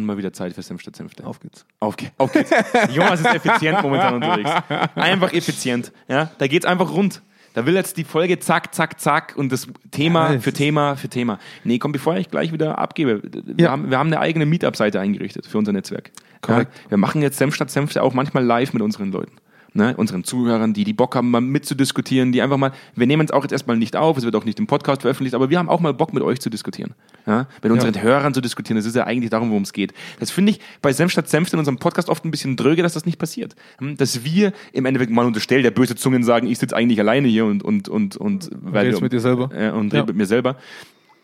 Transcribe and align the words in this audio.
Und 0.00 0.06
mal 0.06 0.16
wieder 0.16 0.32
Zeit 0.32 0.54
für 0.54 0.62
Senf 0.62 0.80
statt 0.80 0.96
Senfte. 0.96 1.26
Auf 1.26 1.40
geht's. 1.40 1.66
Auf, 1.78 1.96
ge 1.96 2.08
auf 2.16 2.32
geht's. 2.32 2.50
Jonas 2.94 3.20
ist 3.20 3.34
effizient 3.34 3.82
momentan 3.82 4.14
unterwegs. 4.14 4.50
Einfach 4.94 5.32
effizient. 5.32 5.92
Ja, 6.08 6.30
da 6.38 6.46
geht's 6.46 6.64
einfach 6.66 6.90
rund. 6.90 7.22
Da 7.52 7.66
will 7.66 7.74
jetzt 7.74 7.96
die 7.96 8.04
Folge 8.04 8.38
zack, 8.38 8.74
zack, 8.74 9.00
zack 9.00 9.34
und 9.36 9.50
das 9.50 9.66
Thema 9.90 10.34
Ja, 10.34 10.38
für 10.40 10.52
Thema 10.52 10.94
für 10.96 11.08
Thema. 11.08 11.38
Nee, 11.64 11.78
komm, 11.78 11.90
bevor 11.92 12.16
ich 12.16 12.30
gleich 12.30 12.52
wieder 12.52 12.78
abgebe, 12.78 13.20
wir, 13.24 13.64
Ja. 13.64 13.72
haben, 13.72 13.90
wir 13.90 13.98
haben 13.98 14.06
eine 14.06 14.20
eigene 14.20 14.46
Meetup-Seite 14.46 15.00
eingerichtet 15.00 15.46
für 15.46 15.58
unser 15.58 15.72
Netzwerk. 15.72 16.12
Korrekt. 16.42 16.72
Ja, 16.84 16.90
wir 16.92 16.98
machen 16.98 17.22
jetzt 17.22 17.38
Senf 17.38 17.54
statt 17.54 17.70
Senfte 17.70 18.02
auch 18.02 18.14
manchmal 18.14 18.44
live 18.44 18.72
mit 18.72 18.82
unseren 18.82 19.10
Leuten. 19.10 19.32
Ne, 19.72 19.94
unseren 19.96 20.24
Zuhörern, 20.24 20.72
die 20.74 20.82
die 20.82 20.92
Bock 20.92 21.14
haben, 21.14 21.30
mal 21.30 21.40
mitzudiskutieren, 21.40 22.32
die 22.32 22.42
einfach 22.42 22.56
mal, 22.56 22.72
wir 22.96 23.06
nehmen 23.06 23.24
es 23.24 23.30
auch 23.30 23.42
jetzt 23.44 23.52
erstmal 23.52 23.76
nicht 23.76 23.94
auf, 23.94 24.16
es 24.16 24.24
wird 24.24 24.34
auch 24.34 24.44
nicht 24.44 24.58
im 24.58 24.66
Podcast 24.66 25.02
veröffentlicht, 25.02 25.34
aber 25.34 25.48
wir 25.48 25.58
haben 25.60 25.68
auch 25.68 25.78
mal 25.78 25.94
Bock 25.94 26.12
mit 26.12 26.24
euch 26.24 26.40
zu 26.40 26.50
diskutieren. 26.50 26.94
Ja, 27.26 27.46
mit 27.62 27.70
unseren 27.70 28.02
Hörern 28.02 28.34
zu 28.34 28.40
diskutieren, 28.40 28.76
das 28.78 28.86
ist 28.86 28.96
ja 28.96 29.04
eigentlich 29.04 29.30
darum, 29.30 29.50
worum 29.50 29.62
es 29.62 29.72
geht. 29.72 29.92
Das 30.18 30.32
finde 30.32 30.50
ich 30.52 30.60
bei 30.82 30.92
Senf 30.92 31.12
statt 31.12 31.28
Senfte 31.28 31.54
in 31.54 31.60
unserem 31.60 31.78
Podcast 31.78 32.08
oft 32.08 32.24
ein 32.24 32.32
bisschen 32.32 32.56
dröge, 32.56 32.82
dass 32.82 32.94
das 32.94 33.06
nicht 33.06 33.18
passiert. 33.18 33.54
Hm, 33.78 33.96
Dass 33.96 34.24
wir 34.24 34.52
im 34.72 34.86
Endeffekt 34.86 35.12
mal 35.12 35.24
unterstellen, 35.26 35.62
der 35.62 35.70
böse 35.70 35.94
Zungen 35.94 36.24
sagen, 36.24 36.48
ich 36.48 36.58
sitze 36.58 36.74
eigentlich 36.74 36.98
alleine 36.98 37.28
hier 37.28 37.44
und, 37.44 37.62
und, 37.62 37.88
und, 37.88 38.16
und, 38.16 38.50
weil 38.62 38.86
redest 38.86 39.02
mit 39.02 39.12
dir 39.12 39.20
selber. 39.20 39.50
äh, 39.54 39.70
und 39.70 39.92
Ja. 39.92 40.00
rede 40.00 40.12
mit 40.12 40.16
mir 40.16 40.26
selber. 40.26 40.56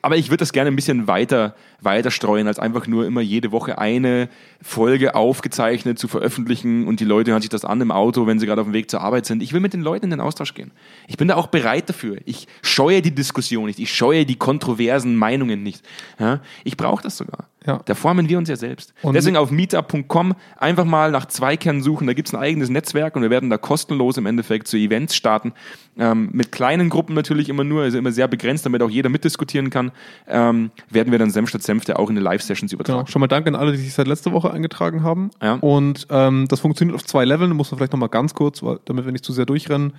Aber 0.02 0.16
ich 0.16 0.29
würde 0.29 0.38
das 0.38 0.52
gerne 0.52 0.71
ein 0.71 0.77
bisschen 0.77 1.09
weiter, 1.09 1.57
weiter 1.80 2.11
streuen, 2.11 2.47
als 2.47 2.59
einfach 2.59 2.87
nur 2.87 3.07
immer 3.07 3.21
jede 3.21 3.53
Woche 3.53 3.79
eine 3.79 4.29
Folge 4.62 5.15
aufgezeichnet 5.15 5.99
zu 5.99 6.09
veröffentlichen 6.09 6.87
und 6.89 7.01
die 7.01 7.05
Leute 7.05 7.30
hören 7.33 7.43
sich 7.43 7.51
das 7.51 7.65
an 7.65 7.80
im 7.80 7.91
Auto, 7.91 8.27
wenn 8.27 8.39
sie 8.39 8.47
gerade 8.47 8.61
auf 8.62 8.66
dem 8.66 8.73
Weg 8.75 8.91
zur 8.91 9.01
Arbeit 9.02 9.27
sind. 9.27 9.43
Ich 9.43 9.52
will 9.52 9.61
mit 9.61 9.73
den 9.75 9.83
Leuten 9.83 10.05
in 10.07 10.11
den 10.11 10.21
Austausch 10.21 10.55
gehen. 10.55 10.71
Ich 11.07 11.16
bin 11.16 11.29
da 11.29 11.35
auch 11.37 11.49
bereit 11.49 11.89
dafür. 11.89 12.19
Ich 12.25 12.49
scheue 12.62 13.02
die 13.02 13.15
Diskussion 13.15 13.66
nicht. 13.66 13.79
Ich 13.79 13.93
scheue 13.95 14.25
die 14.27 14.37
kontroversen 14.37 15.16
Meinungen 15.16 15.62
nicht. 15.62 15.85
Ja? 16.19 16.41
Ich 16.65 16.77
brauche 16.77 17.02
das 17.02 17.16
sogar. 17.16 17.49
Ja. 17.66 17.80
Da 17.85 17.95
formen 17.97 18.29
wir 18.29 18.38
uns 18.38 18.49
ja 18.49 18.55
selbst. 18.57 18.95
Und- 19.02 19.15
Deswegen 19.15 19.37
auf 19.37 19.51
meetup.com 19.51 20.35
einfach 20.57 20.85
mal 20.85 21.11
nach 21.11 21.27
Zweikern 21.27 21.82
suchen. 21.82 22.07
Da 22.07 22.13
gibt's 22.13 22.32
ein 22.32 22.41
eigenes 22.41 22.69
Netzwerk 22.71 23.16
und 23.16 23.23
wir 23.23 23.30
werden 23.30 23.51
da 23.51 23.59
kostenlos 23.59 24.16
im 24.19 24.27
Endeffekt 24.27 24.69
zu 24.69 24.77
Events 24.77 25.16
starten. 25.16 25.52
Ähm, 25.99 26.29
mit 26.32 26.52
kleinen 26.52 26.88
Gruppen 26.91 27.15
natürlich 27.15 27.49
immer 27.49 27.65
nur, 27.65 27.82
also 27.82 27.99
immer 27.99 28.13
sehr 28.13 28.29
begrenzt, 28.29 28.65
damit 28.66 28.82
auch 28.82 28.91
jeder 28.91 29.09
mitdiskutieren 29.09 29.71
kann. 29.71 29.91
Ähm, 30.29 30.71
werden 30.91 31.10
wir 31.10 31.19
dann 31.19 31.30
Senf 31.30 31.49
statt 31.49 31.63
Senfte 31.67 31.99
auch 31.99 32.09
in 32.09 32.15
den 32.15 32.25
Live-Sessions 32.25 32.73
übertragen. 32.73 33.01
Genau. 33.01 33.11
Schon 33.11 33.21
mal 33.21 33.27
danke 33.27 33.49
an 33.49 33.55
alle, 33.55 33.73
die 33.73 33.79
sich 33.79 33.93
seit 33.93 34.07
letzter 34.07 34.33
Woche 34.33 34.51
eingetragen 34.51 35.03
haben. 35.03 35.31
Ja. 35.43 35.55
Und 35.55 36.07
ähm, 36.11 36.47
das 36.49 36.61
funktioniert 36.61 36.95
auf 36.95 37.05
zwei 37.05 37.25
Leveln. 37.25 37.51
Muss 37.55 37.71
man 37.71 37.79
vielleicht 37.79 37.93
noch 37.93 38.01
mal 38.01 38.09
ganz 38.09 38.33
kurz, 38.35 38.63
weil, 38.63 38.79
damit 38.87 39.05
wir 39.05 39.13
nicht 39.13 39.25
zu 39.25 39.33
sehr 39.33 39.45
durchrennen, 39.47 39.93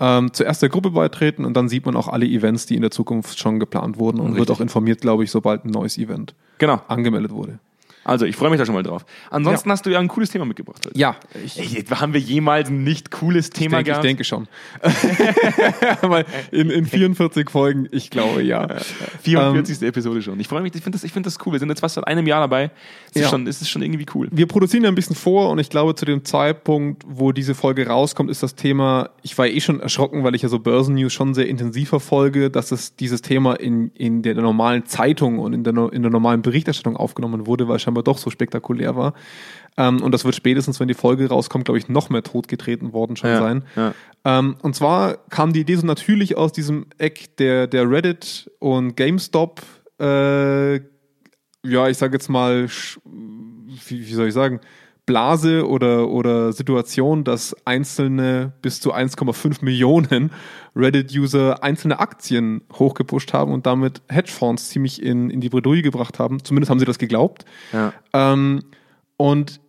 ähm, 0.00 0.32
zuerst 0.32 0.62
der 0.62 0.68
Gruppe 0.68 0.90
beitreten 0.90 1.44
und 1.44 1.54
dann 1.56 1.68
sieht 1.68 1.86
man 1.86 1.94
auch 1.96 2.08
alle 2.08 2.26
Events, 2.26 2.66
die 2.66 2.74
in 2.74 2.80
der 2.82 2.90
Zukunft 2.90 3.38
schon 3.38 3.60
geplant 3.60 3.98
wurden 3.98 4.18
und 4.20 4.30
wird 4.30 4.40
Richtig. 4.40 4.56
auch 4.56 4.60
informiert, 4.60 5.00
glaube 5.00 5.22
ich, 5.22 5.30
sobald 5.30 5.64
ein 5.64 5.70
neues 5.70 5.96
Event 5.98 6.34
Genau. 6.58 6.80
angemeldet 6.88 7.30
wurde. 7.30 7.58
Also 8.04 8.26
ich 8.26 8.36
freue 8.36 8.50
mich 8.50 8.58
da 8.58 8.66
schon 8.66 8.74
mal 8.74 8.82
drauf. 8.82 9.04
Ansonsten 9.30 9.70
hast 9.70 9.86
du 9.86 9.90
ja 9.90 9.98
ein 10.00 10.08
cooles 10.08 10.30
Thema 10.30 10.44
mitgebracht. 10.44 10.82
heute. 10.86 10.98
Ja, 10.98 11.16
ich, 11.44 11.58
Ey, 11.58 11.84
haben 11.84 12.12
wir 12.12 12.20
jemals 12.20 12.68
ein 12.68 12.82
nicht 12.84 13.10
cooles 13.10 13.50
Thema 13.50 13.78
ich 13.80 13.86
gehabt? 13.86 14.04
denke 14.04 14.24
schon. 14.24 14.48
Weil 16.02 16.24
in, 16.50 16.70
in 16.70 16.86
44 16.86 17.48
Folgen, 17.50 17.88
ich 17.90 18.10
glaube, 18.10 18.42
ja. 18.42 18.66
44. 19.22 19.82
Episode 19.82 20.22
schon. 20.22 20.38
Ich 20.40 20.48
freue 20.48 20.62
mich, 20.62 20.74
ich 20.74 20.82
finde 20.82 20.96
das, 20.96 21.04
ich 21.04 21.12
find 21.12 21.26
das 21.26 21.38
cool. 21.44 21.52
Wir 21.52 21.60
sind 21.60 21.68
jetzt 21.68 21.80
fast 21.80 21.94
seit 21.94 22.06
einem 22.06 22.26
Jahr 22.26 22.40
dabei. 22.40 22.70
Es 23.10 23.16
ist, 23.16 23.22
Ja. 23.22 23.28
schon, 23.28 23.46
es 23.46 23.60
ist 23.62 23.68
schon 23.68 23.82
irgendwie 23.82 24.06
cool. 24.14 24.28
Wir 24.32 24.46
produzieren 24.46 24.84
ja 24.84 24.88
ein 24.90 24.94
bisschen 24.94 25.16
vor 25.16 25.50
und 25.50 25.58
ich 25.58 25.70
glaube, 25.70 25.94
zu 25.94 26.04
dem 26.04 26.24
Zeitpunkt, 26.24 27.04
wo 27.06 27.32
diese 27.32 27.54
Folge 27.54 27.86
rauskommt, 27.86 28.30
ist 28.30 28.42
das 28.42 28.54
Thema, 28.54 29.10
ich 29.22 29.36
war 29.38 29.46
eh 29.46 29.60
schon 29.60 29.80
erschrocken, 29.80 30.24
weil 30.24 30.34
ich 30.34 30.42
ja 30.42 30.48
so 30.48 30.58
Börsennews 30.58 31.12
schon 31.12 31.34
sehr 31.34 31.46
intensiv 31.48 31.90
verfolge, 31.90 32.50
dass 32.50 32.72
es 32.72 32.96
dieses 32.96 33.22
Thema 33.22 33.54
in, 33.54 33.90
in 33.94 34.22
der 34.22 34.34
normalen 34.34 34.86
Zeitung 34.86 35.38
und 35.38 35.52
in 35.52 35.64
der, 35.64 35.74
in 35.92 36.02
der 36.02 36.10
normalen 36.10 36.42
Berichterstattung 36.42 36.96
aufgenommen 36.96 37.46
wurde, 37.46 37.68
weil 37.68 37.76
es 37.76 37.82
scheinbar 37.92 38.02
doch 38.04 38.18
so 38.18 38.30
spektakulär 38.30 38.96
war. 38.96 39.14
Ähm, 39.76 40.02
und 40.02 40.12
das 40.12 40.24
wird 40.24 40.34
spätestens, 40.34 40.80
wenn 40.80 40.88
die 40.88 40.94
Folge 40.94 41.28
rauskommt, 41.28 41.64
glaube 41.66 41.78
ich, 41.78 41.88
noch 41.88 42.10
mehr 42.10 42.22
totgetreten 42.22 42.92
worden 42.92 43.16
schon 43.16 43.30
Ja, 43.30 43.38
sein. 43.38 43.64
ja. 43.76 43.94
Ähm, 44.24 44.56
und 44.62 44.74
zwar 44.74 45.16
kam 45.30 45.52
die 45.52 45.60
Idee 45.60 45.76
so 45.76 45.86
natürlich 45.86 46.36
aus 46.36 46.52
diesem 46.52 46.86
Eck 46.98 47.36
der, 47.38 47.66
der 47.66 47.90
Reddit 47.90 48.50
und 48.58 48.96
GameStop, 48.96 49.62
äh, 50.00 50.76
ja, 51.64 51.88
ich 51.88 51.96
sage 51.96 52.14
jetzt 52.14 52.28
mal, 52.28 52.66
wie, 53.86 54.06
wie 54.06 54.14
soll 54.14 54.28
ich 54.28 54.34
sagen, 54.34 54.60
Blase 55.06 55.66
oder, 55.66 56.08
oder 56.08 56.52
Situation, 56.52 57.24
dass 57.24 57.56
einzelne 57.64 58.52
bis 58.62 58.80
zu 58.80 58.94
1,5 58.94 59.64
Millionen 59.64 60.30
Reddit-User 60.74 61.62
einzelne 61.62 61.98
Aktien 62.00 62.62
hochgepusht 62.72 63.32
haben 63.32 63.52
und 63.52 63.66
damit 63.66 64.00
Hedgefonds 64.08 64.70
ziemlich 64.70 65.02
in, 65.02 65.28
in 65.30 65.40
die 65.40 65.48
Bredouille 65.50 65.82
gebracht 65.82 66.18
haben. 66.18 66.42
Zumindest 66.42 66.70
haben 66.70 66.78
sie 66.78 66.86
das 66.86 66.98
geglaubt. 66.98 67.44
Ja. 67.72 67.92
Ähm, 68.12 68.62
und 69.16 69.60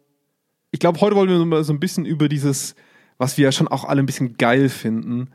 ich 0.71 0.79
glaube, 0.79 1.01
heute 1.01 1.15
wollen 1.15 1.29
wir 1.29 1.45
mal 1.45 1.63
so 1.63 1.73
ein 1.73 1.79
bisschen 1.79 2.05
über 2.05 2.29
dieses, 2.29 2.75
was 3.17 3.37
wir 3.37 3.45
ja 3.45 3.51
schon 3.51 3.67
auch 3.67 3.83
alle 3.83 4.01
ein 4.01 4.05
bisschen 4.05 4.37
geil 4.37 4.69
finden, 4.69 5.29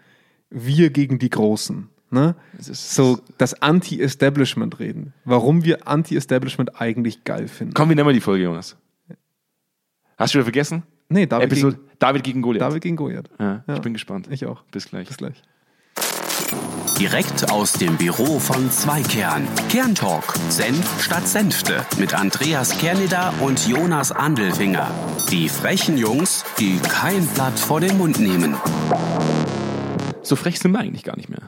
wir 0.50 0.90
gegen 0.90 1.18
die 1.18 1.30
Großen. 1.30 1.88
Ne? 2.10 2.34
So 2.58 3.20
das 3.36 3.60
Anti-Establishment 3.60 4.80
reden. 4.80 5.12
Warum 5.24 5.64
wir 5.64 5.86
Anti-Establishment 5.86 6.80
eigentlich 6.80 7.24
geil 7.24 7.48
finden. 7.48 7.74
Komm, 7.74 7.90
wie 7.90 7.94
nennen 7.94 8.08
wir 8.08 8.14
die 8.14 8.20
Folge, 8.20 8.44
Jonas? 8.44 8.76
Hast 10.16 10.32
du 10.32 10.38
wieder 10.38 10.44
vergessen? 10.44 10.82
Nee, 11.10 11.26
David, 11.26 11.46
Episode 11.46 11.76
gegen, 11.76 11.88
David 11.98 12.24
gegen 12.24 12.42
Goliath. 12.42 12.62
David 12.62 12.82
gegen 12.82 12.96
Goliath. 12.96 13.30
Ja, 13.38 13.64
Ja. 13.66 13.74
Ich 13.74 13.80
bin 13.80 13.92
gespannt. 13.92 14.28
Ich 14.30 14.46
auch. 14.46 14.62
Bis 14.70 14.86
gleich. 14.86 15.06
Bis 15.08 15.16
gleich. 15.18 15.42
Direkt 16.98 17.52
aus 17.52 17.74
dem 17.74 17.96
Büro 17.96 18.40
von 18.40 18.70
Zweikern. 18.72 19.46
Kerntalk. 19.68 20.34
Senf 20.48 21.00
statt 21.00 21.28
Senfte. 21.28 21.86
Mit 21.96 22.12
Andreas 22.12 22.76
Kerneder 22.78 23.32
und 23.40 23.68
Jonas 23.68 24.10
Andelfinger. 24.10 24.90
Die 25.30 25.48
frechen 25.48 25.96
Jungs, 25.96 26.44
die 26.58 26.76
kein 26.78 27.24
Blatt 27.28 27.56
vor 27.58 27.80
den 27.80 27.96
Mund 27.98 28.18
nehmen. 28.18 28.56
So 30.22 30.34
frech 30.34 30.58
sind 30.58 30.72
wir 30.72 30.80
eigentlich 30.80 31.04
gar 31.04 31.16
nicht 31.16 31.28
mehr. 31.28 31.42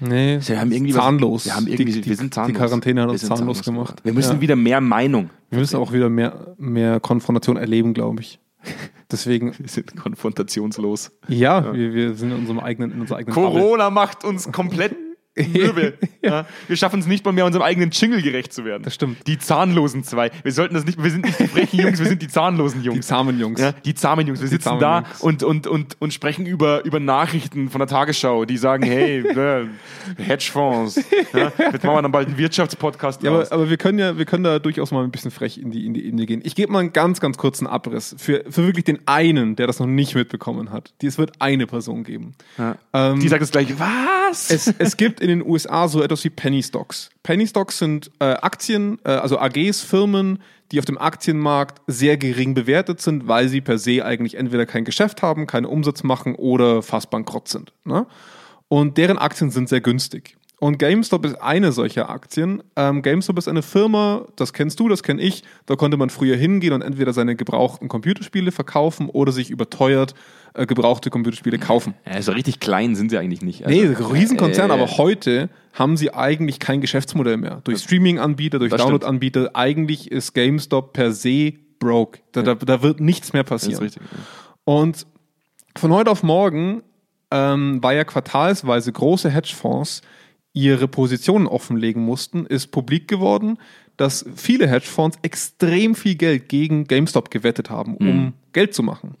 Nee, 0.00 0.38
Wir 0.44 0.60
haben 0.60 0.70
irgendwie 0.70 0.94
was- 0.94 1.02
zahnlos. 1.02 1.44
Wir, 1.46 1.56
haben 1.56 1.66
irgendwie, 1.66 1.92
die, 1.92 2.00
die, 2.02 2.10
wir 2.10 2.16
sind 2.16 2.34
zahnlos. 2.34 2.52
Die 2.52 2.58
Quarantäne 2.58 3.02
hat 3.02 3.08
uns 3.08 3.20
sind 3.22 3.34
zahnlos 3.34 3.62
gemacht. 3.62 4.00
Wir 4.04 4.12
müssen 4.12 4.36
ja. 4.36 4.40
wieder 4.42 4.56
mehr 4.56 4.82
Meinung. 4.82 5.30
Wir 5.48 5.60
müssen 5.60 5.76
auch 5.76 5.92
wieder 5.92 6.10
mehr, 6.10 6.54
mehr 6.58 7.00
Konfrontation 7.00 7.56
erleben, 7.56 7.94
glaube 7.94 8.20
ich. 8.20 8.38
Deswegen, 9.12 9.54
Wir 9.58 9.68
sind 9.68 9.96
konfrontationslos. 9.96 11.10
ja, 11.28 11.72
Wir, 11.74 11.92
wir 11.94 12.14
sind 12.14 12.30
in 12.32 12.38
unserem 12.38 12.60
eigenen, 12.60 12.92
in 12.92 13.00
unserer 13.00 13.18
eigenen 13.18 13.34
Bubble. 13.34 13.60
Corona 13.60 13.90
macht 13.90 14.24
uns 14.24 14.50
komplett 14.52 14.94
Möbel. 15.52 15.98
ja. 16.22 16.46
Wir 16.68 16.76
schaffen 16.76 17.00
es 17.00 17.06
nicht 17.06 17.24
mal 17.24 17.32
mehr, 17.32 17.46
unserem 17.46 17.62
eigenen 17.62 17.90
Jingle 17.90 18.22
gerecht 18.22 18.52
zu 18.52 18.64
werden. 18.64 18.82
Das 18.82 18.94
stimmt. 18.94 19.26
Die 19.26 19.38
zahnlosen 19.38 20.04
zwei. 20.04 20.30
Wir 20.42 20.52
sollten 20.52 20.74
das 20.74 20.84
nicht, 20.84 21.02
wir 21.02 21.10
sind 21.10 21.24
nicht 21.24 21.38
die 21.38 21.48
frechen 21.48 21.80
Jungs, 21.80 21.98
wir 21.98 22.06
sind 22.06 22.22
die 22.22 22.28
zahnlosen 22.28 22.82
Jungs. 22.82 23.06
Die 23.06 23.08
zahmen 23.08 23.38
Jungs. 23.38 23.60
Ja, 23.60 23.72
die 23.72 23.94
zahmen 23.94 24.26
Jungs. 24.26 24.40
Wir 24.40 24.48
sitzen 24.48 24.64
zahmen 24.64 24.80
da 24.80 25.00
Jungs. 25.00 25.20
und, 25.20 25.42
und, 25.42 25.66
und, 25.66 25.96
und 26.00 26.14
sprechen 26.14 26.46
über, 26.46 26.84
über 26.84 27.00
Nachrichten 27.00 27.70
von 27.70 27.78
der 27.78 27.88
Tagesschau, 27.88 28.44
die 28.44 28.56
sagen, 28.56 28.84
hey, 28.84 29.20
äh, 29.20 29.66
Hedgefonds. 30.18 31.00
Ja, 31.32 31.52
jetzt 31.58 31.84
machen 31.84 31.96
wir 31.96 32.02
dann 32.02 32.12
bald 32.12 32.28
einen 32.28 32.38
Wirtschaftspodcast 32.38 33.22
Ja, 33.22 33.30
aber, 33.30 33.50
aber 33.50 33.70
wir 33.70 33.76
können 33.76 33.98
ja, 33.98 34.18
wir 34.18 34.24
können 34.24 34.44
da 34.44 34.58
durchaus 34.58 34.90
mal 34.90 35.04
ein 35.04 35.10
bisschen 35.10 35.30
frech 35.30 35.58
in 35.58 35.70
die, 35.70 35.86
in 35.86 35.94
die, 35.94 36.12
die 36.12 36.26
gehen. 36.26 36.40
Ich 36.44 36.54
gebe 36.54 36.72
mal 36.72 36.80
einen 36.80 36.92
ganz, 36.92 37.20
ganz 37.20 37.38
kurzen 37.38 37.66
Abriss 37.66 38.14
für, 38.18 38.44
für 38.48 38.66
wirklich 38.66 38.84
den 38.84 39.00
einen, 39.06 39.56
der 39.56 39.66
das 39.66 39.78
noch 39.78 39.86
nicht 39.86 40.14
mitbekommen 40.14 40.70
hat. 40.70 40.92
Die, 41.00 41.06
es 41.06 41.18
wird 41.18 41.32
eine 41.40 41.66
Person 41.66 42.04
geben. 42.04 42.34
Ähm, 42.92 43.20
die 43.20 43.28
sagt 43.28 43.42
das 43.42 43.50
gleiche. 43.50 43.78
Was? 43.78 44.50
es, 44.50 44.72
es 44.78 44.96
gibt 44.96 45.20
in 45.20 45.28
den 45.30 45.46
USA 45.46 45.88
so 45.88 46.02
etwas 46.02 46.24
wie 46.24 46.30
Penny 46.30 46.62
Stocks. 46.62 47.10
Penny 47.22 47.46
Stocks 47.46 47.78
sind 47.78 48.10
äh, 48.18 48.24
Aktien, 48.24 48.98
äh, 49.04 49.10
also 49.10 49.38
AGs, 49.38 49.80
Firmen, 49.80 50.40
die 50.72 50.78
auf 50.78 50.84
dem 50.84 50.98
Aktienmarkt 50.98 51.80
sehr 51.86 52.16
gering 52.16 52.54
bewertet 52.54 53.00
sind, 53.00 53.26
weil 53.26 53.48
sie 53.48 53.60
per 53.60 53.78
se 53.78 54.04
eigentlich 54.04 54.36
entweder 54.36 54.66
kein 54.66 54.84
Geschäft 54.84 55.22
haben, 55.22 55.46
keinen 55.46 55.66
Umsatz 55.66 56.02
machen 56.02 56.34
oder 56.34 56.82
fast 56.82 57.10
bankrott 57.10 57.48
sind. 57.48 57.72
Ne? 57.84 58.06
Und 58.68 58.98
deren 58.98 59.18
Aktien 59.18 59.50
sind 59.50 59.68
sehr 59.68 59.80
günstig. 59.80 60.36
Und 60.60 60.78
GameStop 60.78 61.24
ist 61.24 61.40
eine 61.40 61.72
solcher 61.72 62.10
Aktien. 62.10 62.62
Ähm, 62.76 63.00
GameStop 63.00 63.38
ist 63.38 63.48
eine 63.48 63.62
Firma, 63.62 64.26
das 64.36 64.52
kennst 64.52 64.78
du, 64.78 64.90
das 64.90 65.02
kenne 65.02 65.22
ich. 65.22 65.42
Da 65.64 65.74
konnte 65.74 65.96
man 65.96 66.10
früher 66.10 66.36
hingehen 66.36 66.74
und 66.74 66.82
entweder 66.82 67.14
seine 67.14 67.34
gebrauchten 67.34 67.88
Computerspiele 67.88 68.52
verkaufen 68.52 69.08
oder 69.08 69.32
sich 69.32 69.48
überteuert 69.48 70.14
äh, 70.52 70.66
gebrauchte 70.66 71.08
Computerspiele 71.08 71.58
kaufen. 71.58 71.94
Ja, 72.06 72.20
so 72.20 72.32
richtig 72.32 72.60
klein 72.60 72.94
sind 72.94 73.10
sie 73.10 73.16
eigentlich 73.16 73.40
nicht. 73.40 73.66
Nee, 73.66 73.88
Also, 73.88 74.08
Riesenkonzern, 74.08 74.68
äh, 74.68 74.74
aber 74.74 74.98
heute 74.98 75.48
haben 75.72 75.96
sie 75.96 76.12
eigentlich 76.12 76.58
kein 76.58 76.82
Geschäftsmodell 76.82 77.38
mehr. 77.38 77.62
Durch 77.64 77.78
Streaming-Anbieter, 77.78 78.58
durch. 78.58 78.70
Download-Anbieter, 78.70 79.52
eigentlich 79.54 80.12
ist 80.12 80.34
GameStop 80.34 80.92
per 80.92 81.12
se 81.12 81.54
broke. 81.78 82.18
Da, 82.32 82.42
da, 82.42 82.54
da 82.54 82.82
wird 82.82 83.00
nichts 83.00 83.32
mehr 83.32 83.44
passieren. 83.44 83.82
richtig. 83.82 84.02
Und 84.64 85.06
von 85.74 85.90
heute 85.90 86.10
auf 86.10 86.22
morgen 86.22 86.82
ähm, 87.30 87.78
weil 87.82 87.96
ja 87.96 88.04
quartalsweise 88.04 88.92
große 88.92 89.30
Hedgefonds 89.30 90.02
ihre 90.52 90.88
Positionen 90.88 91.46
offenlegen 91.46 92.02
mussten, 92.04 92.46
ist 92.46 92.68
publik 92.68 93.08
geworden, 93.08 93.58
dass 93.96 94.24
viele 94.34 94.66
Hedgefonds 94.68 95.18
extrem 95.22 95.94
viel 95.94 96.14
Geld 96.14 96.48
gegen 96.48 96.84
GameStop 96.84 97.30
gewettet 97.30 97.70
haben, 97.70 97.96
um 97.96 98.32
Geld 98.52 98.74
zu 98.74 98.82
machen. 98.82 99.16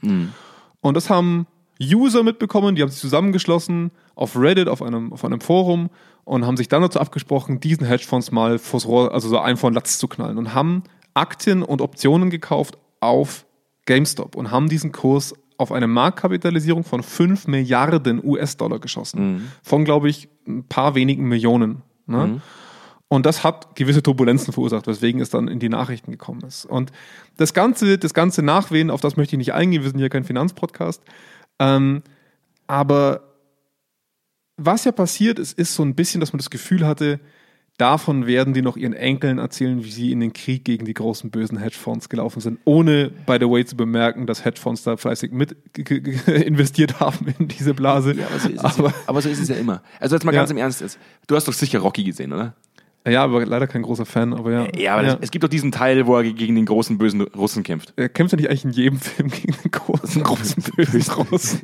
Und 0.80 0.96
das 0.96 1.10
haben 1.10 1.46
User 1.80 2.22
mitbekommen, 2.22 2.74
die 2.74 2.82
haben 2.82 2.90
sich 2.90 3.00
zusammengeschlossen 3.00 3.90
auf 4.14 4.36
Reddit, 4.36 4.68
auf 4.68 4.82
einem, 4.82 5.12
auf 5.12 5.24
einem 5.24 5.40
Forum 5.40 5.90
und 6.24 6.46
haben 6.46 6.56
sich 6.56 6.68
dann 6.68 6.82
dazu 6.82 7.00
abgesprochen, 7.00 7.60
diesen 7.60 7.86
Hedgefonds 7.86 8.32
mal 8.32 8.58
vors 8.58 8.86
Rohr, 8.86 9.12
also 9.14 9.28
so 9.28 9.38
einen 9.38 9.56
vor 9.56 9.70
den 9.70 9.74
Latz 9.74 9.98
zu 9.98 10.08
knallen 10.08 10.38
und 10.38 10.54
haben 10.54 10.82
Aktien 11.14 11.62
und 11.62 11.80
Optionen 11.80 12.30
gekauft 12.30 12.78
auf 13.00 13.46
GameStop 13.86 14.36
und 14.36 14.50
haben 14.50 14.68
diesen 14.68 14.92
Kurs 14.92 15.34
auf 15.60 15.72
eine 15.72 15.86
Marktkapitalisierung 15.86 16.84
von 16.84 17.02
5 17.02 17.46
Milliarden 17.46 18.24
US-Dollar 18.24 18.78
geschossen. 18.78 19.52
Von, 19.62 19.84
glaube 19.84 20.08
ich, 20.08 20.28
ein 20.46 20.64
paar 20.64 20.94
wenigen 20.94 21.28
Millionen. 21.28 21.82
Ne? 22.06 22.40
Und 23.08 23.26
das 23.26 23.42
hat 23.42 23.74
gewisse 23.74 24.02
Turbulenzen 24.02 24.52
verursacht, 24.52 24.86
weswegen 24.86 25.20
es 25.20 25.30
dann 25.30 25.48
in 25.48 25.58
die 25.58 25.68
Nachrichten 25.68 26.12
gekommen 26.12 26.42
ist. 26.46 26.64
Und 26.64 26.92
das 27.36 27.52
ganze, 27.54 27.98
das 27.98 28.14
ganze 28.14 28.42
Nachwehen, 28.42 28.88
auf 28.88 29.00
das 29.00 29.16
möchte 29.16 29.34
ich 29.34 29.38
nicht 29.38 29.52
eingehen, 29.52 29.82
wir 29.82 29.90
sind 29.90 29.98
hier 29.98 30.08
kein 30.08 30.24
Finanzpodcast. 30.24 31.02
Ähm, 31.58 32.02
aber 32.66 33.22
was 34.56 34.84
ja 34.84 34.92
passiert 34.92 35.38
ist, 35.38 35.58
ist 35.58 35.74
so 35.74 35.82
ein 35.82 35.94
bisschen, 35.94 36.20
dass 36.20 36.32
man 36.32 36.38
das 36.38 36.50
Gefühl 36.50 36.86
hatte, 36.86 37.18
davon 37.80 38.26
werden 38.26 38.52
die 38.54 38.62
noch 38.62 38.76
ihren 38.76 38.92
Enkeln 38.92 39.38
erzählen, 39.38 39.82
wie 39.84 39.90
sie 39.90 40.12
in 40.12 40.20
den 40.20 40.32
Krieg 40.32 40.64
gegen 40.64 40.84
die 40.84 40.94
großen 40.94 41.30
bösen 41.30 41.58
Hedgefonds 41.58 42.08
gelaufen 42.08 42.40
sind, 42.40 42.58
ohne, 42.64 43.10
by 43.26 43.38
the 43.40 43.48
way, 43.48 43.64
zu 43.64 43.76
bemerken, 43.76 44.26
dass 44.26 44.44
Hedgefonds 44.44 44.82
da 44.82 44.96
fleißig 44.96 45.32
mit 45.32 45.56
investiert 46.26 47.00
haben 47.00 47.34
in 47.38 47.48
diese 47.48 47.74
Blase. 47.74 48.14
Ja, 48.14 48.26
aber 48.26 48.38
so 48.38 48.48
ist 48.48 48.58
es, 48.64 48.78
aber, 48.78 48.88
ja. 48.88 48.94
aber 49.06 49.22
so 49.22 49.28
ist 49.28 49.40
es 49.40 49.48
ja 49.48 49.56
immer. 49.56 49.82
Also 49.98 50.16
jetzt 50.16 50.24
mal 50.24 50.34
Ja. 50.34 50.40
ganz 50.40 50.50
im 50.50 50.58
Ernst 50.58 50.80
jetzt. 50.80 50.98
Du 51.26 51.34
hast 51.36 51.48
doch 51.48 51.52
sicher 51.54 51.78
Rocky 51.78 52.04
gesehen, 52.04 52.32
oder? 52.32 52.54
Ja, 53.08 53.24
aber 53.24 53.44
leider 53.46 53.66
kein 53.66 53.82
großer 53.82 54.04
Fan, 54.06 54.34
aber 54.34 54.52
ja. 54.52 54.68
Ja, 54.76 54.94
aber 54.94 55.02
ja. 55.04 55.12
Das, 55.14 55.18
es 55.22 55.30
gibt 55.30 55.42
doch 55.44 55.48
diesen 55.48 55.72
Teil, 55.72 56.06
wo 56.06 56.16
er 56.16 56.22
gegen 56.24 56.54
den 56.54 56.66
großen 56.66 56.98
bösen 56.98 57.22
Russen 57.22 57.62
kämpft. 57.62 57.92
Er 57.96 58.08
kämpft 58.08 58.32
ja 58.32 58.36
nicht 58.36 58.48
eigentlich 58.50 58.64
in 58.64 58.70
jedem 58.72 58.98
Film 59.00 59.30
gegen 59.30 59.54
den 59.62 59.70
großen, 59.70 60.22
großen 60.22 60.62
bösen 60.76 61.02
Russen. 61.30 61.60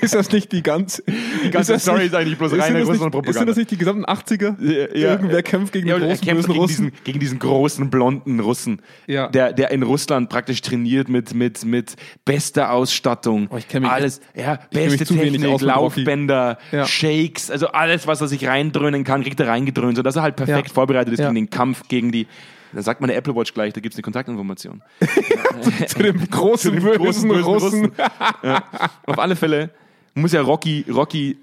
ist 0.00 0.14
das 0.14 0.30
nicht 0.32 0.50
die 0.52 0.62
ganze, 0.62 1.02
die 1.44 1.50
ganze 1.50 1.78
Story 1.78 2.06
ist 2.06 2.14
eigentlich 2.14 2.38
bloß 2.38 2.52
reine 2.58 2.82
Russland-Propaganda. 2.84 3.38
Sind 3.38 3.48
das 3.48 3.56
nicht 3.56 3.70
die 3.70 3.76
gesamten 3.76 4.04
80er? 4.06 4.58
Irgendwer 4.60 5.42
kämpft 5.42 5.72
gegen 5.72 5.88
ja, 5.88 5.94
den 5.98 6.02
er 6.04 6.08
großen 6.16 6.26
kämpft 6.26 6.46
bösen 6.48 6.52
gegen 6.52 6.60
Russen? 6.62 6.84
diesen, 6.90 7.04
gegen 7.04 7.20
diesen 7.20 7.38
großen 7.38 7.90
blonden 7.90 8.40
Russen, 8.40 8.80
Ja. 9.06 9.28
der, 9.28 9.52
der 9.52 9.70
in 9.72 9.82
Russland 9.82 10.28
praktisch 10.30 10.62
trainiert 10.62 11.08
mit, 11.08 11.34
mit, 11.34 11.64
mit 11.64 11.96
bester 12.24 12.72
Ausstattung. 12.72 13.48
Oh, 13.50 13.56
ich 13.56 13.68
kenn 13.68 13.82
mich- 13.82 13.90
alles, 13.92 14.20
ja, 14.34 14.58
beste 14.72 15.04
Technik, 15.04 15.44
aus. 15.46 15.60
Laufbänder, 15.60 16.58
Ja. 16.72 16.86
Shakes, 16.86 17.50
also 17.50 17.68
alles, 17.68 18.06
was 18.06 18.20
er 18.20 18.28
sich 18.28 18.46
reindröhnen 18.46 19.04
kann, 19.04 19.22
kriegt 19.22 19.38
er 19.40 19.48
reingedröhnt, 19.48 19.96
sodass 19.96 20.16
er 20.16 20.22
halt 20.22 20.36
perfekt 20.36 20.68
Ja. 20.68 20.69
Vorbereitet 20.70 21.12
ist 21.12 21.20
Ja. 21.20 21.26
gegen 21.26 21.34
den 21.46 21.50
Kampf 21.50 21.88
gegen 21.88 22.12
die. 22.12 22.26
Da 22.72 22.82
sagt 22.82 23.00
man 23.00 23.08
der 23.08 23.16
Apple 23.16 23.34
Watch 23.34 23.52
gleich, 23.52 23.72
da 23.72 23.80
gibt 23.80 23.94
es 23.94 23.98
eine 23.98 24.02
Kontaktinformation. 24.02 24.80
Zu 25.86 25.98
dem 26.02 26.28
großen, 26.30 26.72
dem 26.72 26.82
bösen, 26.84 26.98
großen, 27.02 27.28
bösen 27.28 27.44
Russen. 27.44 27.92
ja. 28.42 28.62
Auf 29.06 29.18
alle 29.18 29.34
Fälle 29.36 29.70
muss 30.14 30.32
ja 30.32 30.40
Rocky, 30.40 30.84
Rocky 30.88 31.36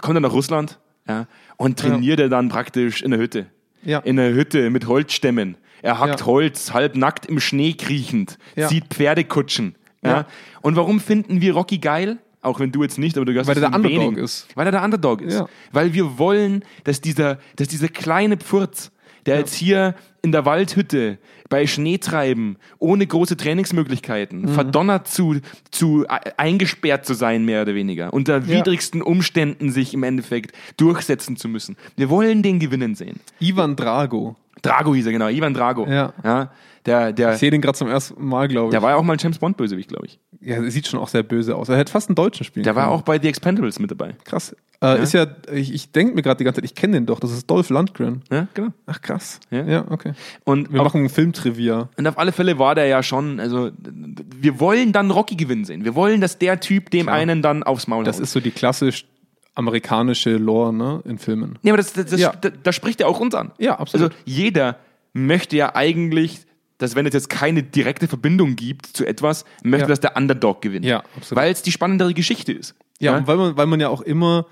kommt 0.00 0.14
dann 0.16 0.22
nach 0.22 0.32
Russland 0.32 0.78
ja, 1.08 1.26
und 1.56 1.78
trainiert 1.78 2.20
er 2.20 2.28
dann 2.28 2.48
praktisch 2.48 3.02
in 3.02 3.10
der 3.10 3.18
Hütte. 3.20 3.46
Ja. 3.84 3.98
In 3.98 4.16
der 4.16 4.32
Hütte 4.32 4.70
mit 4.70 4.86
Holzstämmen. 4.86 5.56
Er 5.82 5.98
hackt 5.98 6.20
Ja. 6.20 6.26
Holz, 6.26 6.72
halb 6.72 6.94
nackt 6.94 7.26
im 7.26 7.40
Schnee 7.40 7.72
kriechend, 7.72 8.38
Ja. 8.54 8.68
zieht 8.68 8.84
Pferdekutschen. 8.94 9.74
Und 10.62 10.76
warum 10.76 11.00
finden 11.00 11.40
wir 11.40 11.54
Rocky 11.54 11.78
geil? 11.78 12.18
Auch 12.42 12.58
wenn 12.60 12.72
du 12.72 12.82
jetzt 12.82 12.98
nicht, 12.98 13.16
aber 13.16 13.24
du 13.24 13.32
gehörst 13.32 13.48
Weil 13.48 13.54
zu 13.56 13.62
er 13.62 13.70
der 13.70 13.76
Underdog 13.76 14.00
wenigen. 14.02 14.16
ist. 14.22 14.48
Weil 14.54 14.66
er 14.66 14.72
der 14.72 14.82
Underdog 14.84 15.22
ist. 15.22 15.34
Ja. 15.34 15.46
Weil 15.70 15.94
wir 15.94 16.18
wollen, 16.18 16.64
dass 16.84 17.00
dieser, 17.00 17.38
dass 17.56 17.68
dieser 17.68 17.88
kleine 17.88 18.36
Pfurz, 18.36 18.90
der 19.26 19.38
jetzt 19.38 19.54
hier 19.54 19.94
in 20.22 20.32
der 20.32 20.44
Waldhütte 20.44 21.18
bei 21.48 21.66
Schneetreiben, 21.66 22.56
ohne 22.78 23.06
große 23.06 23.36
Trainingsmöglichkeiten, 23.36 24.42
Mhm. 24.42 24.48
verdonnert 24.48 25.06
zu, 25.06 25.36
zu 25.70 26.04
e- 26.04 26.08
eingesperrt 26.36 27.06
zu 27.06 27.14
sein, 27.14 27.44
mehr 27.44 27.62
oder 27.62 27.74
weniger, 27.74 28.12
unter 28.12 28.38
Ja. 28.38 28.48
widrigsten 28.48 29.02
Umständen 29.02 29.70
sich 29.70 29.94
im 29.94 30.02
Endeffekt 30.02 30.52
durchsetzen 30.76 31.36
zu 31.36 31.48
müssen. 31.48 31.76
Wir 31.96 32.10
wollen 32.10 32.42
den 32.42 32.58
gewinnen 32.58 32.94
sehen. 32.96 33.20
Ivan 33.38 33.76
Drago. 33.76 34.36
Drago 34.62 34.94
hieß 34.94 35.06
er, 35.06 35.12
genau, 35.12 35.28
Ivan 35.28 35.54
Drago. 35.54 35.86
Ja. 35.88 36.12
Der, 36.86 37.12
der, 37.12 37.32
Ich 37.34 37.38
sehe 37.38 37.50
den 37.50 37.60
gerade 37.60 37.78
zum 37.78 37.88
ersten 37.88 38.24
Mal, 38.24 38.48
glaube 38.48 38.68
ich. 38.68 38.70
der 38.72 38.82
war 38.82 38.90
ja 38.90 38.96
auch 38.96 39.02
mal 39.02 39.12
ein 39.14 39.18
James 39.20 39.38
Bond-Bösewicht, 39.38 39.88
glaube 39.88 40.06
ich. 40.06 40.18
ja, 40.40 40.56
er 40.56 40.70
sieht 40.70 40.86
schon 40.88 40.98
auch 40.98 41.08
sehr 41.08 41.22
böse 41.22 41.54
aus. 41.56 41.68
Er 41.68 41.76
hätte 41.76 41.92
fast 41.92 42.08
einen 42.08 42.16
Deutschen 42.16 42.44
spielen 42.44 42.64
Der 42.64 42.74
war 42.76 42.88
auch 42.90 43.02
bei 43.02 43.20
The 43.20 43.28
Expendables 43.28 43.78
mit 43.78 43.90
dabei. 43.90 44.14
Krass. 44.24 44.56
Äh, 44.82 45.00
Ist 45.00 45.12
ja, 45.14 45.26
ich, 45.52 45.72
ich 45.72 45.92
denke 45.92 46.14
mir 46.16 46.22
gerade 46.22 46.38
die 46.38 46.44
ganze 46.44 46.60
Zeit, 46.60 46.64
ich 46.64 46.74
kenne 46.74 46.94
den 46.94 47.06
doch. 47.06 47.20
Das 47.20 47.30
ist 47.30 47.48
Dolph 47.48 47.70
Lundgren. 47.70 48.22
Ja, 48.32 48.48
genau. 48.52 48.70
Ach, 48.86 49.00
krass. 49.00 49.38
Ja. 49.50 49.62
Ja, 49.64 49.84
okay. 49.90 50.12
Und 50.42 50.72
Wir 50.72 50.80
auf, 50.80 50.86
machen 50.86 51.04
ein 51.04 51.08
Filmtrivia. 51.08 51.88
und 51.96 52.06
auf 52.08 52.18
alle 52.18 52.32
Fälle 52.32 52.58
war 52.58 52.74
der 52.74 52.86
ja 52.86 53.02
schon, 53.04 53.38
also 53.38 53.70
wir 53.78 54.58
wollen 54.58 54.90
dann 54.90 55.12
Rocky 55.12 55.36
gewinnen 55.36 55.64
sehen. 55.64 55.84
Wir 55.84 55.94
wollen, 55.94 56.20
dass 56.20 56.38
der 56.38 56.58
Typ 56.58 56.90
dem 56.90 57.06
Klar. 57.06 57.14
einen 57.16 57.42
dann 57.42 57.62
aufs 57.62 57.86
Maul 57.86 58.02
Das 58.02 58.16
haut. 58.16 58.22
ist 58.24 58.32
so 58.32 58.40
die 58.40 58.50
klassisch 58.50 59.04
amerikanische 59.54 60.36
Lore, 60.36 60.72
ne, 60.74 61.02
in 61.04 61.18
Filmen. 61.18 61.58
Nee, 61.62 61.70
aber 61.70 61.76
das, 61.76 61.92
das, 61.92 62.06
das, 62.06 62.18
Ja. 62.20 62.32
da, 62.40 62.50
da 62.50 62.72
spricht 62.72 63.00
er 63.00 63.08
auch 63.08 63.20
uns 63.20 63.34
an. 63.34 63.52
Ja, 63.58 63.78
absolut. 63.78 64.10
Also 64.12 64.16
jeder 64.24 64.76
möchte 65.12 65.56
ja 65.56 65.74
eigentlich, 65.76 66.40
dass 66.82 66.94
wenn 66.96 67.06
es 67.06 67.14
jetzt 67.14 67.30
keine 67.30 67.62
direkte 67.62 68.08
Verbindung 68.08 68.56
gibt 68.56 68.86
zu 68.86 69.06
etwas, 69.06 69.44
möchte, 69.62 69.84
Ja. 69.84 69.88
dass 69.88 70.00
der 70.00 70.16
Underdog 70.16 70.60
gewinnt. 70.62 70.84
Ja, 70.84 71.02
absolut. 71.16 71.42
Weil 71.42 71.52
es 71.52 71.62
die 71.62 71.72
spannendere 71.72 72.12
Geschichte 72.14 72.52
ist. 72.52 72.74
Ja, 72.98 73.16
und 73.16 73.26
weil 73.26 73.36
man, 73.36 73.56
weil 73.56 73.66
man 73.66 73.80
ja 73.80 73.88
auch 73.88 74.00
immer, 74.02 74.46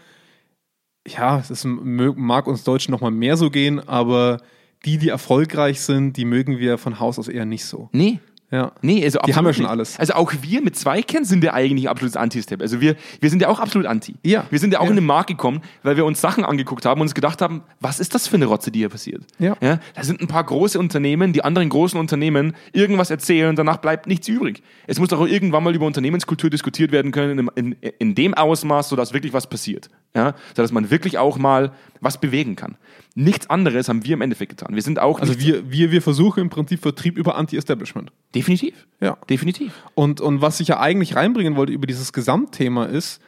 ja, 1.06 1.38
es 1.38 1.50
ist, 1.50 1.64
mag 1.66 2.46
uns 2.46 2.64
Deutschen 2.64 2.92
noch 2.92 3.00
mal 3.00 3.10
mehr 3.10 3.36
so 3.36 3.50
gehen, 3.50 3.80
aber 3.80 4.38
die, 4.84 4.98
die 4.98 5.08
erfolgreich 5.08 5.80
sind, 5.80 6.16
die 6.16 6.24
mögen 6.24 6.58
wir 6.58 6.78
von 6.78 7.00
Haus 7.00 7.18
aus 7.18 7.28
eher 7.28 7.44
nicht 7.44 7.64
so. 7.64 7.88
Nee. 7.92 8.20
Ja. 8.52 8.72
Nee, 8.82 9.04
also 9.04 9.20
Die 9.26 9.34
haben 9.34 9.46
ja 9.46 9.52
schon 9.52 9.62
nicht. 9.62 9.70
alles. 9.70 9.98
Also 9.98 10.14
auch 10.14 10.32
wir 10.42 10.60
mit 10.60 10.74
Zweikern 10.76 11.24
sind 11.24 11.44
ja 11.44 11.52
eigentlich 11.54 11.84
ein 11.86 11.90
absolutes 11.90 12.16
Anti-Step. 12.16 12.60
Also 12.60 12.80
wir, 12.80 12.96
wir 13.20 13.30
sind 13.30 13.40
ja 13.42 13.48
auch 13.48 13.60
absolut 13.60 13.86
anti. 13.86 14.16
Ja. 14.24 14.44
Wir 14.50 14.58
sind 14.58 14.72
ja 14.72 14.80
auch 14.80 14.84
Ja. 14.84 14.90
in 14.90 14.96
den 14.96 15.06
Markt 15.06 15.28
gekommen, 15.28 15.60
weil 15.84 15.96
wir 15.96 16.04
uns 16.04 16.20
Sachen 16.20 16.44
angeguckt 16.44 16.84
haben 16.84 17.00
und 17.00 17.06
uns 17.06 17.14
gedacht 17.14 17.42
haben, 17.42 17.62
was 17.78 18.00
ist 18.00 18.14
das 18.14 18.26
für 18.26 18.34
eine 18.36 18.46
Rotze, 18.46 18.70
die 18.72 18.80
hier 18.80 18.88
passiert? 18.88 19.22
Ja. 19.38 19.56
Ja, 19.60 19.78
da 19.94 20.02
sind 20.02 20.20
ein 20.20 20.26
paar 20.26 20.42
große 20.42 20.78
Unternehmen, 20.80 21.32
die 21.32 21.44
anderen 21.44 21.68
großen 21.68 21.98
Unternehmen 22.00 22.54
irgendwas 22.72 23.10
erzählen 23.10 23.50
und 23.50 23.56
danach 23.56 23.76
bleibt 23.76 24.06
nichts 24.08 24.26
übrig. 24.26 24.62
Es 24.88 24.98
muss 24.98 25.10
doch 25.10 25.20
auch 25.20 25.28
irgendwann 25.28 25.62
mal 25.62 25.74
über 25.74 25.86
Unternehmenskultur 25.86 26.50
diskutiert 26.50 26.90
werden 26.90 27.12
können, 27.12 27.50
in, 27.54 27.72
in, 27.80 27.92
in 28.00 28.14
dem 28.16 28.34
Ausmaß, 28.34 28.88
sodass 28.88 29.12
wirklich 29.12 29.32
was 29.32 29.46
passiert. 29.48 29.88
Ja, 30.14 30.34
sodass 30.56 30.72
man 30.72 30.90
wirklich 30.90 31.18
auch 31.18 31.38
mal 31.38 31.70
was 32.00 32.18
bewegen 32.20 32.56
kann. 32.56 32.76
Nichts 33.14 33.48
anderes 33.48 33.88
haben 33.88 34.04
wir 34.04 34.14
im 34.14 34.22
Endeffekt 34.22 34.50
getan. 34.58 34.74
Wir 34.74 34.82
sind 34.82 34.98
auch 34.98 35.20
Also 35.20 35.38
wir, 35.38 35.70
wir, 35.70 35.92
wir 35.92 36.02
versuchen 36.02 36.40
im 36.40 36.50
Prinzip 36.50 36.80
Vertrieb 36.82 37.16
über 37.16 37.36
Anti-Establishment. 37.36 38.10
definitiv. 38.34 38.86
Ja. 39.00 39.16
Definitiv. 39.28 39.72
Und, 39.94 40.20
und 40.20 40.40
was 40.42 40.58
ich 40.58 40.66
ja 40.68 40.80
eigentlich 40.80 41.14
reinbringen 41.14 41.54
wollte 41.54 41.72
über 41.72 41.86
dieses 41.86 42.12
Gesamtthema 42.12 42.86
ist, 42.86 43.20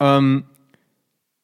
ähm, 0.00 0.44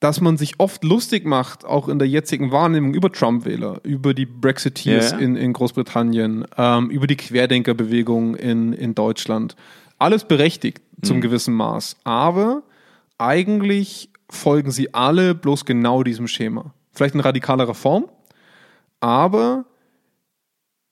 dass 0.00 0.20
man 0.20 0.36
sich 0.38 0.54
oft 0.58 0.82
lustig 0.82 1.24
macht, 1.26 1.64
auch 1.64 1.88
in 1.88 1.98
der 2.00 2.08
jetzigen 2.08 2.50
Wahrnehmung 2.50 2.94
über 2.94 3.12
Trump-Wähler, 3.12 3.80
über 3.84 4.12
die 4.14 4.26
Brexiteers 4.26 5.12
Ja. 5.12 5.18
in, 5.18 5.36
in 5.36 5.52
Großbritannien, 5.52 6.46
ähm, 6.56 6.90
über 6.90 7.06
die 7.06 7.16
Querdenkerbewegung 7.16 8.34
in, 8.34 8.72
in 8.72 8.94
Deutschland. 8.96 9.54
Alles 9.98 10.24
berechtigt 10.24 10.80
zum 11.02 11.18
Mhm. 11.18 11.20
gewissen 11.20 11.54
Maß. 11.54 11.96
Aber 12.04 12.62
eigentlich 13.18 14.09
folgen 14.30 14.70
sie 14.70 14.94
alle 14.94 15.34
bloß 15.34 15.64
genau 15.64 16.02
diesem 16.02 16.28
Schema. 16.28 16.74
Vielleicht 16.92 17.14
in 17.14 17.20
radikalerer 17.20 17.74
Form, 17.74 18.08
aber 19.00 19.64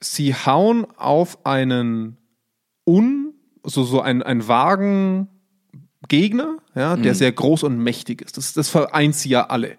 sie 0.01 0.35
hauen 0.35 0.87
auf 0.97 1.45
einen 1.45 2.17
un, 2.87 3.35
so, 3.65 3.85
so 3.85 4.01
ein, 4.01 4.23
ein 4.23 4.47
vagen 4.49 5.29
Gegner, 6.07 6.59
ja, 6.75 6.97
der 6.97 7.15
sehr 7.15 7.33
groß 7.33 7.65
und 7.65 7.79
mächtig 7.79 8.23
ist. 8.23 8.37
Das, 8.37 8.55
das 8.55 8.69
vereint 8.69 9.15
sie 9.15 9.31
ja 9.31 9.49
alle. 9.49 9.77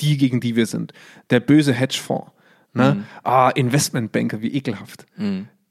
Die, 0.00 0.16
gegen 0.18 0.40
die 0.40 0.54
wir 0.54 0.66
sind. 0.66 0.92
Der 1.30 1.40
böse 1.40 1.72
Hedgefonds. 1.72 2.30
Ne? 2.74 3.04
Ah, 3.24 3.48
Investmentbanker, 3.48 4.42
wie 4.42 4.52
ekelhaft. 4.54 5.06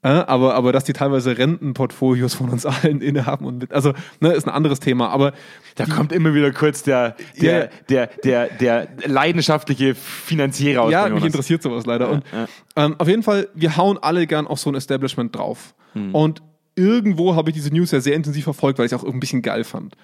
Äh, 0.06 0.10
aber, 0.28 0.54
aber 0.54 0.72
dass 0.72 0.84
die 0.84 0.94
teilweise 0.94 1.36
Rentenportfolios 1.36 2.36
von 2.36 2.52
uns 2.52 2.64
allen 2.68 3.02
innehaben 3.02 3.44
und 3.46 3.58
mit, 3.58 3.74
also, 3.74 3.92
ne, 4.20 4.34
ist 4.34 4.46
ein 4.48 4.54
anderes 4.54 4.80
Thema. 4.80 5.10
Aber 5.10 5.34
Da 5.74 5.88
kommt 5.88 6.12
immer 6.12 6.36
wieder 6.36 6.52
kurz 6.52 6.84
der, 6.84 7.16
der, 7.42 7.64
Ja. 7.64 7.70
der, 7.90 8.08
der, 8.24 8.48
der 8.50 8.88
leidenschaftliche 9.08 9.96
Finanzierer 9.96 10.84
aus. 10.84 10.92
Ja, 10.92 11.04
mich 11.06 11.10
Jonas. 11.14 11.26
interessiert 11.26 11.64
sowas 11.64 11.88
leider. 11.88 12.10
und 12.12 12.24
ja. 12.32 12.48
Ähm, 12.76 12.96
auf 13.00 13.08
jeden 13.08 13.24
Fall, 13.24 13.48
wir 13.56 13.78
hauen 13.78 13.98
alle 13.98 14.28
gern 14.28 14.46
auf 14.46 14.60
so 14.60 14.70
ein 14.70 14.76
Establishment 14.76 15.36
drauf. 15.36 15.74
Hm. 15.94 16.14
Und 16.14 16.44
irgendwo 16.76 17.36
habe 17.36 17.50
ich 17.50 17.56
diese 17.56 17.74
News 17.74 17.90
ja 17.90 18.00
sehr 18.00 18.16
intensiv 18.16 18.44
verfolgt, 18.44 18.78
weil 18.78 18.86
ich 18.86 18.92
es 18.92 19.00
auch 19.04 19.04
ein 19.12 19.20
bisschen 19.20 19.42
geil 19.42 19.64
fand. 19.64 19.96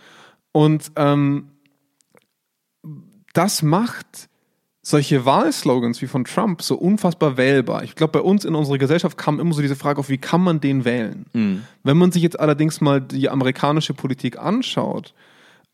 Und 0.51 0.91
ähm, 0.95 1.51
das 3.33 3.61
macht 3.61 4.29
solche 4.83 5.25
Wahlslogans 5.25 6.01
wie 6.01 6.07
von 6.07 6.25
Trump 6.25 6.61
so 6.61 6.75
unfassbar 6.75 7.37
wählbar. 7.37 7.83
Ich 7.83 7.95
glaube, 7.95 8.13
bei 8.13 8.21
uns 8.21 8.45
in 8.45 8.55
unserer 8.55 8.77
Gesellschaft 8.79 9.17
kam 9.17 9.39
immer 9.39 9.53
so 9.53 9.61
diese 9.61 9.75
Frage 9.75 9.99
auf, 9.99 10.09
wie 10.09 10.17
kann 10.17 10.41
man 10.41 10.59
den 10.59 10.85
wählen? 10.85 11.25
Hm. 11.33 11.61
Wenn 11.83 11.97
man 11.97 12.11
sich 12.11 12.23
jetzt 12.23 12.39
allerdings 12.39 12.81
mal 12.81 12.99
die 12.99 13.29
amerikanische 13.29 13.93
Politik 13.93 14.39
anschaut, 14.39 15.13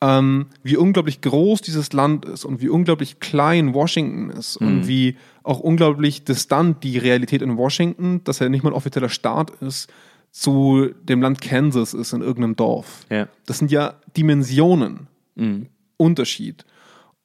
ähm, 0.02 0.48
wie 0.62 0.78
unglaublich 0.78 1.22
groß 1.22 1.62
dieses 1.62 1.94
Land 1.94 2.26
ist 2.26 2.46
und 2.46 2.62
wie 2.62 2.70
unglaublich 2.70 3.20
klein 3.20 3.74
Washington 3.74 4.30
ist 4.30 4.60
Mhm. 4.62 4.68
und 4.68 4.88
wie 4.88 5.16
auch 5.42 5.60
unglaublich 5.60 6.24
distant 6.26 6.84
die 6.84 6.98
Realität 6.98 7.42
in 7.42 7.58
Washington, 7.58 8.22
dass 8.26 8.42
er 8.42 8.50
nicht 8.50 8.64
mal 8.64 8.72
ein 8.72 8.76
offizieller 8.76 9.10
Staat 9.10 9.52
ist, 9.62 9.90
zu 10.32 10.90
dem 11.02 11.22
Land 11.22 11.42
Kansas 11.42 11.94
ist 11.96 12.14
in 12.14 12.22
irgendeinem 12.22 12.56
Dorf. 12.58 13.06
Ja. 13.10 13.28
Das 13.48 13.58
sind 13.58 13.72
ja 13.72 13.96
Dimensionen 14.16 15.08
Mhm. 15.36 15.68
Unterschied. 15.98 16.66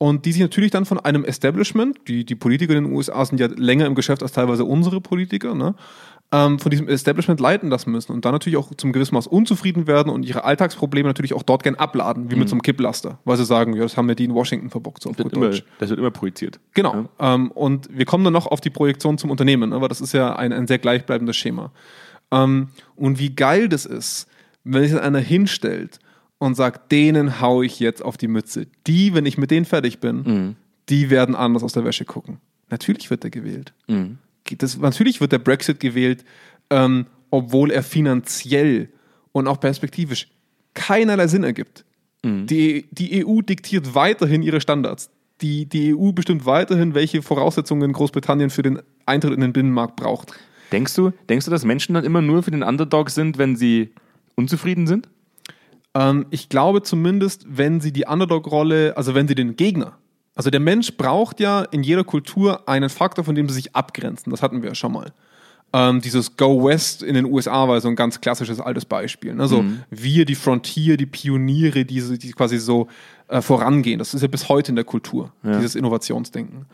Und 0.02 0.24
die 0.24 0.32
sich 0.32 0.42
natürlich 0.42 0.72
dann 0.72 0.84
von 0.84 0.98
einem 0.98 1.24
Establishment, 1.24 1.96
die, 2.08 2.24
die 2.24 2.34
Politiker 2.34 2.74
in 2.74 2.82
den 2.82 2.92
USA 2.92 3.24
sind 3.24 3.38
ja 3.38 3.46
länger 3.46 3.86
im 3.86 3.94
Geschäft 3.94 4.24
als 4.24 4.32
teilweise 4.32 4.64
unsere 4.64 5.00
Politiker, 5.00 5.54
ne? 5.54 5.76
ähm, 6.32 6.58
von 6.58 6.70
diesem 6.70 6.88
Establishment 6.88 7.38
leiten 7.38 7.70
lassen 7.70 7.92
müssen 7.92 8.10
und 8.10 8.24
dann 8.24 8.32
natürlich 8.32 8.56
auch 8.56 8.74
zum 8.74 8.92
gewissen 8.92 9.14
Maß 9.14 9.28
unzufrieden 9.28 9.86
werden 9.86 10.10
und 10.10 10.24
ihre 10.24 10.42
Alltagsprobleme 10.42 11.08
natürlich 11.08 11.34
auch 11.34 11.44
dort 11.44 11.62
gern 11.62 11.76
abladen, 11.76 12.32
wie 12.32 12.34
mit 12.34 12.48
so 12.48 12.56
einem 12.56 12.62
Kipplaster, 12.62 13.20
weil 13.24 13.36
sie 13.36 13.44
sagen, 13.44 13.74
ja, 13.74 13.84
das 13.84 13.96
haben 13.96 14.08
wir 14.08 14.16
die 14.16 14.24
in 14.24 14.34
Washington 14.34 14.70
verbockt, 14.70 15.04
so 15.04 15.10
auf 15.10 15.14
Das 15.14 15.24
wird, 15.24 15.34
gut 15.34 15.40
immer, 15.40 15.50
Deutsch. 15.52 15.64
das 15.78 15.90
wird 15.90 16.00
immer 16.00 16.10
projiziert. 16.10 16.58
Genau. 16.74 17.08
Ähm, 17.20 17.52
und 17.52 17.88
wir 17.96 18.04
kommen 18.04 18.24
dann 18.24 18.32
noch 18.32 18.48
auf 18.48 18.60
die 18.60 18.70
Projektion 18.70 19.18
zum 19.18 19.30
Unternehmen, 19.30 19.72
aber 19.72 19.86
das 19.86 20.00
ist 20.00 20.14
ja 20.14 20.34
ein, 20.34 20.52
ein 20.52 20.66
sehr 20.66 20.78
gleichbleibendes 20.78 21.36
Schema. 21.36 21.70
Ähm, 22.32 22.70
und 22.96 23.20
wie 23.20 23.36
geil 23.36 23.68
das 23.68 23.86
ist, 23.86 24.26
wenn 24.64 24.82
sich 24.82 25.00
einer 25.00 25.20
hinstellt 25.20 26.00
und 26.42 26.56
sagt, 26.56 26.90
denen 26.90 27.40
hau 27.40 27.62
ich 27.62 27.78
jetzt 27.78 28.04
auf 28.04 28.16
die 28.16 28.26
Mütze. 28.26 28.66
Die, 28.88 29.14
wenn 29.14 29.26
ich 29.26 29.38
mit 29.38 29.52
denen 29.52 29.64
fertig 29.64 30.00
bin, 30.00 30.56
die 30.88 31.08
werden 31.08 31.36
anders 31.36 31.62
aus 31.62 31.72
der 31.72 31.84
Wäsche 31.84 32.04
gucken. 32.04 32.38
Natürlich 32.68 33.10
wird 33.10 33.22
er 33.22 33.30
gewählt. 33.30 33.72
Das, 34.58 34.76
natürlich 34.76 35.20
wird 35.20 35.30
der 35.30 35.38
Brexit 35.38 35.78
gewählt, 35.78 36.24
ähm, 36.68 37.06
obwohl 37.30 37.70
er 37.70 37.84
finanziell 37.84 38.88
und 39.30 39.46
auch 39.46 39.60
perspektivisch 39.60 40.26
keinerlei 40.74 41.28
Sinn 41.28 41.44
ergibt. 41.44 41.84
Die, 42.46 42.86
die 42.90 43.24
EU 43.24 43.40
diktiert 43.42 43.94
weiterhin 43.94 44.42
ihre 44.42 44.60
Standards. 44.60 45.10
Die, 45.42 45.66
die 45.66 45.94
EU 45.94 46.10
bestimmt 46.10 46.44
weiterhin, 46.44 46.96
welche 46.96 47.22
Voraussetzungen 47.22 47.92
Großbritannien 47.92 48.50
für 48.50 48.62
den 48.62 48.80
Eintritt 49.06 49.34
in 49.34 49.42
den 49.42 49.52
Binnenmarkt 49.52 49.94
braucht. 49.94 50.32
Denkst 50.72 50.94
du, 50.96 51.12
denkst 51.28 51.44
du, 51.44 51.52
dass 51.52 51.64
Menschen 51.64 51.94
dann 51.94 52.04
immer 52.04 52.20
nur 52.20 52.42
für 52.42 52.50
den 52.50 52.64
Underdog 52.64 53.10
sind, 53.10 53.38
wenn 53.38 53.54
sie 53.54 53.90
unzufrieden 54.34 54.88
sind? 54.88 55.08
Ähm, 55.94 56.26
ich 56.30 56.48
glaube 56.48 56.82
zumindest, 56.82 57.44
wenn 57.48 57.80
sie 57.80 57.92
die 57.92 58.04
Underdog-Rolle, 58.04 58.96
also 58.96 59.14
wenn 59.14 59.28
sie 59.28 59.34
den 59.34 59.56
Gegner, 59.56 59.98
also 60.34 60.50
der 60.50 60.60
Mensch 60.60 60.96
braucht 60.96 61.40
ja 61.40 61.62
in 61.62 61.82
jeder 61.82 62.04
Kultur 62.04 62.68
einen 62.68 62.88
Faktor, 62.88 63.24
von 63.24 63.34
dem 63.34 63.48
sie 63.48 63.54
sich 63.54 63.76
abgrenzen. 63.76 64.30
Das 64.30 64.42
hatten 64.42 64.62
wir 64.62 64.70
ja 64.70 64.74
schon 64.74 64.92
mal. 64.92 65.12
Ähm, 65.74 66.00
dieses 66.00 66.36
Go 66.36 66.64
West 66.64 67.02
in 67.02 67.14
den 67.14 67.24
USA 67.24 67.66
war 67.66 67.80
so 67.80 67.88
ein 67.88 67.96
ganz 67.96 68.20
klassisches 68.20 68.60
altes 68.60 68.84
Beispiel. 68.84 69.34
Ne? 69.34 69.48
So 69.48 69.64
wir, 69.90 70.24
die 70.24 70.34
Frontier, 70.34 70.96
die 70.96 71.06
Pioniere, 71.06 71.84
die, 71.84 72.18
die 72.18 72.32
quasi 72.32 72.58
so 72.58 72.88
äh, 73.28 73.40
vorangehen. 73.40 73.98
Das 73.98 74.12
ist 74.12 74.22
ja 74.22 74.28
bis 74.28 74.48
heute 74.48 74.72
in 74.72 74.76
der 74.76 74.84
Kultur, 74.84 75.32
dieses 75.42 75.74
Innovationsdenken. 75.74 76.66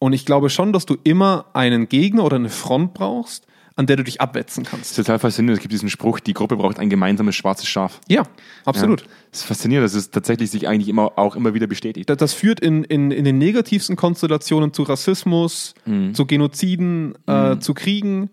Und 0.00 0.12
ich 0.12 0.26
glaube 0.26 0.50
schon, 0.50 0.72
dass 0.72 0.86
du 0.86 0.96
immer 1.04 1.46
einen 1.52 1.88
Gegner 1.88 2.24
oder 2.24 2.34
eine 2.34 2.48
Front 2.48 2.94
brauchst, 2.94 3.46
an 3.76 3.86
der 3.86 3.96
du 3.96 4.04
dich 4.04 4.20
abwetzen 4.20 4.64
kannst. 4.64 4.84
Das 4.92 4.98
ist 4.98 5.04
total 5.06 5.18
faszinierend. 5.18 5.58
Es 5.58 5.62
gibt 5.62 5.72
diesen 5.72 5.88
Spruch, 5.90 6.20
die 6.20 6.34
Gruppe 6.34 6.56
braucht 6.56 6.78
ein 6.78 6.90
gemeinsames 6.90 7.34
schwarzes 7.34 7.68
Schaf. 7.68 8.00
Ja, 8.08 8.22
absolut. 8.64 9.00
Ja. 9.02 9.06
Es 9.32 9.40
ist 9.40 9.44
faszinierend, 9.46 9.84
dass 9.84 9.94
es 9.94 10.10
tatsächlich 10.10 10.50
sich 10.50 10.68
eigentlich 10.68 10.88
immer, 10.88 11.12
auch 11.18 11.36
immer 11.36 11.54
wieder 11.54 11.66
bestätigt. 11.66 12.08
Da- 12.10 12.16
Das 12.16 12.32
führt 12.34 12.60
in, 12.60 12.84
in, 12.84 13.10
in 13.10 13.24
den 13.24 13.38
negativsten 13.38 13.96
Konstellationen 13.96 14.72
zu 14.72 14.82
Rassismus, 14.82 15.74
zu 16.12 16.26
Genoziden, 16.26 17.14
äh, 17.26 17.58
zu 17.58 17.74
Kriegen. 17.74 18.30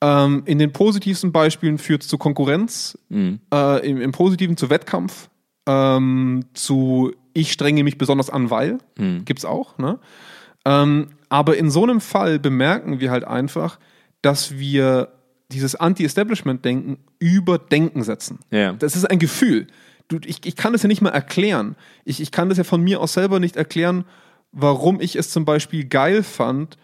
Ähm, 0.00 0.42
in 0.46 0.58
den 0.58 0.72
positivsten 0.72 1.32
Beispielen 1.32 1.76
führt 1.78 2.02
es 2.02 2.08
zu 2.08 2.18
Konkurrenz, 2.18 2.96
äh, 3.10 3.88
im, 3.90 4.00
im 4.00 4.12
Positiven 4.12 4.56
zu 4.56 4.70
Wettkampf, 4.70 5.28
ähm, 5.66 6.44
zu 6.54 7.12
ich 7.34 7.52
strenge 7.52 7.84
mich 7.84 7.98
besonders 7.98 8.30
an, 8.30 8.50
weil, 8.50 8.78
gibt's 9.24 9.44
auch. 9.44 9.76
Ne? 9.78 9.98
Ähm, 10.64 11.08
aber 11.28 11.56
in 11.56 11.70
so 11.70 11.82
einem 11.82 12.00
Fall 12.00 12.38
bemerken 12.38 13.00
wir 13.00 13.10
halt 13.10 13.24
einfach, 13.24 13.78
dass 14.22 14.58
wir 14.58 15.12
dieses 15.50 15.74
Anti-Establishment-Denken 15.74 16.98
über 17.18 17.58
Denken 17.58 18.02
setzen. 18.02 18.38
Ja. 18.50 18.72
Das 18.74 18.96
ist 18.96 19.10
ein 19.10 19.18
Gefühl. 19.18 19.66
Du, 20.08 20.18
ich, 20.24 20.44
ich 20.44 20.56
kann 20.56 20.72
das 20.72 20.82
ja 20.82 20.88
nicht 20.88 21.02
mal 21.02 21.10
erklären. 21.10 21.76
Ich, 22.04 22.20
ich 22.20 22.32
kann 22.32 22.48
das 22.48 22.58
ja 22.58 22.64
von 22.64 22.82
mir 22.82 23.00
aus 23.00 23.14
selber 23.14 23.40
nicht 23.40 23.56
erklären, 23.56 24.04
warum 24.52 25.00
ich 25.00 25.16
es 25.16 25.30
zum 25.30 25.44
Beispiel 25.44 25.84
geil 25.84 26.22
fand, 26.22 26.76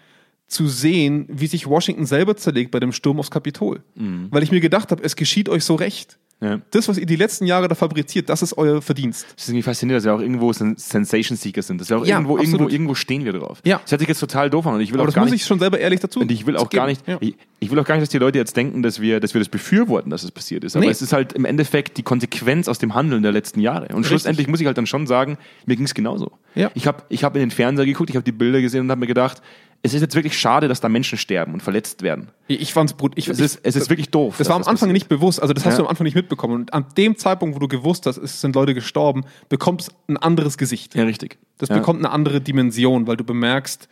zu 0.46 0.68
sehen, 0.68 1.26
wie 1.30 1.46
sich 1.46 1.66
Washington 1.66 2.06
selber 2.06 2.36
zerlegt 2.36 2.70
bei 2.70 2.80
dem 2.80 2.92
Sturm 2.92 3.18
aufs 3.18 3.30
Kapitol. 3.30 3.82
Weil 4.30 4.42
ich 4.42 4.52
mir 4.52 4.60
gedacht 4.60 4.90
habe, 4.90 5.02
es 5.02 5.16
geschieht 5.16 5.48
euch 5.48 5.64
so 5.64 5.74
recht. 5.74 6.18
Ja. 6.40 6.60
Das, 6.72 6.88
was 6.88 6.98
ihr 6.98 7.06
die 7.06 7.16
letzten 7.16 7.46
Jahre 7.46 7.68
da 7.68 7.74
fabriziert, 7.74 8.28
das 8.28 8.42
ist 8.42 8.58
euer 8.58 8.82
Verdienst. 8.82 9.24
Das 9.34 9.44
ist 9.44 9.48
irgendwie 9.48 9.62
faszinierend, 9.62 9.98
dass 10.00 10.04
wir 10.04 10.14
auch 10.14 10.20
irgendwo 10.20 10.52
Sen- 10.52 10.76
Sensation 10.76 11.38
Seeker 11.38 11.62
sind. 11.62 11.80
Dass 11.80 11.88
wir 11.88 11.96
auch 11.98 12.04
Ja, 12.04 12.16
irgendwo, 12.16 12.36
irgendwo, 12.36 12.56
absolut. 12.56 12.72
irgendwo 12.72 12.94
stehen 12.94 13.24
wir 13.24 13.32
drauf. 13.32 13.60
Ja. 13.64 13.78
Das 13.82 13.92
hört 13.92 14.00
sich 14.00 14.08
jetzt 14.08 14.20
total 14.20 14.50
doof 14.50 14.66
an 14.66 14.74
und 14.74 14.80
ich 14.82 14.90
will 14.92 14.96
Aber 14.98 15.04
auch 15.04 15.06
das 15.06 15.14
gar 15.14 15.22
muss 15.24 15.30
nicht, 15.30 15.40
ich 15.42 15.46
schon 15.46 15.58
selber 15.58 15.78
ehrlich 15.78 16.00
dazu. 16.00 16.20
und 16.20 16.30
ich 16.30 16.44
will 16.46 16.56
auch 16.58 16.68
gar 16.68 16.86
nicht, 16.86 17.06
Ja. 17.08 17.16
ich, 17.20 17.34
ich 17.60 17.70
will 17.70 17.78
auch 17.78 17.84
gar 17.84 17.94
nicht, 17.94 18.02
dass 18.02 18.10
die 18.10 18.18
Leute 18.18 18.36
jetzt 18.38 18.56
denken, 18.56 18.82
dass 18.82 19.00
wir, 19.00 19.20
dass 19.20 19.32
wir 19.32 19.40
das 19.40 19.48
befürworten, 19.48 20.10
dass 20.10 20.22
es 20.22 20.30
passiert 20.32 20.64
ist. 20.64 20.76
Aber 20.76 20.84
Nee. 20.84 20.90
es 20.90 21.00
ist 21.00 21.12
halt 21.14 21.32
im 21.32 21.46
Endeffekt 21.46 21.96
die 21.96 22.02
Konsequenz 22.02 22.68
aus 22.68 22.78
dem 22.78 22.94
Handeln 22.94 23.22
der 23.22 23.32
letzten 23.32 23.60
Jahre. 23.60 23.94
Und 23.94 24.04
schlussendlich 24.04 24.46
muss 24.48 24.60
ich 24.60 24.66
halt 24.66 24.76
dann 24.76 24.86
schon 24.86 25.06
sagen, 25.06 25.38
mir 25.64 25.76
ging 25.76 25.86
es 25.86 25.94
genauso. 25.94 26.32
Ja. 26.54 26.70
Ich 26.74 26.86
habe 26.86 27.04
ich 27.08 27.24
hab 27.24 27.34
in 27.36 27.40
den 27.40 27.50
Fernseher 27.52 27.86
geguckt, 27.86 28.10
ich 28.10 28.16
habe 28.16 28.24
die 28.24 28.32
Bilder 28.32 28.60
gesehen 28.60 28.82
und 28.82 28.90
habe 28.90 29.00
mir 29.00 29.06
gedacht, 29.06 29.40
es 29.84 29.92
ist 29.94 30.00
jetzt 30.00 30.14
wirklich 30.14 30.36
schade, 30.38 30.66
dass 30.66 30.80
da 30.80 30.88
Menschen 30.88 31.18
sterben 31.18 31.52
und 31.52 31.62
verletzt 31.62 32.02
werden. 32.02 32.28
Ich 32.48 32.72
fand's 32.72 32.94
brut. 32.94 33.12
Ich, 33.16 33.28
Es 33.28 33.38
ist, 33.38 33.60
es 33.62 33.76
ist 33.76 33.90
wirklich 33.90 34.08
doof. 34.10 34.36
Das 34.38 34.48
war 34.48 34.56
am 34.56 34.62
Anfang 34.62 34.74
passiert. 34.76 34.92
nicht 34.94 35.08
bewusst, 35.08 35.40
also 35.42 35.52
das 35.52 35.64
hast 35.66 35.74
Ja. 35.74 35.78
du 35.80 35.84
am 35.84 35.90
Anfang 35.90 36.04
nicht 36.04 36.14
mitbekommen. 36.14 36.54
Und 36.54 36.72
an 36.72 36.86
dem 36.96 37.16
Zeitpunkt, 37.16 37.54
wo 37.54 37.58
du 37.60 37.68
gewusst 37.68 38.06
hast, 38.06 38.16
es 38.16 38.40
sind 38.40 38.56
Leute 38.56 38.72
gestorben, 38.74 39.24
bekommt 39.50 39.82
es 39.82 39.90
ein 40.08 40.16
anderes 40.16 40.56
Gesicht. 40.58 40.94
Ja, 40.94 41.04
richtig. 41.04 41.38
Das 41.58 41.68
ja. 41.68 41.76
bekommt 41.76 41.98
eine 41.98 42.10
andere 42.10 42.40
Dimension, 42.40 43.06
weil 43.06 43.16
du 43.18 43.24
bemerkst, 43.24 43.88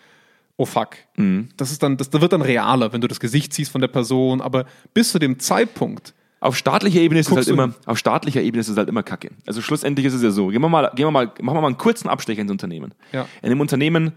oh 0.57 0.65
fuck. 0.65 0.97
Mhm. 1.17 1.51
Das 1.59 1.71
ist 1.71 1.83
dann, 1.83 1.99
das, 1.99 2.09
das 2.09 2.21
wird 2.23 2.33
dann 2.33 2.43
realer, 2.43 2.93
wenn 2.95 3.03
du 3.03 3.07
das 3.09 3.21
Gesicht 3.21 3.53
siehst 3.53 3.71
von 3.71 3.81
der 3.83 3.89
Person. 3.89 4.41
Aber 4.41 4.65
bis 4.95 5.13
zu 5.13 5.19
dem 5.19 5.39
Zeitpunkt, 5.41 6.15
Auf 6.41 6.57
staatlicher 6.57 7.01
Ebene 7.01 7.21
ist 7.21 7.31
es 7.31 7.37
halt 7.37 7.49
immer, 7.49 7.75
auf 7.87 7.99
staatlicher 7.99 8.41
Ebene 8.41 8.61
ist 8.63 8.69
es 8.69 8.77
halt 8.79 8.89
immer 8.89 9.03
Kacke. 9.03 9.31
Also 9.47 9.61
schlussendlich 9.61 10.07
ist 10.07 10.15
es 10.15 10.23
ja 10.23 10.31
so. 10.31 10.49
Gehen 10.49 10.61
wir 10.63 10.69
mal, 10.69 10.91
gehen 10.97 11.07
wir 11.07 11.11
mal, 11.13 11.27
machen 11.41 11.57
wir 11.57 11.61
mal 11.61 11.67
einen 11.69 11.77
kurzen 11.79 12.09
Abstecher 12.09 12.41
ins 12.41 12.51
Unternehmen. 12.51 12.95
Ja. 13.13 13.27
In 13.43 13.51
einem 13.51 13.61
Unternehmen 13.61 14.13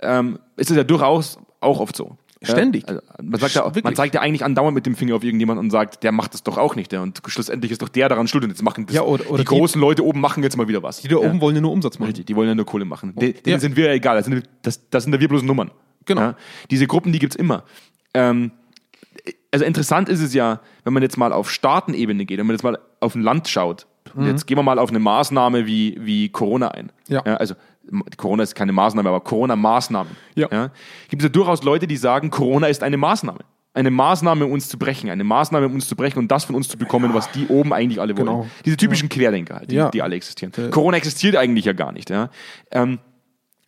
ähm, 0.00 0.38
ist 0.56 0.70
es 0.70 0.76
ja 0.76 0.84
durchaus 0.84 1.38
auch 1.60 1.80
oft 1.80 1.96
so. 1.96 2.16
Ständig. 2.40 2.84
Ja, 2.88 2.90
also 2.90 3.02
man, 3.20 3.40
sagt 3.40 3.54
ja, 3.54 3.72
man 3.82 3.96
zeigt 3.96 4.14
ja 4.14 4.20
eigentlich 4.20 4.44
andauernd 4.44 4.72
mit 4.72 4.86
dem 4.86 4.94
Finger 4.94 5.16
auf 5.16 5.24
irgendjemanden 5.24 5.66
und 5.66 5.70
sagt, 5.70 6.04
der 6.04 6.12
macht 6.12 6.34
das 6.34 6.44
doch 6.44 6.56
auch 6.56 6.76
nicht. 6.76 6.92
Der. 6.92 7.02
Und 7.02 7.20
schlussendlich 7.26 7.72
ist 7.72 7.82
doch 7.82 7.88
der 7.88 8.08
daran 8.08 8.28
schuld. 8.28 8.44
Und 8.44 8.50
jetzt 8.50 8.62
machen 8.62 8.86
das, 8.86 8.94
Ja, 8.94 9.02
oder- 9.02 9.24
oder 9.28 9.38
die 9.38 9.44
die- 9.44 9.44
großen 9.56 9.80
Leute 9.80 10.04
oben 10.04 10.20
machen 10.20 10.44
jetzt 10.44 10.56
mal 10.56 10.68
wieder 10.68 10.80
was. 10.84 11.00
die 11.00 11.08
da 11.08 11.16
oben 11.16 11.40
wollen 11.40 11.56
ja 11.56 11.60
nur 11.60 11.72
Umsatz 11.72 11.98
machen. 11.98 12.10
Richtig, 12.10 12.26
die 12.26 12.36
wollen 12.36 12.48
ja 12.48 12.54
nur 12.54 12.64
Kohle 12.64 12.84
machen. 12.84 13.12
De, 13.16 13.32
denen 13.32 13.54
Ja. 13.54 13.58
sind 13.58 13.74
wir 13.74 13.86
ja 13.86 13.92
egal. 13.94 14.14
Das 14.16 14.26
sind, 14.26 14.44
das, 14.62 14.88
das 14.88 15.02
sind 15.02 15.12
ja 15.12 15.18
wir 15.20 15.26
bloß 15.28 15.42
Nummern. 15.42 15.72
Genau. 16.06 16.20
Ja? 16.20 16.36
Diese 16.70 16.86
Gruppen, 16.86 17.12
die 17.12 17.18
gibt's 17.18 17.34
immer. 17.34 17.64
Ähm, 18.14 18.52
also 19.50 19.64
interessant 19.64 20.08
ist 20.08 20.20
es 20.22 20.32
ja, 20.32 20.60
wenn 20.84 20.92
man 20.92 21.02
jetzt 21.02 21.16
mal 21.18 21.32
auf 21.32 21.50
Staatenebene 21.50 22.24
geht, 22.24 22.38
wenn 22.38 22.46
man 22.46 22.54
jetzt 22.54 22.62
mal 22.62 22.78
auf 23.00 23.16
ein 23.16 23.22
Land 23.22 23.48
schaut. 23.48 23.86
Und 24.14 24.26
Jetzt 24.26 24.46
gehen 24.46 24.56
wir 24.56 24.62
mal 24.62 24.78
auf 24.78 24.88
eine 24.90 25.00
Maßnahme 25.00 25.66
wie, 25.66 25.96
wie 26.00 26.28
Corona 26.30 26.68
ein. 26.68 26.92
Mhm. 27.08 27.14
Ja. 27.14 27.20
also 27.22 27.54
Corona 28.16 28.42
ist 28.42 28.54
keine 28.54 28.72
Maßnahme, 28.72 29.08
aber 29.08 29.20
Corona-Maßnahmen. 29.20 30.14
Ja. 30.34 30.70
Gibt 31.08 31.22
es 31.22 31.24
ja 31.24 31.28
durchaus 31.28 31.62
Leute, 31.62 31.86
die 31.86 31.96
sagen, 31.96 32.30
Corona 32.30 32.66
ist 32.68 32.82
eine 32.82 32.96
Maßnahme. 32.96 33.40
Eine 33.74 33.90
Maßnahme, 33.90 34.44
um 34.46 34.52
uns 34.52 34.68
zu 34.68 34.78
brechen, 34.78 35.08
eine 35.10 35.24
Maßnahme, 35.24 35.66
um 35.66 35.74
uns 35.74 35.86
zu 35.88 35.94
brechen 35.94 36.18
und 36.18 36.28
das 36.32 36.44
von 36.44 36.54
uns 36.56 36.68
zu 36.68 36.78
bekommen, 36.78 37.14
was 37.14 37.30
die 37.30 37.46
oben 37.46 37.72
eigentlich 37.72 38.00
alle 38.00 38.16
wollen. 38.16 38.26
Genau. 38.26 38.46
Diese 38.64 38.76
typischen 38.76 39.08
Querdenker, 39.08 39.56
halt, 39.56 39.70
die, 39.70 39.76
Ja. 39.76 39.90
die 39.90 40.02
alle 40.02 40.16
existieren. 40.16 40.52
Corona 40.70 40.96
existiert 40.96 41.36
eigentlich 41.36 41.64
ja 41.66 41.74
gar 41.74 41.92
nicht. 41.92 42.10
Ja? 42.10 42.30
Ähm, 42.72 42.98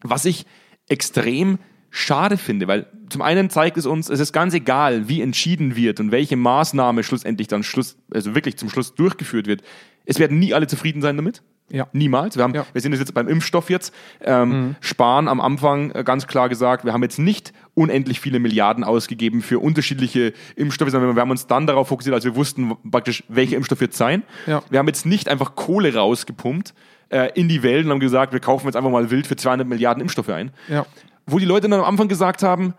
was 0.03 0.25
ich 0.25 0.47
extrem 0.89 1.59
schade 1.91 2.37
finde, 2.37 2.67
weil 2.69 2.87
zum 3.09 3.23
einen 3.23 3.51
zeigt 3.51 3.77
es 3.77 3.87
uns, 3.87 4.09
es 4.09 4.21
ist 4.21 4.33
ganz 4.33 4.55
egal, 4.55 5.09
wie 5.09 5.21
entschieden 5.21 5.77
wird 5.77 6.01
und 6.01 6.13
welche 6.13 6.37
Maßnahme 6.37 7.03
schlussendlich 7.03 7.49
dann 7.49 7.63
Schluss, 7.63 7.97
also 8.13 8.35
wirklich 8.35 8.57
zum 8.57 8.71
Schluss 8.71 8.95
durchgeführt 8.95 9.47
wird. 9.47 9.63
Es 10.05 10.19
werden 10.19 10.39
nie 10.39 10.55
alle 10.55 10.67
zufrieden 10.67 11.03
sein 11.03 11.17
damit. 11.17 11.43
Ja. 11.73 11.87
Niemals. 11.93 12.37
Wir, 12.37 12.43
haben, 12.45 12.55
Ja. 12.55 12.67
wir 12.73 12.81
sind 12.81 12.93
jetzt 12.95 13.15
beim 13.15 13.29
Impfstoff 13.29 13.71
jetzt. 13.71 13.95
Ähm, 14.21 14.75
Spahn 14.81 15.29
am 15.29 15.41
Anfang 15.41 15.91
äh, 15.93 16.03
ganz 16.05 16.27
klar 16.27 16.49
gesagt, 16.49 16.85
wir 16.85 16.93
haben 16.93 17.03
jetzt 17.03 17.19
nicht 17.19 17.53
unendlich 17.75 18.21
viele 18.21 18.41
Milliarden 18.41 18.83
ausgegeben 18.85 19.41
für 19.41 19.59
unterschiedliche 19.61 20.33
Impfstoffe, 20.57 20.91
sondern 20.91 21.15
wir 21.15 21.21
haben 21.21 21.31
uns 21.31 21.47
dann 21.47 21.67
darauf 21.67 21.89
fokussiert, 21.89 22.15
als 22.15 22.25
wir 22.25 22.35
wussten 22.37 22.77
praktisch, 22.91 23.23
welcher 23.29 23.57
Impfstoff 23.57 23.81
wird 23.81 23.95
sein. 23.95 24.23
Ja. 24.47 24.63
Wir 24.71 24.79
haben 24.81 24.89
jetzt 24.89 25.07
nicht 25.07 25.29
einfach 25.29 25.55
Kohle 25.55 25.95
rausgepumpt 25.95 26.75
äh, 27.11 27.31
in 27.35 27.49
die 27.49 27.63
Welt 27.63 27.85
und 27.87 27.93
haben 27.93 28.01
gesagt, 28.01 28.33
wir 28.33 28.41
kaufen 28.41 28.67
jetzt 28.67 28.77
einfach 28.77 28.91
mal 28.91 29.11
wild 29.11 29.27
für 29.27 29.37
200 29.37 29.67
Milliarden 29.67 30.01
Impfstoffe 30.01 30.29
ein. 30.31 30.51
Ja. 30.69 30.85
Wo 31.27 31.39
die 31.39 31.45
Leute 31.45 31.69
dann 31.69 31.79
am 31.79 31.87
Anfang 31.87 32.09
gesagt 32.09 32.43
haben, 32.43 32.75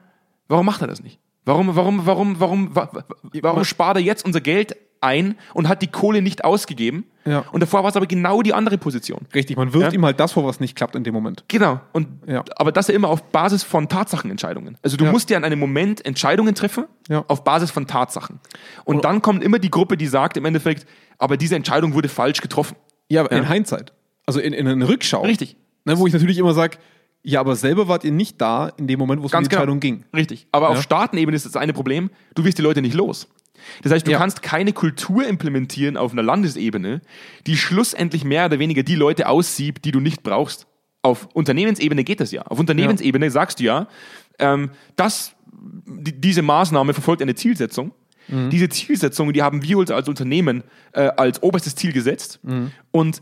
warum 0.49 0.65
macht 0.65 0.81
er 0.81 0.87
das 0.87 1.01
nicht? 1.01 1.19
Warum, 1.45 1.75
warum, 1.75 2.05
warum, 2.05 2.39
warum, 2.39 2.75
wa- 2.75 2.89
wa- 2.91 3.03
warum 3.41 3.63
spart 3.63 3.97
er 3.97 4.03
jetzt 4.03 4.25
unser 4.25 4.41
Geld 4.41 4.75
ein 5.01 5.35
und 5.53 5.67
hat 5.67 5.81
die 5.81 5.87
Kohle 5.87 6.21
nicht 6.21 6.43
ausgegeben? 6.43 7.05
Ja. 7.25 7.43
Und 7.51 7.59
davor 7.61 7.83
war 7.83 7.89
es 7.89 7.95
aber 7.95 8.07
genau 8.07 8.41
die 8.41 8.53
andere 8.53 8.77
Position. 8.77 9.21
Richtig, 9.33 9.57
man 9.57 9.73
wirft 9.73 9.91
Ja. 9.93 9.99
ihm 9.99 10.05
halt 10.05 10.19
das 10.19 10.31
vor, 10.31 10.45
was 10.45 10.59
nicht 10.59 10.75
klappt 10.75 10.95
in 10.95 11.03
dem 11.03 11.13
Moment. 11.13 11.43
Genau. 11.47 11.79
Und, 11.91 12.07
Ja. 12.27 12.43
Aber 12.55 12.71
das 12.71 12.87
ja 12.87 12.93
immer 12.95 13.09
auf 13.09 13.21
Basis 13.31 13.63
von 13.63 13.89
Tatsachenentscheidungen. 13.89 14.77
Also 14.81 14.97
du 14.97 15.05
Ja. 15.05 15.11
musst 15.11 15.29
ja 15.29 15.37
in 15.37 15.43
einem 15.43 15.59
Moment 15.59 16.03
Entscheidungen 16.05 16.55
treffen 16.55 16.85
auf 17.27 17.43
Basis 17.43 17.69
von 17.71 17.85
Tatsachen. 17.87 18.39
Und 18.85 19.03
dann 19.05 19.21
kommt 19.21 19.43
immer 19.43 19.59
die 19.59 19.69
Gruppe, 19.69 19.97
die 19.97 20.07
sagt 20.07 20.37
im 20.37 20.45
Endeffekt, 20.45 20.85
aber 21.17 21.37
diese 21.37 21.55
Entscheidung 21.55 21.93
wurde 21.93 22.09
falsch 22.09 22.41
getroffen. 22.41 22.75
Ja, 23.09 23.21
aber 23.21 23.31
in. 23.33 23.47
Hindsight. 23.47 23.93
Also 24.25 24.39
in, 24.39 24.53
in 24.53 24.67
einer 24.67 24.87
Rückschau. 24.87 25.21
Richtig. 25.23 25.57
Ne, 25.85 25.97
wo 25.97 26.07
ich 26.07 26.13
natürlich 26.13 26.37
immer 26.37 26.53
sage, 26.53 26.77
ja, 27.23 27.39
aber 27.39 27.55
selber 27.55 27.87
wart 27.87 28.03
ihr 28.03 28.11
nicht 28.11 28.39
da 28.41 28.69
in 28.77 28.87
dem 28.87 28.97
Moment, 28.97 29.21
wo 29.21 29.25
es 29.25 29.31
um 29.33 29.37
die 29.43 29.43
Ganz 29.43 29.49
genau. 29.49 29.61
Entscheidung 29.61 29.79
ging. 29.79 30.05
Richtig. 30.15 30.47
Aber 30.51 30.67
Ja. 30.67 30.71
auf 30.73 30.81
Staatenebene 30.81 31.35
ist 31.35 31.45
das 31.45 31.55
eine 31.55 31.73
Problem, 31.73 32.09
du 32.35 32.43
wirst 32.45 32.57
die 32.57 32.61
Leute 32.63 32.81
nicht 32.81 32.95
los. 32.95 33.27
Das 33.83 33.91
heißt, 33.91 34.05
du 34.07 34.11
Ja. 34.11 34.17
kannst 34.17 34.41
keine 34.41 34.73
Kultur 34.73 35.25
implementieren 35.27 35.97
auf 35.97 36.11
einer 36.11 36.23
Landesebene, 36.23 37.01
die 37.47 37.57
schlussendlich 37.57 38.23
mehr 38.23 38.45
oder 38.45 38.59
weniger 38.59 38.83
die 38.83 38.95
Leute 38.95 39.27
aussiebt, 39.27 39.85
die 39.85 39.91
du 39.91 39.99
nicht 39.99 40.23
brauchst. 40.23 40.67
Auf 41.03 41.27
Unternehmensebene 41.33 42.03
geht 42.03 42.19
das 42.19 42.31
ja. 42.31 42.43
Auf 42.43 42.59
Unternehmensebene 42.59 43.31
sagst 43.31 43.59
du 43.59 43.63
ja, 43.63 43.87
ähm, 44.39 44.71
dass 44.95 45.33
die, 45.53 46.19
diese 46.19 46.41
Maßnahme 46.41 46.93
verfolgt 46.93 47.21
eine 47.21 47.35
Zielsetzung. 47.35 47.91
Diese 48.27 48.69
Zielsetzungen, 48.69 49.33
die 49.33 49.41
haben 49.41 49.61
wir 49.63 49.77
uns 49.77 49.91
als 49.91 50.07
Unternehmen 50.07 50.63
äh, 50.93 51.01
als 51.17 51.43
oberstes 51.43 51.75
Ziel 51.75 51.91
gesetzt. 51.91 52.39
Und 52.91 53.21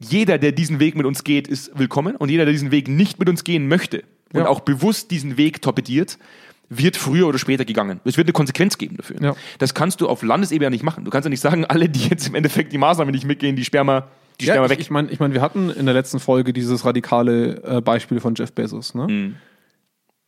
jeder, 0.00 0.36
der 0.38 0.52
diesen 0.52 0.80
Weg 0.80 0.96
mit 0.96 1.06
uns 1.06 1.24
geht, 1.24 1.48
ist 1.48 1.70
willkommen. 1.78 2.14
Und 2.16 2.28
jeder, 2.30 2.44
der 2.44 2.52
diesen 2.52 2.70
Weg 2.70 2.88
nicht 2.88 3.18
mit 3.18 3.28
uns 3.30 3.44
gehen 3.44 3.68
möchte 3.68 4.02
und 4.34 4.40
Ja. 4.40 4.48
auch 4.48 4.60
bewusst 4.60 5.12
diesen 5.12 5.38
Weg 5.38 5.62
torpediert, 5.62 6.18
wird 6.70 6.96
früher 6.96 7.26
oder 7.26 7.38
später 7.38 7.64
gegangen. 7.64 8.00
Es 8.04 8.16
wird 8.16 8.28
eine 8.28 8.32
Konsequenz 8.32 8.78
geben 8.78 8.96
dafür. 8.96 9.20
Ja. 9.20 9.34
Das 9.58 9.74
kannst 9.74 10.00
du 10.00 10.08
auf 10.08 10.22
Landesebene 10.22 10.66
ja 10.66 10.70
nicht 10.70 10.84
machen. 10.84 11.04
Du 11.04 11.10
kannst 11.10 11.26
ja 11.26 11.30
nicht 11.30 11.40
sagen, 11.40 11.64
alle, 11.64 11.88
die 11.88 12.08
jetzt 12.08 12.28
im 12.28 12.36
Endeffekt 12.36 12.72
die 12.72 12.78
Maßnahmen 12.78 13.12
nicht 13.12 13.26
mitgehen, 13.26 13.56
die 13.56 13.66
wir, 13.66 14.08
die 14.40 14.46
Ja, 14.46 14.54
wir 14.54 14.64
ich, 14.64 14.70
weg. 14.70 14.80
ich 14.80 14.90
meine, 14.90 15.10
ich 15.10 15.18
mein, 15.18 15.34
wir 15.34 15.42
hatten 15.42 15.68
in 15.68 15.84
der 15.84 15.94
letzten 15.94 16.20
Folge 16.20 16.52
dieses 16.52 16.84
radikale 16.84 17.62
äh, 17.64 17.80
Beispiel 17.80 18.20
von 18.20 18.34
Jeff 18.36 18.52
Bezos. 18.52 18.94
Ne? 18.94 19.06
Mhm. 19.08 19.34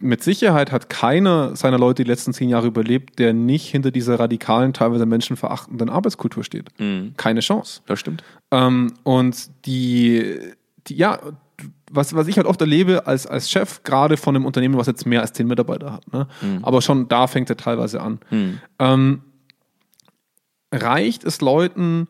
Mit 0.01 0.25
Sicherheit 0.25 0.73
hat 0.73 0.89
keiner 0.89 1.55
seiner 1.55 1.79
Leute 1.79 2.03
die 2.03 2.11
letzten 2.11 2.33
zehn 2.33 2.49
Jahre 2.49 2.67
überlebt, 2.67 3.21
der 3.21 3.33
nicht 3.33 3.69
hinter 3.71 3.93
dieser 3.93 4.19
radikalen, 4.19 4.73
teilweise 4.73 5.07
menschenverachtenden 5.07 5.89
Arbeitskultur 5.89 6.43
steht. 6.43 6.71
Mhm. 6.81 7.15
Keine 7.17 7.39
Chance. 7.39 7.83
Das 7.87 8.01
stimmt. 8.01 8.25
Ähm, 8.51 8.95
und 9.05 9.49
die, 9.65 10.39
die, 10.89 10.97
ja, 10.97 11.21
was, 11.93 12.15
was 12.15 12.27
ich 12.27 12.37
halt 12.37 12.47
oft 12.47 12.61
erlebe 12.61 13.07
als, 13.07 13.27
als 13.27 13.51
Chef, 13.51 13.83
gerade 13.83 14.17
von 14.17 14.35
einem 14.35 14.47
Unternehmen, 14.47 14.77
was 14.77 14.87
jetzt 14.87 15.07
mehr 15.07 15.21
als 15.21 15.33
zehn 15.33 15.47
Mitarbeiter 15.47 15.93
hat, 15.93 16.13
ne? 16.13 16.27
aber 16.63 16.83
schon 16.83 17.09
da 17.09 17.27
fängt 17.27 17.51
er 17.51 17.57
teilweise 17.57 18.01
an. 18.01 18.21
Ähm, 18.79 19.23
reicht 20.73 21.25
es 21.25 21.41
Leuten 21.41 22.09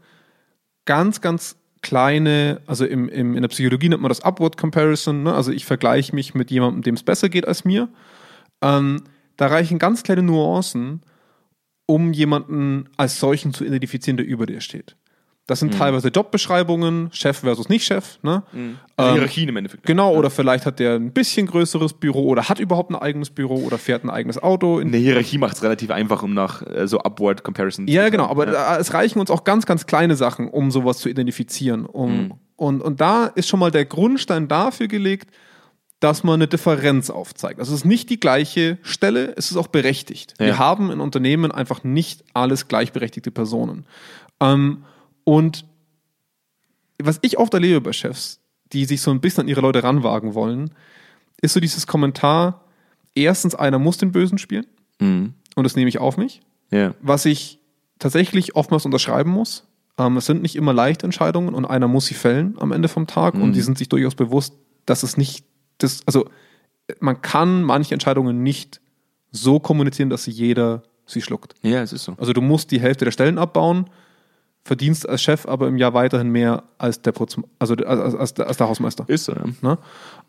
ganz, 0.85 1.21
ganz 1.21 1.57
kleine, 1.83 2.61
also 2.67 2.85
im, 2.87 3.09
im, 3.09 3.35
in 3.35 3.43
der 3.43 3.49
Psychologie 3.49 3.89
nennt 3.89 4.03
man 4.03 4.09
das 4.09 4.25
Upward 4.25 4.57
Comparison, 4.57 5.25
ne? 5.25 5.35
also 5.35 5.51
ich 5.51 5.65
vergleiche 5.65 6.15
mich 6.15 6.35
mit 6.35 6.51
jemandem, 6.51 6.83
dem 6.83 6.95
es 6.95 7.03
besser 7.03 7.29
geht 7.29 7.47
als 7.47 7.65
mir. 7.65 7.89
Ähm, 8.63 9.03
da 9.37 9.49
reichen 9.49 9.79
ganz 9.81 10.05
kleine 10.05 10.23
Nuancen, 10.23 11.03
um 11.87 12.13
jemanden 12.13 12.89
als 12.97 13.19
solchen 13.19 13.53
zu 13.53 13.65
identifizieren, 13.65 14.17
der 14.17 14.27
über 14.27 14.47
dir 14.47 14.61
steht. 14.61 14.97
Das 15.53 15.61
sind 15.61 15.75
teilweise 15.75 16.09
Jobbeschreibungen, 16.09 17.11
Chef 17.13 17.41
versus 17.41 17.69
Nicht-Chef. 17.69 18.19
Ne? 18.23 18.43
Also 18.97 19.13
Hierarchien 19.13 19.51
im 19.51 19.57
Endeffekt. 19.59 19.85
Genau, 19.85 20.15
oder 20.17 20.31
vielleicht 20.31 20.65
hat 20.65 20.79
der 20.79 20.95
ein 20.95 21.13
bisschen 21.13 21.47
größeres 21.47 21.93
Büro 21.93 22.29
oder 22.29 22.49
hat 22.49 22.59
überhaupt 22.59 22.91
ein 22.91 22.97
eigenes 22.97 23.29
Büro 23.29 23.57
oder 23.57 23.77
fährt 23.77 24.03
ein 24.03 24.09
eigenes 24.09 24.43
Auto. 24.43 24.79
In 24.79 24.89
Eine 24.89 24.97
Hierarchie 24.97 25.37
macht 25.37 25.57
es 25.57 25.63
relativ 25.63 25.91
einfach, 25.91 26.23
um 26.23 26.33
nach 26.33 26.63
äh, 26.67 26.89
so 26.89 27.01
Upward 27.01 27.45
Comparison 27.45 27.87
ja, 27.87 28.09
genau, 28.09 28.29
aber 28.29 28.47
da- 28.47 28.79
es 28.79 28.95
reichen 28.95 29.21
uns 29.21 29.31
auch 29.31 29.45
ganz, 29.45 29.67
ganz 29.67 29.85
kleine 29.85 30.17
Sachen, 30.17 30.49
um 30.49 30.71
sowas 30.71 30.97
zu 30.99 31.11
identifizieren. 31.11 31.85
Um, 31.85 32.33
und, 32.57 32.81
und 32.81 33.03
da 33.03 33.27
ist 33.27 33.47
schon 33.49 33.61
mal 33.61 33.71
der 33.71 33.85
Grundstein 33.85 34.49
dafür 34.49 34.89
gelegt, 34.89 35.31
dass 36.01 36.25
man 36.25 36.35
eine 36.37 36.49
Differenz 36.49 37.11
aufzeigt. 37.11 37.61
Also 37.61 37.75
es 37.75 37.81
ist 37.81 37.85
nicht 37.85 38.09
die 38.09 38.19
gleiche 38.19 38.79
Stelle, 38.83 39.35
es 39.37 39.51
ist 39.51 39.57
auch 39.59 39.69
berechtigt. 39.69 40.33
Ja. 40.41 40.47
Wir 40.47 40.59
haben 40.59 40.91
in 40.91 41.01
Unternehmen 41.01 41.53
einfach 41.53 41.85
nicht 41.85 42.25
alles 42.33 42.69
gleichberechtigte 42.69 43.31
Personen. 43.31 43.85
Ähm, 44.41 44.85
und 45.25 45.65
was 47.03 47.19
ich 47.23 47.39
oft 47.39 47.53
erlebe 47.55 47.81
bei 47.81 47.93
Chefs, 47.93 48.41
die 48.73 48.85
sich 48.85 49.01
so 49.03 49.11
ein 49.11 49.21
bisschen 49.21 49.43
an 49.43 49.49
ihre 49.49 49.61
Leute 49.61 49.83
ranwagen 49.83 50.35
wollen, 50.35 50.71
ist 51.41 51.55
so 51.55 51.61
dieses 51.61 51.87
Kommentar, 51.87 52.65
erstens, 53.15 53.55
einer 53.55 53.79
muss 53.79 53.99
den 53.99 54.13
Bösen 54.13 54.39
spielen 54.39 54.67
Mhm. 55.01 55.35
und 55.57 55.65
das 55.65 55.75
nehme 55.77 55.89
ich 55.89 55.99
auf 55.99 56.17
mich 56.17 56.41
Ja. 56.71 56.95
was 57.01 57.25
ich 57.25 57.59
tatsächlich 57.99 58.55
oftmals 58.57 58.85
unterschreiben 58.85 59.31
muss. 59.31 59.65
Ähm, 59.99 60.17
es 60.17 60.27
sind 60.27 60.43
nicht 60.43 60.57
immer 60.57 60.73
leichte 60.73 61.05
Entscheidungen 61.07 61.55
und 61.55 61.65
einer 61.65 61.89
muss 61.89 62.07
sie 62.07 62.15
fällen 62.15 62.57
am 62.59 62.73
Ende 62.73 62.89
vom 62.89 63.07
Tag 63.07 63.35
und 63.35 63.53
die 63.53 63.61
sind 63.61 63.79
sich 63.79 63.89
durchaus 63.89 64.15
bewusst, 64.15 64.55
dass 64.87 65.03
es 65.03 65.17
nicht 65.17 65.45
das, 65.79 66.01
also 66.07 66.29
man 67.01 67.21
kann 67.23 67.63
manche 67.63 67.95
Entscheidungen 67.95 68.43
nicht 68.43 68.81
so 69.33 69.61
kommunizieren, 69.61 70.11
dass 70.11 70.25
sie 70.25 70.31
jeder 70.31 70.83
sie 71.07 71.21
schluckt. 71.23 71.55
ja, 71.63 71.83
es 71.83 71.93
ist 71.93 72.05
so. 72.05 72.15
Also 72.19 72.33
du 72.33 72.41
musst 72.41 72.71
die 72.71 72.81
Hälfte 72.81 73.05
der 73.05 73.13
Stellen 73.13 73.39
abbauen, 73.39 73.91
verdienst 74.65 75.09
als 75.09 75.23
Chef 75.23 75.47
aber 75.47 75.67
im 75.69 75.77
Jahr 75.77 75.93
weiterhin 75.95 76.29
mehr 76.31 76.63
als 76.79 77.03
der 77.03 77.13
Putz, 77.13 77.37
also 77.59 77.75
als, 77.75 78.15
als, 78.15 78.35
der- 78.35 78.47
als 78.47 78.57
der 78.59 78.69
Hausmeister. 78.69 79.05
Ist 79.09 79.25
so, 79.25 79.33
ja. 79.33 79.45
Ne? 79.61 79.79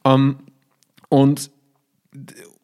Ähm, 0.06 0.38
und, 1.10 1.52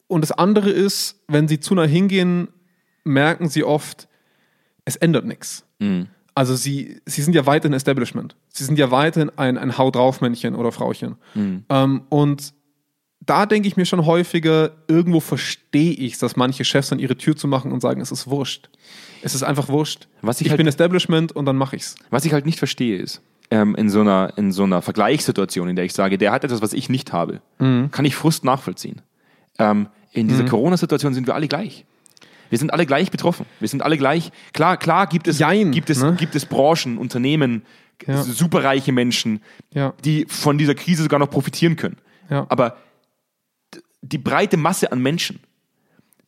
und 0.07 0.21
das 0.21 0.31
andere 0.31 0.69
ist, 0.71 1.21
wenn 1.27 1.47
sie 1.47 1.59
zu 1.59 1.75
nah 1.75 1.83
hingehen, 1.85 2.47
merken 3.03 3.47
sie 3.49 3.63
oft, 3.63 4.07
es 4.85 4.95
ändert 4.95 5.25
nichts. 5.25 5.63
Also 6.35 6.55
sie, 6.55 7.01
sie 7.05 7.21
sind 7.21 7.35
ja 7.35 7.45
weiterhin 7.45 7.73
Establishment. 7.73 8.35
Sie 8.49 8.63
sind 8.63 8.79
ja 8.79 8.91
weiterhin 8.91 9.29
ein, 9.37 9.57
ein 9.57 9.77
Hau 9.77 9.91
drauf 9.91 10.21
Männchen 10.21 10.55
oder 10.55 10.71
Frauchen. 10.71 11.17
Ähm, 11.69 12.03
und 12.09 12.53
da 13.29 13.45
denke 13.45 13.67
ich 13.67 13.77
mir 13.77 13.85
schon 13.85 14.05
häufiger, 14.05 14.71
irgendwo 14.87 15.19
verstehe 15.19 15.91
ich 15.93 16.17
dass 16.17 16.35
manche 16.35 16.65
Chefs 16.65 16.89
dann 16.89 16.99
ihre 16.99 17.15
Tür 17.17 17.35
zu 17.35 17.47
machen 17.47 17.71
und 17.71 17.81
sagen, 17.81 18.01
es 18.01 18.11
ist 18.11 18.27
wurscht. 18.27 18.69
Es 19.21 19.35
ist 19.35 19.43
einfach 19.43 19.69
wurscht. 19.69 20.07
Was 20.21 20.39
ich 20.41 20.47
ich 20.47 20.51
halt- 20.51 20.57
bin 20.57 20.67
Establishment 20.67 21.31
und 21.33 21.45
dann 21.45 21.55
mache 21.57 21.75
ich's. 21.75 21.95
Was 22.09 22.25
ich 22.25 22.33
halt 22.33 22.45
nicht 22.45 22.57
verstehe 22.59 22.97
ist, 22.97 23.21
ähm, 23.51 23.75
in, 23.75 23.89
so 23.89 24.01
einer, 24.01 24.33
in 24.37 24.51
so 24.51 24.63
einer 24.63 24.81
Vergleichssituation, 24.81 25.69
in 25.69 25.75
der 25.75 25.85
ich 25.85 25.93
sage, 25.93 26.17
der 26.17 26.31
hat 26.31 26.43
etwas, 26.43 26.61
was 26.61 26.73
ich 26.73 26.89
nicht 26.89 27.13
habe, 27.13 27.41
Mhm. 27.59 27.91
kann 27.91 28.05
ich 28.05 28.15
Frust 28.15 28.43
nachvollziehen. 28.43 29.01
Ähm, 29.57 29.87
in 30.11 30.27
dieser 30.27 30.45
Corona-Situation 30.45 31.13
sind 31.13 31.27
wir 31.27 31.35
alle 31.35 31.47
gleich. 31.47 31.85
Wir 32.49 32.57
sind 32.57 32.73
alle 32.73 32.85
gleich 32.87 33.11
betroffen. 33.11 33.45
Wir 33.59 33.67
sind 33.67 33.83
alle 33.83 33.97
gleich. 33.97 34.31
Klar, 34.53 34.77
klar 34.77 35.05
gibt 35.07 35.27
es, 35.27 35.37
Jein, 35.37 35.71
gibt 35.71 35.89
es, 35.91 36.01
ne? 36.01 36.15
gibt 36.17 36.33
es 36.35 36.45
Branchen, 36.45 36.97
Unternehmen, 36.97 37.61
Ja. 38.07 38.23
superreiche 38.23 38.91
Menschen, 38.91 39.41
Ja. 39.73 39.93
die 40.03 40.25
von 40.27 40.57
dieser 40.57 40.73
Krise 40.73 41.03
sogar 41.03 41.19
noch 41.19 41.29
profitieren 41.29 41.75
können. 41.75 41.97
Ja. 42.29 42.45
Aber 42.49 42.77
die 44.11 44.17
breite 44.17 44.57
Masse 44.57 44.91
an 44.91 45.01
Menschen 45.01 45.39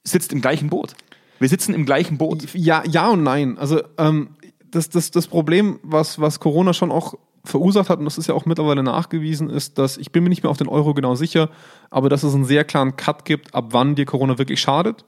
sitzt 0.03 0.33
im 0.33 0.41
gleichen 0.41 0.69
Boot. 0.69 0.93
Wir 1.39 1.49
sitzen 1.49 1.73
im 1.73 1.85
gleichen 1.85 2.17
Boot. 2.17 2.53
Ja, 2.53 2.83
ja 2.87 3.09
und 3.09 3.23
nein. 3.23 3.57
Also 3.57 3.81
ähm, 3.97 4.29
das, 4.69 4.89
das, 4.89 5.11
das 5.11 5.27
Problem, 5.27 5.79
was, 5.83 6.19
was 6.19 6.39
Corona 6.39 6.73
schon 6.73 6.91
auch 6.91 7.15
verursacht 7.43 7.89
hat, 7.89 7.99
und 7.99 8.05
das 8.05 8.17
ist 8.19 8.27
ja 8.27 8.35
auch 8.35 8.45
mittlerweile 8.45 8.83
nachgewiesen, 8.83 9.49
ist, 9.49 9.77
dass 9.79 9.97
ich 9.97 10.11
bin 10.11 10.23
mir 10.23 10.29
nicht 10.29 10.43
mehr 10.43 10.51
auf 10.51 10.57
den 10.57 10.67
Euro 10.67 10.93
genau 10.93 11.15
sicher, 11.15 11.49
aber 11.89 12.07
dass 12.09 12.21
es 12.23 12.35
einen 12.35 12.45
sehr 12.45 12.63
klaren 12.63 12.95
Cut 12.95 13.25
gibt, 13.25 13.55
ab 13.55 13.69
wann 13.71 13.95
dir 13.95 14.05
Corona 14.05 14.37
wirklich 14.37 14.61
schadet, 14.61 15.03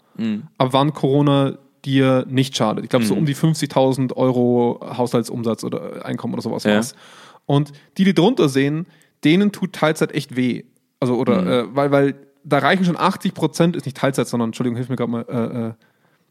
ab 0.57 0.69
wann 0.71 0.93
Corona 0.93 1.59
dir 1.85 2.25
nicht 2.27 2.55
schadet. 2.57 2.83
Ich 2.83 2.89
glaube, 2.89 3.05
so 3.05 3.13
um 3.13 3.25
die 3.25 3.35
50.000 3.35 4.15
Euro 4.15 4.79
Haushaltsumsatz 4.97 5.63
oder 5.63 6.05
Einkommen 6.05 6.33
oder 6.33 6.41
sowas 6.41 6.63
Ja. 6.63 6.75
war's. 6.75 6.95
Und 7.45 7.71
die, 7.97 8.05
die 8.05 8.13
drunter 8.13 8.49
sehen, 8.49 8.87
denen 9.23 9.51
tut 9.51 9.73
Teilzeit 9.73 10.13
echt 10.13 10.35
weh. 10.35 10.63
Also, 10.99 11.15
oder, 11.17 11.45
äh, 11.45 11.75
weil, 11.75 11.91
weil 11.91 12.15
da 12.43 12.59
reichen 12.59 12.85
schon 12.85 12.97
80 12.97 13.33
Prozent, 13.33 13.75
ist 13.75 13.85
nicht 13.85 13.97
Teilzeit, 13.97 14.27
sondern, 14.27 14.49
Entschuldigung, 14.49 14.75
hilf 14.77 14.89
mir 14.89 14.95
gerade 14.95 15.11
mal, 15.11 15.25
äh, 15.29 15.67
äh, 15.67 15.73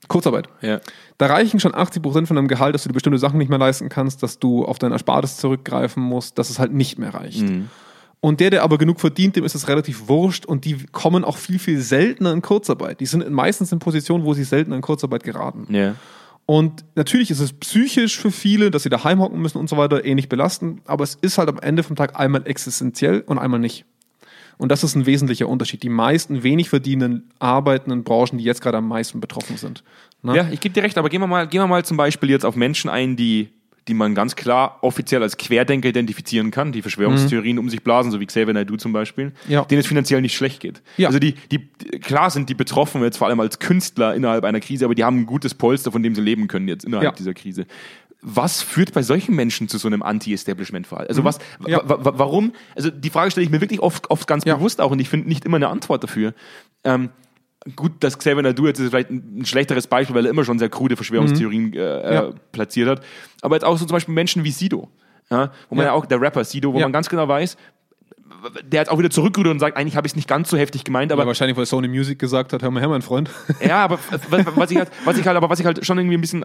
Kurzarbeit. 0.09 0.49
Ja. 0.61 0.81
Da 1.19 1.27
reichen 1.27 1.61
schon 1.61 1.75
80 1.75 2.03
Prozent 2.03 2.27
von 2.27 2.37
deinem 2.37 2.49
Gehalt, 2.49 2.75
dass 2.75 2.83
du 2.83 2.89
dir 2.89 2.95
bestimmte 2.95 3.19
Sachen 3.19 3.39
nicht 3.39 3.49
mehr 3.49 3.59
leisten 3.59 3.89
kannst, 3.89 4.23
dass 4.23 4.39
du 4.39 4.65
auf 4.65 4.79
dein 4.79 4.93
Erspartes 4.93 5.37
zurückgreifen 5.37 6.03
musst, 6.03 6.39
dass 6.39 6.51
es 6.51 6.59
halt 6.59 6.73
nicht 6.73 6.99
mehr 6.99 7.15
reicht. 7.15 7.45
Und 8.21 8.39
der, 8.41 8.51
der 8.51 8.63
aber 8.63 8.79
genug 8.79 9.01
verdient, 9.01 9.37
dem 9.37 9.45
ist 9.45 9.55
es 9.55 9.69
relativ 9.69 10.09
wurscht 10.09 10.47
und 10.47 10.65
die 10.65 10.87
kommen 10.93 11.25
auch 11.25 11.37
viel, 11.37 11.59
viel 11.59 11.81
seltener 11.81 12.33
in 12.33 12.41
Kurzarbeit. 12.41 13.01
Die 13.01 13.07
sind 13.07 13.29
meistens 13.31 13.73
in 13.73 13.81
Positionen, 13.81 14.25
wo 14.25 14.33
sie 14.33 14.45
seltener 14.45 14.77
in 14.77 14.83
Kurzarbeit 14.83 15.25
geraten. 15.25 15.67
Ja. 15.75 15.97
Und 16.47 16.85
natürlich 16.95 17.31
ist 17.31 17.41
es 17.41 17.53
psychisch 17.53 18.19
für 18.19 18.31
viele, 18.31 18.71
dass 18.71 18.83
sie 18.83 18.91
daheim 18.91 19.21
hocken 19.21 19.41
müssen 19.41 19.59
und 19.59 19.69
so 19.69 19.77
weiter, 19.77 20.05
ähnlich 20.05 20.29
belastend, 20.29 20.83
aber 20.87 21.05
es 21.05 21.17
ist 21.21 21.39
halt 21.39 21.49
am 21.49 21.59
Ende 21.59 21.83
vom 21.83 21.97
Tag 21.97 22.19
einmal 22.19 22.47
existenziell 22.47 23.23
und 23.27 23.39
einmal 23.39 23.61
nicht. 23.61 23.87
Und 24.63 24.69
das 24.71 24.85
ist 24.85 24.95
ein 24.95 25.07
wesentlicher 25.07 25.49
Unterschied. 25.49 25.83
Die 25.83 25.89
meisten 25.89 26.45
wenig 26.45 26.69
verdienenden 26.69 27.29
arbeitenden 27.41 28.05
Branchen, 28.05 28.39
die 28.39 28.45
jetzt 28.45 28.61
gerade 28.63 28.79
am 28.79 28.87
meisten 28.87 29.19
betroffen 29.19 29.57
sind. 29.57 29.83
Ne? 30.23 30.37
Ja, 30.37 30.49
ich 30.53 30.61
gebe 30.61 30.73
dir 30.73 30.85
recht, 30.85 30.97
aber 30.99 31.09
gehen 31.09 31.21
wir 31.21 31.27
mal, 31.27 31.49
gehen 31.49 31.61
wir 31.61 31.67
mal 31.67 31.85
zum 31.85 31.97
Beispiel 31.97 32.31
jetzt 32.31 32.45
auf 32.45 32.55
Menschen 32.55 32.89
ein, 32.89 33.17
die, 33.17 33.49
die 33.89 33.95
man 33.95 34.15
ganz 34.15 34.37
klar 34.37 34.79
offiziell 34.83 35.21
als 35.25 35.37
Querdenker 35.37 35.89
identifizieren 35.89 36.53
kann, 36.53 36.71
die 36.71 36.81
Verschwörungstheorien 36.81 37.59
um 37.59 37.69
sich 37.69 37.83
blasen, 37.83 38.13
so 38.13 38.21
wie 38.21 38.27
Xavier 38.27 38.55
Naidoo 38.55 38.77
zum 38.77 38.93
Beispiel, 38.93 39.25
Mhm. 39.27 39.33
Ja. 39.49 39.65
denen 39.65 39.81
es 39.81 39.87
finanziell 39.89 40.21
nicht 40.21 40.37
schlecht 40.37 40.61
geht. 40.61 40.81
Ja. 40.97 41.09
Also 41.09 41.19
die, 41.19 41.35
die, 41.51 41.59
klar 41.99 42.31
sind 42.31 42.49
die 42.49 42.55
betroffen 42.55 43.03
jetzt 43.03 43.17
vor 43.17 43.27
allem 43.27 43.41
als 43.41 43.59
Künstler 43.59 44.15
innerhalb 44.15 44.45
einer 44.45 44.61
Krise, 44.61 44.85
aber 44.85 44.95
die 44.95 45.03
haben 45.03 45.23
ein 45.23 45.27
gutes 45.27 45.55
Polster, 45.55 45.91
von 45.91 46.05
dem 46.05 46.15
sie 46.15 46.21
leben 46.21 46.47
können 46.47 46.69
jetzt 46.69 46.85
innerhalb 46.85 47.05
Ja. 47.07 47.11
dieser 47.11 47.35
Krise. 47.35 47.67
Was 48.25 48.63
führt 48.63 48.93
bei 48.93 49.03
solchen 49.03 49.35
Menschen 49.35 49.67
zu 49.69 49.79
so 49.79 49.89
einem 49.89 50.03
Anti-Establishment-Verhalten? 50.03 51.11
Also 51.11 51.25
was, 51.25 51.39
Mhm. 51.59 51.69
Ja. 51.69 51.81
wa- 51.89 52.05
wa- 52.05 52.13
warum? 52.17 52.53
Also 52.77 52.91
die 52.91 53.11
Frage 53.11 53.31
stelle 53.33 53.45
ich 53.45 53.51
mir 53.51 53.61
wirklich 53.61 53.81
oft, 53.81 54.11
oft 54.11 54.27
ganz 54.29 54.45
Ja. 54.45 54.57
bewusst 54.57 54.81
auch 54.81 54.93
und 54.93 55.01
ich 55.01 55.09
finde 55.09 55.29
nicht 55.29 55.45
immer 55.45 55.57
eine 55.57 55.69
Antwort 55.69 56.05
dafür. 56.05 56.33
Ähm, 56.85 57.11
gut, 57.77 57.93
dass 58.01 58.19
Xavier 58.19 58.43
Naidoo 58.43 58.67
jetzt 58.67 58.79
ist 58.79 58.91
vielleicht 58.91 59.11
ein, 59.11 59.45
schlechteres 59.45 59.87
Beispiel, 59.89 60.15
weil 60.15 60.27
er 60.27 60.31
immer 60.31 60.45
schon 60.45 60.59
sehr 60.61 60.69
krude 60.69 60.95
Verschwörungstheorien 60.97 61.73
äh, 61.73 61.77
Mhm. 61.77 62.13
Ja. 62.15 62.23
äh, 62.29 62.33
platziert 62.53 62.89
hat. 62.89 63.03
Aber 63.41 63.57
jetzt 63.57 63.65
auch 63.65 63.77
so 63.77 63.85
zum 63.87 63.95
Beispiel 63.97 64.15
Menschen 64.15 64.45
wie 64.45 64.51
Sido, 64.53 64.89
ja, 65.31 65.51
wo 65.69 65.75
man 65.75 65.85
Ja. 65.87 65.91
ja 65.91 65.97
auch, 65.97 66.07
der 66.07 66.21
Rapper 66.21 66.45
Sido, 66.45 66.73
wo 66.73 66.79
Ja. 66.79 66.85
man 66.87 66.93
ganz 66.93 67.09
genau 67.09 67.27
weiß, 67.27 67.57
der 68.65 68.81
jetzt 68.81 68.91
auch 68.91 68.99
wieder 68.99 69.11
zurückrudert 69.11 69.53
und 69.53 69.59
sagt, 69.61 69.77
eigentlich 69.77 69.97
habe 69.97 70.07
ich 70.07 70.13
es 70.13 70.17
nicht 70.17 70.29
ganz 70.29 70.51
so 70.51 70.57
heftig 70.57 70.85
gemeint, 70.85 71.13
aber 71.13 71.23
Aber 71.23 71.29
wahrscheinlich, 71.29 71.57
weil 71.57 71.67
Sony 71.67 71.89
Music 71.89 72.19
gesagt 72.19 72.53
hat, 72.53 72.63
hör 72.63 72.71
mal 72.71 72.81
her, 72.81 72.89
mein 72.89 73.03
Freund. 73.03 73.31
ja, 73.67 73.85
aber 73.85 73.99
was, 74.31 74.45
was 74.57 74.71
ich 74.71 74.79
halt, 74.79 74.91
was 75.05 75.17
ich 75.19 75.27
halt, 75.27 75.37
aber 75.37 75.49
was 75.51 75.61
ich 75.61 75.67
halt 75.67 75.85
schon 75.85 75.99
irgendwie 75.99 76.17
ein 76.17 76.21
bisschen, 76.21 76.45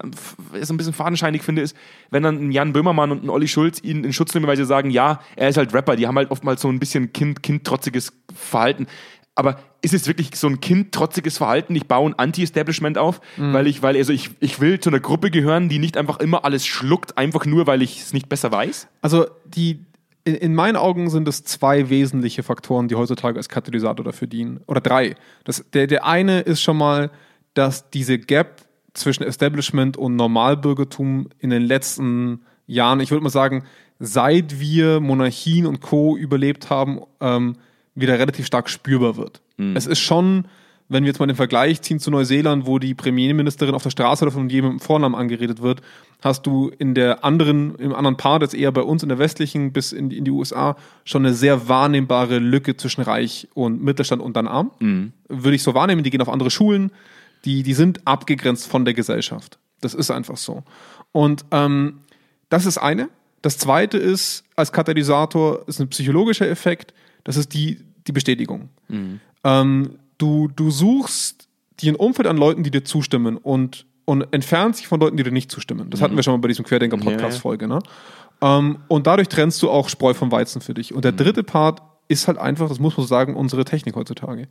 so 0.62 0.74
ein 0.74 0.78
bisschen 0.78 0.94
fadenscheinig 0.94 1.42
finde, 1.42 1.62
ist, 1.62 1.76
wenn 2.12 2.24
dann 2.24 2.36
ein 2.48 2.52
Jan 2.52 2.74
Böhmermann 2.74 3.12
und 3.12 3.24
ein 3.24 3.30
Olli 3.30 3.48
Schulz 3.48 3.82
ihn 3.84 4.04
in 4.04 4.14
Schutz 4.14 4.34
nehmen, 4.34 4.48
weil 4.48 4.58
sie 4.58 4.66
sagen, 4.66 4.90
ja, 4.92 5.20
er 5.36 5.50
ist 5.50 5.58
halt 5.58 5.74
Rapper, 5.74 5.96
die 5.96 6.08
haben 6.08 6.16
halt 6.18 6.32
oftmals 6.32 6.62
so 6.62 6.70
ein 6.70 6.80
bisschen 6.80 7.14
kind, 7.14 7.42
kindtrotziges 7.44 8.14
Verhalten. 8.36 8.88
aber 9.36 9.60
ist 9.84 9.94
es 9.94 10.08
wirklich 10.08 10.36
so 10.36 10.48
ein 10.48 10.60
kindtrotziges 10.60 11.38
Verhalten? 11.38 11.76
Ich 11.76 11.86
baue 11.88 12.10
ein 12.10 12.16
Anti-Establishment 12.18 12.98
auf, 12.98 13.22
Mhm. 13.38 13.54
weil 13.54 13.68
ich, 13.68 13.82
weil, 13.84 13.96
also 13.96 14.12
ich, 14.12 14.32
ich 14.40 14.60
will 14.60 14.80
zu 14.80 14.90
einer 14.90 15.00
Gruppe 15.00 15.30
gehören, 15.30 15.70
die 15.70 15.78
nicht 15.80 15.96
einfach 15.98 16.20
immer 16.20 16.44
alles 16.44 16.66
schluckt, 16.66 17.18
einfach 17.18 17.46
nur, 17.46 17.68
weil 17.68 17.82
ich 17.84 18.02
es 18.02 18.12
nicht 18.14 18.28
besser 18.30 18.52
weiß? 18.52 18.88
Also 19.02 19.28
die, 19.46 19.86
in, 20.28 20.36
in 20.36 20.54
meinen 20.54 20.76
Augen 20.76 21.10
sind 21.10 21.28
es 21.28 21.44
zwei 21.44 21.90
wesentliche 21.90 22.44
Faktoren, 22.44 22.90
die 22.90 22.96
heutzutage 22.96 23.38
als 23.38 23.48
Katalysator 23.48 24.04
dafür 24.04 24.28
dienen. 24.28 24.60
Oder 24.68 24.82
drei. 24.82 25.16
Das, 25.46 25.66
der, 25.74 25.88
der 25.88 26.06
eine 26.06 26.42
ist 26.42 26.62
schon 26.62 26.78
mal, 26.78 27.12
dass 27.54 27.90
diese 27.90 28.20
Gap 28.20 28.62
zwischen 28.94 29.24
Establishment 29.24 29.96
und 29.96 30.16
Normalbürgertum 30.18 31.30
in 31.40 31.50
den 31.50 31.64
letzten 31.64 32.42
Jahren, 32.66 33.00
ich 33.00 33.12
würde 33.12 33.24
mal 33.24 33.30
sagen, 33.30 33.64
seit 34.00 34.60
wir 34.60 35.00
Monarchien 35.00 35.66
und 35.66 35.80
Co. 35.80 36.18
überlebt 36.18 36.70
haben, 36.70 37.00
ähm, 37.22 37.56
wieder 37.96 38.20
relativ 38.20 38.46
stark 38.46 38.70
spürbar 38.70 39.18
wird. 39.18 39.42
Es 39.76 39.88
ist 39.88 40.00
schon, 40.00 40.46
wenn 40.90 41.04
wir 41.04 41.10
jetzt 41.10 41.20
mal 41.20 41.28
den 41.28 41.36
Vergleich 41.36 41.82
ziehen 41.82 42.00
zu 42.00 42.12
Neuseeland, 42.12 42.66
wo 42.66 42.80
die 42.80 42.94
Premierministerin 42.94 43.76
auf 43.76 43.84
der 43.84 43.90
Straße 43.90 44.24
oder 44.24 44.32
von 44.32 44.50
jedem 44.50 44.80
Vornamen 44.80 45.16
angeredet 45.16 45.62
wird, 45.62 45.82
hast 46.22 46.46
du 46.46 46.72
in 46.80 46.96
der 46.96 47.26
anderen, 47.26 47.76
im 47.76 47.94
anderen 47.94 48.16
Part, 48.16 48.42
jetzt 48.42 48.54
eher 48.54 48.72
bei 48.72 48.82
uns 48.82 49.04
in 49.04 49.10
der 49.10 49.20
westlichen 49.20 49.74
bis 49.74 49.92
in 49.92 50.10
die, 50.10 50.18
in 50.18 50.26
die 50.26 50.32
USA, 50.32 50.78
schon 51.04 51.26
eine 51.26 51.34
sehr 51.34 51.68
wahrnehmbare 51.68 52.40
Lücke 52.40 52.78
zwischen 52.78 53.02
Reich 53.02 53.48
und 53.54 53.84
Mittelstand 53.84 54.22
und 54.22 54.38
dann 54.38 54.48
Arm. 54.48 54.72
Würde 55.28 55.56
ich 55.56 55.64
so 55.64 55.74
wahrnehmen, 55.74 56.04
die 56.04 56.10
gehen 56.10 56.22
auf 56.22 56.30
andere 56.30 56.52
Schulen, 56.52 56.92
die, 57.44 57.64
die 57.64 57.74
sind 57.74 58.08
abgegrenzt 58.08 58.68
von 58.68 58.86
der 58.86 58.94
Gesellschaft. 58.94 59.60
Das 59.82 59.94
ist 59.94 60.10
einfach 60.10 60.38
so. 60.38 60.64
Und 61.12 61.46
ähm, 61.52 62.00
das 62.50 62.66
ist 62.66 62.78
eine. 62.78 63.10
Das 63.42 63.58
zweite 63.58 63.98
ist, 63.98 64.44
als 64.56 64.72
Katalysator, 64.72 65.68
ist 65.68 65.80
ein 65.80 65.90
psychologischer 65.90 66.50
Effekt, 66.50 66.94
das 67.24 67.38
ist 67.38 67.54
die, 67.54 67.82
die 68.08 68.12
Bestätigung. 68.12 68.70
Ähm, 69.44 70.00
du, 70.18 70.48
du 70.48 70.72
suchst 70.72 71.48
dir 71.80 71.94
ein 71.94 71.96
Umfeld 71.96 72.28
an 72.28 72.38
Leuten, 72.38 72.64
die 72.64 72.72
dir 72.72 72.84
zustimmen 72.84 73.38
und, 73.38 73.86
und 74.06 74.28
entfernst 74.32 74.80
dich 74.80 74.88
von 74.88 75.00
Leuten, 75.00 75.18
die 75.18 75.24
dir 75.24 75.32
nicht 75.32 75.52
zustimmen. 75.52 75.90
Das 75.90 76.02
hatten 76.02 76.16
wir 76.16 76.24
schon 76.24 76.34
mal 76.34 76.40
bei 76.40 76.48
diesem 76.48 76.66
Querdenker-Podcast-Folge. 76.66 77.68
Ne? 77.68 77.80
Ähm, 78.42 78.80
und 78.88 79.08
dadurch 79.08 79.30
trennst 79.30 79.62
du 79.62 79.70
auch 79.70 79.90
Spreu 79.90 80.14
vom 80.14 80.32
Weizen 80.32 80.62
für 80.62 80.74
dich. 80.74 80.94
Und 80.94 81.06
der 81.06 81.12
dritte 81.12 81.44
Part 81.44 81.82
ist 82.08 82.28
halt 82.28 82.38
einfach, 82.38 82.70
das 82.70 82.80
muss 82.80 82.98
man 82.98 83.06
so 83.06 83.08
sagen, 83.08 83.36
unsere 83.36 83.66
Technik 83.66 83.96
heutzutage. 83.96 84.48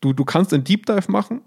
Du, 0.00 0.12
du 0.12 0.24
kannst 0.24 0.52
einen 0.52 0.64
Deep 0.64 0.86
Dive 0.86 1.10
machen 1.10 1.42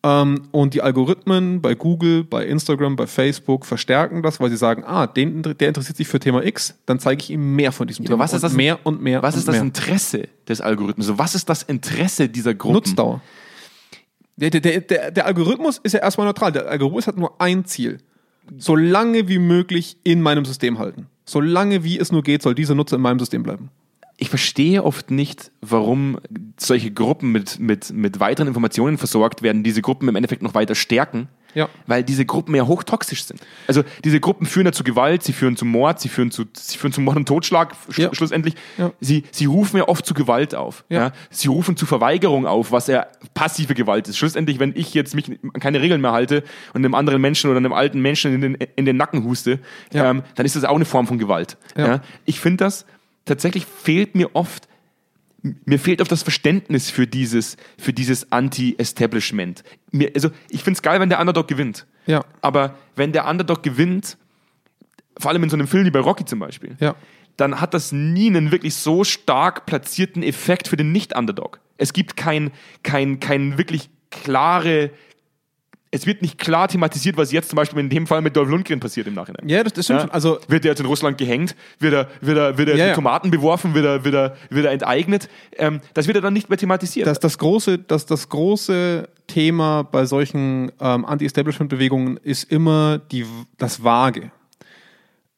und 0.00 0.74
die 0.74 0.80
Algorithmen 0.80 1.60
bei 1.60 1.74
Google, 1.74 2.22
bei 2.22 2.46
Instagram, 2.46 2.94
bei 2.94 3.08
Facebook 3.08 3.66
verstärken 3.66 4.22
das, 4.22 4.38
weil 4.38 4.48
sie 4.48 4.56
sagen, 4.56 4.84
ah, 4.84 5.08
den, 5.08 5.42
der 5.42 5.68
interessiert 5.68 5.96
sich 5.96 6.06
für 6.06 6.20
Thema 6.20 6.44
X, 6.44 6.78
dann 6.86 7.00
zeige 7.00 7.22
ich 7.22 7.30
ihm 7.30 7.56
mehr 7.56 7.72
von 7.72 7.88
diesem 7.88 8.04
Thema. 8.04 8.14
Aber 8.14 8.24
was 8.24 8.32
ist 8.32 8.36
Und 8.36 8.42
das, 8.42 8.52
mehr 8.52 8.78
und 8.84 9.02
mehr 9.02 9.22
Was 9.22 9.34
und 9.34 9.40
ist 9.40 9.48
das 9.48 9.56
mehr. 9.56 9.62
Interesse 9.62 10.28
des 10.48 10.60
Algorithmus? 10.60 11.08
Also 11.08 11.18
was 11.18 11.34
ist 11.34 11.48
das 11.48 11.64
Interesse 11.64 12.28
dieser 12.28 12.54
Gruppen? 12.54 12.74
Nutzdauer. 12.74 13.20
Der, 14.36 14.50
der, 14.50 14.60
der, 14.60 14.80
der, 14.82 15.10
der 15.10 15.26
Algorithmus 15.26 15.78
ist 15.78 15.94
ja 15.94 16.00
erstmal 16.00 16.28
neutral. 16.28 16.52
Der 16.52 16.68
Algorithmus 16.68 17.08
hat 17.08 17.16
nur 17.16 17.40
ein 17.40 17.64
Ziel. 17.64 17.98
So 18.56 18.76
lange 18.76 19.26
wie 19.26 19.40
möglich 19.40 19.96
in 20.04 20.22
meinem 20.22 20.44
System 20.44 20.78
halten. 20.78 21.08
So 21.24 21.40
lange 21.40 21.82
wie 21.82 21.98
es 21.98 22.12
nur 22.12 22.22
geht, 22.22 22.42
soll 22.42 22.54
dieser 22.54 22.76
Nutzer 22.76 22.96
in 22.96 23.02
meinem 23.02 23.18
System 23.18 23.42
bleiben. 23.42 23.70
Ich 24.20 24.28
verstehe 24.30 24.82
oft 24.82 25.10
nicht, 25.12 25.52
warum 25.60 26.18
solche 26.58 26.90
Gruppen 26.90 27.30
mit, 27.30 27.60
mit, 27.60 27.90
mit 27.92 28.18
weiteren 28.18 28.48
Informationen 28.48 28.98
versorgt 28.98 29.42
werden, 29.42 29.62
diese 29.62 29.80
Gruppen 29.80 30.08
im 30.08 30.16
Endeffekt 30.16 30.42
noch 30.42 30.54
weiter 30.54 30.74
stärken, 30.74 31.28
Ja. 31.54 31.68
weil 31.86 32.02
diese 32.02 32.26
Gruppen 32.26 32.52
ja 32.56 32.66
hochtoxisch 32.66 33.22
sind. 33.22 33.40
Also 33.68 33.84
diese 34.02 34.18
Gruppen 34.18 34.44
führen 34.46 34.66
ja 34.66 34.72
zu 34.72 34.82
Gewalt, 34.82 35.22
sie 35.22 35.32
führen 35.32 35.56
zu 35.56 35.64
Mord, 35.64 36.00
sie 36.00 36.08
führen 36.08 36.32
zu, 36.32 36.46
sie 36.52 36.76
führen 36.78 36.92
zu 36.92 37.00
Mord 37.00 37.16
und 37.16 37.26
Totschlag 37.28 37.76
sch 37.90 37.98
Ja. 37.98 38.12
schlussendlich. 38.12 38.54
Ja. 38.76 38.90
Sie, 39.00 39.22
sie 39.30 39.44
rufen 39.46 39.76
ja 39.76 39.86
oft 39.86 40.04
zu 40.04 40.14
Gewalt 40.14 40.52
auf. 40.52 40.84
Ja. 40.88 41.12
Sie 41.30 41.46
rufen 41.46 41.76
zu 41.76 41.86
Verweigerung 41.86 42.44
auf, 42.44 42.72
was 42.72 42.88
ja 42.88 43.06
passive 43.34 43.74
Gewalt 43.74 44.08
ist. 44.08 44.16
Schlussendlich, 44.18 44.58
wenn 44.58 44.72
ich 44.74 44.94
jetzt 44.94 45.14
mich 45.14 45.30
an 45.30 45.60
keine 45.60 45.80
Regeln 45.80 46.00
mehr 46.00 46.10
halte 46.12 46.42
und 46.74 46.84
einem 46.84 46.94
anderen 46.94 47.20
Menschen 47.22 47.50
oder 47.50 47.58
einem 47.58 47.72
alten 47.72 48.00
Menschen 48.00 48.34
in 48.34 48.40
den, 48.40 48.54
in 48.74 48.84
den 48.84 48.96
Nacken 48.96 49.22
huste, 49.22 49.60
ähm, 49.94 50.24
dann 50.34 50.44
ist 50.44 50.56
das 50.56 50.64
auch 50.64 50.74
eine 50.74 50.84
Form 50.86 51.06
von 51.06 51.18
Gewalt. 51.18 51.56
Ja. 51.76 52.00
Ich 52.24 52.40
finde 52.40 52.64
das, 52.64 52.84
tatsächlich 53.28 53.64
fehlt 53.66 54.14
mir 54.14 54.34
oft, 54.34 54.68
mir 55.64 55.78
fehlt 55.78 56.00
oft 56.00 56.10
das 56.10 56.22
Verständnis 56.22 56.90
für 56.90 57.06
dieses, 57.06 57.56
für 57.78 57.92
dieses 57.92 58.32
Anti-Establishment. 58.32 59.62
Also 60.14 60.30
ich 60.50 60.62
finde 60.64 60.76
es 60.78 60.82
geil, 60.82 61.00
wenn 61.00 61.08
der 61.08 61.20
Underdog 61.20 61.46
gewinnt. 61.48 61.86
Ja. 62.06 62.24
Aber 62.40 62.76
wenn 62.96 63.12
der 63.12 63.26
Underdog 63.28 63.62
gewinnt, 63.62 64.16
vor 65.16 65.30
allem 65.30 65.42
in 65.44 65.50
so 65.50 65.56
einem 65.56 65.68
Film 65.68 65.84
wie 65.84 65.90
bei 65.90 66.00
Rocky 66.00 66.24
zum 66.24 66.38
Beispiel, 66.40 66.76
Ja. 66.80 66.96
dann 67.36 67.60
hat 67.60 67.74
das 67.74 67.92
nie 67.92 68.26
einen 68.28 68.50
wirklich 68.50 68.74
so 68.74 69.04
stark 69.04 69.66
platzierten 69.66 70.22
Effekt 70.22 70.68
für 70.68 70.76
den 70.76 70.90
Nicht-Underdog. 70.92 71.60
Es 71.76 71.92
gibt 71.92 72.16
kein, 72.16 72.50
kein, 72.82 73.20
kein 73.20 73.58
wirklich 73.58 73.90
klare, 74.10 74.90
es 75.90 76.06
wird 76.06 76.22
nicht 76.22 76.38
klar 76.38 76.68
thematisiert, 76.68 77.16
was 77.16 77.32
jetzt 77.32 77.48
zum 77.50 77.56
Beispiel 77.56 77.78
in 77.80 77.88
dem 77.88 78.06
Fall 78.06 78.20
mit 78.20 78.36
Dolph 78.36 78.48
Lundgren 78.50 78.78
passiert 78.80 79.06
im 79.06 79.14
Nachhinein. 79.14 79.48
Ja, 79.48 79.62
das, 79.64 79.72
das 79.72 79.86
stimmt 79.86 80.02
schon. 80.02 80.10
Also, 80.10 80.38
wird 80.48 80.64
er 80.64 80.72
jetzt 80.72 80.80
in 80.80 80.86
Russland 80.86 81.16
gehängt? 81.18 81.56
Wird 81.78 81.94
er, 81.94 82.08
wird 82.20 82.36
er, 82.36 82.58
wird 82.58 82.68
er 82.68 82.76
Ja, 82.76 82.84
mit 82.84 82.90
ja. 82.90 82.94
Tomaten 82.94 83.30
beworfen? 83.30 83.74
Wird 83.74 83.86
er, 83.86 84.04
wird 84.04 84.14
er, 84.14 84.36
wird 84.50 84.66
er 84.66 84.72
enteignet? 84.72 85.28
Ähm, 85.56 85.80
das 85.94 86.06
wird 86.06 86.16
er 86.16 86.20
dann 86.20 86.34
nicht 86.34 86.48
mehr 86.50 86.58
thematisiert. 86.58 87.06
das, 87.06 87.18
das, 87.20 87.38
große, 87.38 87.78
das, 87.78 88.04
das 88.06 88.28
große 88.28 89.08
Thema 89.26 89.82
bei 89.82 90.04
solchen 90.04 90.72
ähm, 90.80 91.04
Anti-Establishment-Bewegungen 91.04 92.18
ist 92.18 92.50
immer 92.52 92.98
die, 92.98 93.24
das 93.56 93.82
Vage. 93.82 94.30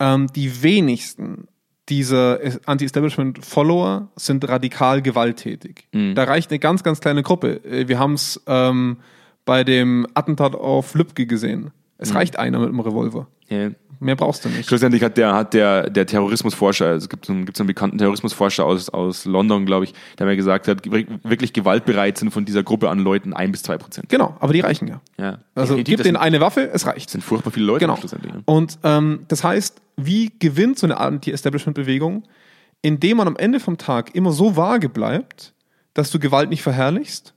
Ähm, 0.01 0.27
die 0.35 0.63
wenigsten 0.63 1.47
dieser 1.89 2.39
Anti-Establishment-Follower 2.67 4.09
sind 4.17 4.49
radikal 4.49 5.03
gewalttätig. 5.03 5.89
Da 5.93 6.25
reicht 6.25 6.51
eine 6.51 6.59
ganz, 6.61 6.83
ganz 6.83 7.01
kleine 7.01 7.23
Gruppe. 7.23 7.61
Äh, 7.65 7.89
Wir 7.89 7.99
haben 7.99 8.15
es 8.15 8.41
ähm, 8.47 8.99
bei 9.45 9.65
dem 9.65 10.07
Attentat 10.15 10.55
auf 10.55 10.95
Lübcke 10.95 11.27
gesehen. 11.27 11.71
Es 11.99 12.15
reicht 12.15 12.39
einer 12.39 12.59
mit 12.59 12.69
einem 12.69 12.81
Revolver. 12.81 13.27
ja. 13.49 13.71
Mehr 14.03 14.17
brauchst 14.17 14.43
du 14.47 14.49
nicht. 14.49 14.67
Schlussendlich 14.67 15.03
hat 15.03 15.19
der, 15.19 15.35
hat 15.35 15.53
der, 15.53 15.91
der 15.91 16.07
Terrorismusforscher, 16.07 16.87
also 16.87 17.05
es 17.05 17.09
gibt 17.11 17.27
so 17.27 17.35
einen, 17.35 17.45
gibt 17.45 17.59
so 17.59 17.63
einen 17.63 17.67
bekannten 17.67 17.99
Terrorismusforscher 17.99 18.65
aus, 18.65 18.89
aus 18.89 19.27
London, 19.27 19.67
glaube 19.67 19.85
ich, 19.85 19.93
der 20.19 20.25
mir 20.25 20.37
gesagt 20.37 20.69
hat, 20.69 20.91
wirklich 20.91 21.53
gewaltbereit 21.53 22.17
sind 22.17 22.31
von 22.31 22.47
dieser 22.47 22.63
Gruppe 22.63 22.89
an 22.89 23.01
Leuten 23.01 23.35
ein 23.35 23.53
bis 23.53 23.63
zwei 23.63 23.77
Prozent. 23.77 24.09
Genau, 24.09 24.35
aber 24.41 24.55
die 24.55 24.61
reichen 24.61 24.89
ja. 24.89 25.03
Ja. 25.19 25.39
Also 25.55 25.75
Definitiv, 25.75 25.85
gib 25.85 25.97
das 25.99 26.05
denen 26.05 26.17
eine 26.17 26.41
Waffe, 26.41 26.71
es 26.73 26.87
reicht. 26.87 27.11
sind 27.11 27.23
furchtbar 27.23 27.51
viele 27.51 27.67
Leute 27.67 27.81
Genau. 27.81 27.97
schlussendlich. 27.97 28.33
Und 28.47 28.79
ähm, 28.85 29.27
das 29.29 29.45
heißt, 29.45 29.83
wie 29.99 30.33
gewinnt 30.39 30.79
so 30.79 30.87
eine 30.87 30.97
Anti-Establishment-Bewegung? 30.99 32.23
Indem 32.81 33.19
man 33.19 33.27
am 33.29 33.37
Ende 33.37 33.61
vom 33.61 33.77
Tag 33.77 34.15
immer 34.15 34.33
so 34.33 34.57
vage 34.57 34.89
bleibt, 34.89 35.53
dass 35.93 36.11
du 36.11 36.19
Gewalt 36.19 36.49
nicht 36.49 36.63
verherrlichst, 36.63 37.35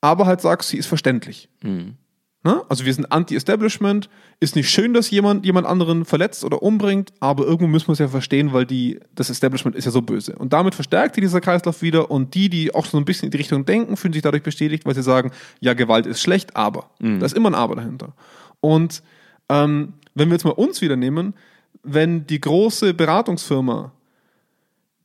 aber 0.00 0.26
halt 0.26 0.40
sagst, 0.40 0.70
sie 0.70 0.78
ist 0.78 0.86
verständlich. 0.86 1.48
Mhm. 1.62 1.96
Ne? 2.42 2.62
Also 2.70 2.86
wir 2.86 2.94
sind 2.94 3.12
Anti-Establishment, 3.12 4.08
ist 4.40 4.56
nicht 4.56 4.70
schön, 4.70 4.94
dass 4.94 5.10
jemand 5.10 5.44
jemand 5.44 5.66
anderen 5.66 6.06
verletzt 6.06 6.42
oder 6.42 6.62
umbringt, 6.62 7.12
aber 7.20 7.44
irgendwo 7.44 7.66
müssen 7.66 7.88
wir 7.88 7.92
es 7.92 7.98
ja 7.98 8.08
verstehen, 8.08 8.54
weil 8.54 8.64
die, 8.64 8.98
das 9.14 9.28
Establishment 9.28 9.76
ist 9.76 9.84
ja 9.84 9.90
so 9.90 10.00
böse. 10.00 10.36
Und 10.36 10.54
damit 10.54 10.74
verstärkt 10.74 11.16
sich 11.16 11.22
dieser 11.22 11.42
Kreislauf 11.42 11.82
wieder 11.82 12.10
und 12.10 12.34
die, 12.34 12.48
die 12.48 12.74
auch 12.74 12.86
so 12.86 12.96
ein 12.96 13.04
bisschen 13.04 13.26
in 13.26 13.32
die 13.32 13.36
Richtung 13.36 13.66
denken, 13.66 13.98
fühlen 13.98 14.14
sich 14.14 14.22
dadurch 14.22 14.42
bestätigt, 14.42 14.86
weil 14.86 14.94
sie 14.94 15.02
sagen, 15.02 15.32
ja, 15.60 15.74
Gewalt 15.74 16.06
ist 16.06 16.22
schlecht, 16.22 16.56
aber. 16.56 16.88
Da 17.20 17.26
ist 17.26 17.36
immer 17.36 17.50
ein 17.50 17.54
Aber 17.54 17.76
dahinter. 17.76 18.14
Und 18.60 19.02
ähm, 19.50 19.94
wenn 20.14 20.28
wir 20.28 20.34
jetzt 20.34 20.44
mal 20.44 20.52
uns 20.52 20.80
wieder 20.80 20.96
nehmen, 20.96 21.34
wenn 21.82 22.26
die 22.26 22.40
große 22.40 22.94
Beratungsfirma, 22.94 23.92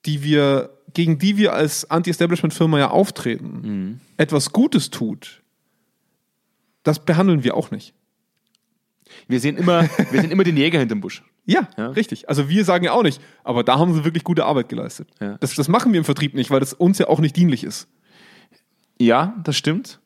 die 0.05 0.23
wir, 0.23 0.69
gegen 0.95 1.19
die 1.19 1.37
wir 1.37 1.53
als 1.53 1.89
Anti-Establishment-Firma 1.91 2.79
ja 2.79 2.89
auftreten, 2.89 4.01
etwas 4.17 4.51
Gutes 4.51 4.89
tut, 4.89 5.43
das 6.83 7.03
behandeln 7.05 7.43
wir 7.43 7.55
auch 7.55 7.69
nicht. 7.69 7.93
Wir 9.27 9.39
sehen 9.39 9.57
immer, 9.57 9.83
wir 10.11 10.21
sehen 10.21 10.31
immer 10.31 10.43
den 10.43 10.57
Jäger 10.57 10.79
hinterm 10.79 11.01
Busch. 11.01 11.23
Ja, 11.45 11.67
Ja. 11.77 11.89
richtig. 11.89 12.27
Also 12.27 12.49
wir 12.49 12.65
sagen 12.65 12.85
ja 12.85 12.91
auch 12.93 13.03
nicht, 13.03 13.21
aber 13.43 13.63
da 13.63 13.77
haben 13.77 13.93
sie 13.93 14.03
wirklich 14.03 14.23
gute 14.23 14.45
Arbeit 14.45 14.67
geleistet. 14.67 15.07
Ja. 15.21 15.37
Das, 15.37 15.53
das 15.53 15.67
machen 15.67 15.91
wir 15.93 15.99
im 15.99 16.05
Vertrieb 16.05 16.33
nicht, 16.33 16.49
weil 16.49 16.59
das 16.59 16.73
uns 16.73 16.97
ja 16.97 17.07
auch 17.07 17.19
nicht 17.19 17.35
dienlich 17.35 17.63
ist. 17.63 17.87
Ja, 18.99 19.35
das 19.43 19.55
stimmt. 19.55 19.99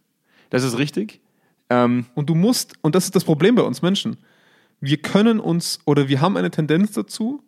Das 0.49 0.63
ist 0.63 0.77
richtig. 0.77 1.21
Ähm, 1.69 2.07
Und 2.15 2.29
du 2.29 2.35
musst, 2.35 2.73
und 2.81 2.93
das 2.95 3.05
ist 3.05 3.15
das 3.15 3.23
Problem 3.23 3.55
bei 3.55 3.61
uns 3.61 3.81
Menschen, 3.81 4.17
wir 4.81 4.97
können 4.97 5.39
uns 5.39 5.79
oder 5.85 6.07
wir 6.09 6.19
haben 6.19 6.35
eine 6.35 6.51
Tendenz 6.51 6.91
dazu, 6.91 7.41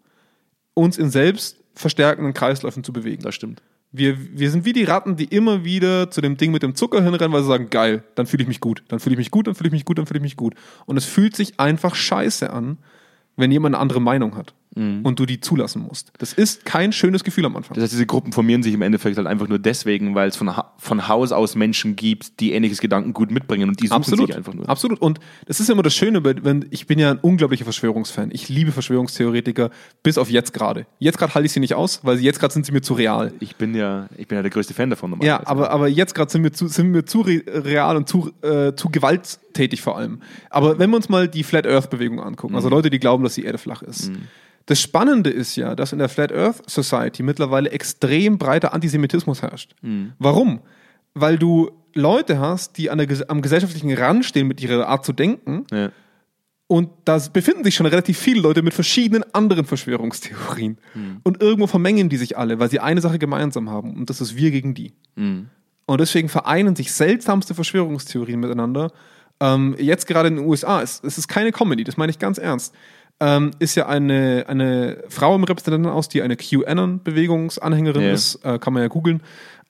uns 0.74 0.98
in 0.98 1.10
selbst 1.10 1.61
verstärkenden 1.74 2.34
Kreisläufen 2.34 2.84
zu 2.84 2.94
bewegen. 2.94 3.24
das 3.24 3.36
stimmt. 3.36 3.62
Wir, 3.94 4.18
wir 4.18 4.50
sind 4.50 4.64
wie 4.64 4.72
die 4.72 4.86
Ratten, 4.86 5.18
die 5.18 5.26
immer 5.26 5.66
wieder 5.66 6.10
zu 6.10 6.22
dem 6.22 6.38
Ding 6.38 6.52
mit 6.52 6.64
dem 6.64 6.76
Zucker 6.76 7.04
hinrennen, 7.04 7.34
weil 7.34 7.42
sie 7.42 7.50
sagen, 7.50 7.70
geil, 7.70 8.04
dann 8.16 8.26
fühle 8.26 8.44
ich 8.44 8.48
mich 8.48 8.62
gut, 8.62 8.84
dann 8.88 9.02
fühle 9.02 9.16
ich 9.16 9.18
mich 9.18 9.32
gut, 9.32 9.48
dann 9.48 9.56
fühle 9.56 9.68
ich 9.68 9.74
mich 9.74 9.84
gut, 9.84 9.98
dann 9.98 10.06
fühle 10.06 10.20
ich 10.20 10.24
mich 10.24 10.38
gut. 10.38 10.56
Und 10.86 10.96
es 10.96 11.04
fühlt 11.04 11.36
sich 11.36 11.60
einfach 11.60 11.94
scheiße 11.94 12.52
an, 12.52 12.78
wenn 13.36 13.52
jemand 13.52 13.76
eine 13.76 13.82
andere 13.82 14.00
Meinung 14.00 14.38
hat. 14.38 14.54
Und 14.74 15.20
du 15.20 15.26
die 15.26 15.42
zulassen 15.42 15.82
musst. 15.82 16.14
Das 16.20 16.32
ist 16.32 16.64
kein 16.64 16.94
schönes 16.94 17.26
Gefühl 17.26 17.46
am 17.46 17.58
Anfang. 17.58 17.76
Das 17.76 17.84
heißt, 17.84 17.92
diese 17.92 18.06
Gruppen 18.06 18.32
formieren 18.32 18.64
sich 18.64 18.74
im 18.74 18.82
Endeffekt 18.82 19.18
halt 19.18 19.28
einfach 19.28 19.50
nur 19.50 19.60
deswegen, 19.60 20.16
weil 20.16 20.30
es 20.30 20.38
von, 20.38 20.56
Ha- 20.56 20.72
von 20.78 21.10
Haus 21.10 21.34
aus 21.34 21.56
Menschen 21.56 21.98
gibt, 21.98 22.40
die 22.40 22.54
ähnliches 22.54 22.80
Gedankengut 22.80 23.32
mitbringen 23.32 23.68
und 23.68 23.82
die 23.82 23.88
suchen 23.88 23.98
Absolut, 23.98 24.28
sich 24.28 24.38
einfach 24.38 24.54
nur. 24.54 24.70
absolut. 24.70 25.02
Und 25.02 25.20
das 25.46 25.60
ist 25.60 25.70
immer 25.70 25.84
das 25.84 25.94
Schöne, 25.94 26.24
wenn 26.24 26.66
ich 26.70 26.88
bin 26.88 27.00
ja 27.00 27.12
ein 27.12 27.20
unglaublicher 27.20 27.66
Verschwörungsfan. 27.66 28.30
Ich 28.32 28.48
liebe 28.48 28.72
Verschwörungstheoretiker, 28.72 29.72
bis 30.04 30.18
auf 30.18 30.30
jetzt 30.30 30.54
gerade. 30.54 30.86
Jetzt 31.00 31.18
gerade 31.18 31.36
halte 31.36 31.48
ich 31.48 31.52
sie 31.52 31.60
nicht 31.60 31.74
aus, 31.76 32.00
weil 32.04 32.20
jetzt 32.20 32.40
gerade 32.40 32.54
sind 32.54 32.66
sie 32.66 32.72
mir 32.72 32.82
zu 32.82 32.94
real. 32.94 33.34
Ich 33.42 33.58
bin 33.58 33.76
ja, 33.76 34.08
ich 34.16 34.30
bin 34.30 34.38
ja 34.38 34.42
der 34.42 34.52
größte 34.52 34.74
Fan 34.74 34.90
davon. 34.90 35.20
Ja, 35.22 35.46
aber, 35.48 35.72
aber 35.72 35.90
jetzt 35.90 36.16
gerade 36.16 36.32
sind 36.32 36.44
wir 36.44 36.54
zu, 36.54 36.70
sind 36.70 36.94
wir 36.94 37.06
zu 37.06 37.20
re 37.22 37.44
real 37.46 37.98
und 37.98 38.08
zu, 38.08 38.32
äh, 38.42 38.74
zu 38.74 38.88
gewalttätig 38.90 39.82
vor 39.82 39.98
allem. 39.98 40.22
Aber 40.50 40.80
wenn 40.80 40.90
wir 40.92 40.96
uns 40.96 41.10
mal 41.10 41.28
die 41.28 41.44
Flat 41.44 41.68
Earth 41.68 41.90
Bewegung 41.90 42.22
angucken, 42.22 42.56
also 42.56 42.70
Leute, 42.70 42.90
die 42.90 43.00
glauben, 43.00 43.24
dass 43.26 43.36
die 43.36 43.44
Erde 43.44 43.58
flach 43.58 43.82
ist. 43.82 44.12
Das 44.66 44.80
Spannende 44.82 45.30
ist 45.30 45.56
ja, 45.56 45.76
dass 45.76 45.92
in 45.94 46.00
der 46.00 46.10
Flat 46.10 46.32
Earth 46.32 46.70
Society 46.70 47.24
mittlerweile 47.24 47.72
extrem 47.72 48.38
breiter 48.38 48.74
Antisemitismus 48.74 49.42
herrscht. 49.42 49.76
Warum? 50.20 50.62
Weil 51.14 51.38
du 51.38 51.72
Leute 51.94 52.40
hast, 52.40 52.78
die 52.78 52.86
der, 52.86 53.30
am 53.30 53.42
gesellschaftlichen 53.42 53.94
Rand 53.94 54.24
stehen 54.26 54.48
mit 54.48 54.62
ihrer 54.62 54.88
Art 54.88 55.04
zu 55.06 55.12
denken 55.14 55.66
Ja. 55.72 55.92
und 56.68 56.90
da 57.04 57.18
befinden 57.34 57.64
sich 57.66 57.76
schon 57.76 57.86
relativ 57.86 58.18
viele 58.18 58.40
Leute 58.42 58.62
mit 58.62 58.74
verschiedenen 58.74 59.26
anderen 59.34 59.66
Verschwörungstheorien. 59.66 60.78
Und 61.24 61.42
irgendwo 61.42 61.68
vermengen 61.68 62.08
die 62.08 62.18
sich 62.18 62.38
alle, 62.38 62.60
weil 62.60 62.70
sie 62.70 62.80
eine 62.80 63.02
Sache 63.02 63.20
gemeinsam 63.20 63.70
haben. 63.70 63.94
Und 63.96 64.10
das 64.10 64.22
ist 64.22 64.36
wir 64.38 64.52
gegen 64.52 64.74
die. 64.74 64.94
Und 65.86 66.00
deswegen 66.00 66.30
vereinen 66.30 66.76
sich 66.78 66.94
seltsamste 66.94 67.54
Verschwörungstheorien 67.56 68.40
miteinander. 68.40 68.92
Ähm, 69.42 69.76
jetzt 69.80 70.08
gerade 70.08 70.30
in 70.30 70.38
den 70.38 70.46
USA, 70.46 70.82
es, 70.82 71.02
es 71.04 71.18
ist 71.18 71.28
keine 71.28 71.52
Comedy, 71.52 71.84
das 71.84 71.98
meine 71.98 72.12
ich 72.12 72.20
ganz 72.20 72.38
ernst. 72.38 72.74
Ähm, 73.24 73.52
ist 73.60 73.76
ja 73.76 73.86
eine, 73.88 74.46
eine 74.48 75.04
Frau 75.08 75.36
im 75.36 75.44
Repräsentantenhaus, 75.44 76.10
die 76.10 76.24
eine 76.24 76.36
QAnon-Bewegungsanhängerin 76.36 78.02
Ja. 78.02 78.12
ist, 78.14 78.36
äh, 78.44 78.58
kann 78.60 78.74
man 78.74 78.82
ja 78.82 78.88
googeln. 78.90 79.22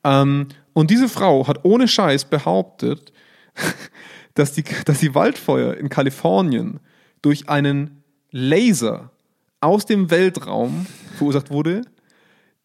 Ähm, 0.05 0.47
und 0.73 0.89
diese 0.89 1.09
Frau 1.09 1.47
hat 1.47 1.59
ohne 1.65 1.87
Scheiß 1.89 2.25
behauptet, 2.25 3.11
dass 4.35 4.53
die, 4.53 4.63
dass 4.85 4.99
die 4.99 5.13
Waldfeuer 5.13 5.75
in 5.75 5.89
Kalifornien 5.89 6.79
durch 7.21 7.49
einen 7.49 8.03
Laser 8.31 9.11
aus 9.59 9.85
dem 9.85 10.09
Weltraum 10.09 10.85
verursacht 11.17 11.51
wurde, 11.51 11.81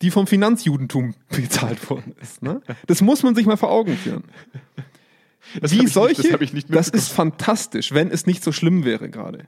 die 0.03 0.11
vom 0.13 0.27
Finanzjudentum 0.29 1.15
bezahlt 1.31 1.91
worden 1.91 2.15
ist. 2.23 2.43
Ne? 2.43 2.61
Das 2.87 3.01
muss 3.03 3.23
man 3.25 3.35
sich 3.35 3.45
mal 3.47 3.57
vor 3.57 3.73
Augen 3.73 3.97
führen. 3.97 4.23
Das 5.61 5.73
Wie 5.73 5.77
ich 5.77 5.83
nicht- 5.83 5.93
solche, 5.95 6.39
das 6.39 6.51
das 6.69 6.89
ist 6.89 7.09
fantastisch, 7.13 7.93
wenn 7.93 8.11
es 8.11 8.27
nicht 8.27 8.43
so 8.45 8.53
schlimm 8.53 8.85
wäre 8.85 9.09
gerade. 9.11 9.47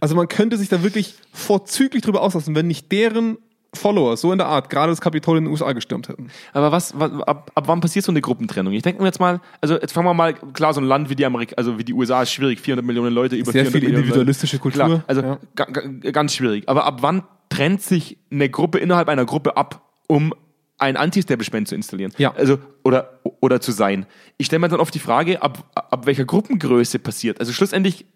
Also 0.00 0.14
man 0.14 0.28
könnte 0.28 0.56
sich 0.56 0.68
da 0.68 0.82
wirklich 0.82 1.14
vorzüglich 1.32 2.02
drüber 2.02 2.20
auslassen, 2.22 2.54
wenn 2.54 2.66
nicht 2.66 2.92
deren 2.92 3.38
Follower 3.74 4.16
so 4.16 4.32
in 4.32 4.38
der 4.38 4.46
Art 4.46 4.70
gerade 4.70 4.90
das 4.90 5.00
Kapitol 5.00 5.38
in 5.38 5.44
den 5.44 5.50
USA 5.52 5.72
gestürmt 5.72 6.08
hätten. 6.08 6.28
Aber 6.52 6.72
was, 6.72 6.98
was 6.98 7.12
ab, 7.22 7.50
ab 7.54 7.64
wann 7.68 7.80
passiert 7.80 8.04
so 8.04 8.12
eine 8.12 8.20
Gruppentrennung? 8.22 8.72
Ich 8.72 8.82
denke 8.82 9.02
mir 9.02 9.08
jetzt 9.08 9.20
mal, 9.20 9.40
also 9.60 9.74
jetzt 9.74 9.92
fangen 9.92 10.06
wir 10.06 10.14
mal, 10.14 10.34
klar, 10.34 10.72
so 10.72 10.80
ein 10.80 10.86
Land 10.86 11.10
wie 11.10 11.14
die 11.14 11.26
Amerik 11.26 11.54
also 11.56 11.78
wie 11.78 11.84
die 11.84 11.92
USA 11.92 12.22
ist 12.22 12.30
schwierig, 12.32 12.60
400 12.60 12.84
Millionen 12.86 13.12
Leute, 13.14 13.36
über 13.36 13.52
Sehr 13.52 13.66
400 13.66 13.80
viel 13.82 13.90
individualistische. 13.98 14.58
Kultur. 14.58 14.84
Klar, 14.84 15.04
also 15.06 15.20
Ja. 15.22 15.38
ga, 15.54 15.64
ga, 15.64 16.10
ganz 16.10 16.34
schwierig. 16.34 16.68
Aber 16.68 16.84
ab 16.84 16.98
wann 17.02 17.22
trennt 17.50 17.82
sich 17.82 18.18
eine 18.30 18.48
Gruppe 18.48 18.78
innerhalb 18.78 19.08
einer 19.08 19.24
Gruppe 19.26 19.56
ab, 19.56 19.82
um 20.08 20.34
ein 20.78 20.96
Anti-Establishment 20.96 21.68
zu 21.68 21.74
installieren? 21.74 22.12
Ja. 22.18 22.32
Also, 22.34 22.58
oder, 22.82 23.20
oder 23.40 23.60
zu 23.60 23.72
sein. 23.72 24.06
Ich 24.36 24.46
stelle 24.46 24.60
mir 24.60 24.68
dann 24.68 24.80
oft 24.80 24.94
die 24.94 24.98
Frage, 25.00 25.42
ab, 25.42 25.70
ab 25.74 26.06
welcher 26.06 26.24
Gruppengröße 26.24 26.98
passiert. 26.98 27.40
Also 27.40 27.52
schlussendlich 27.52 28.06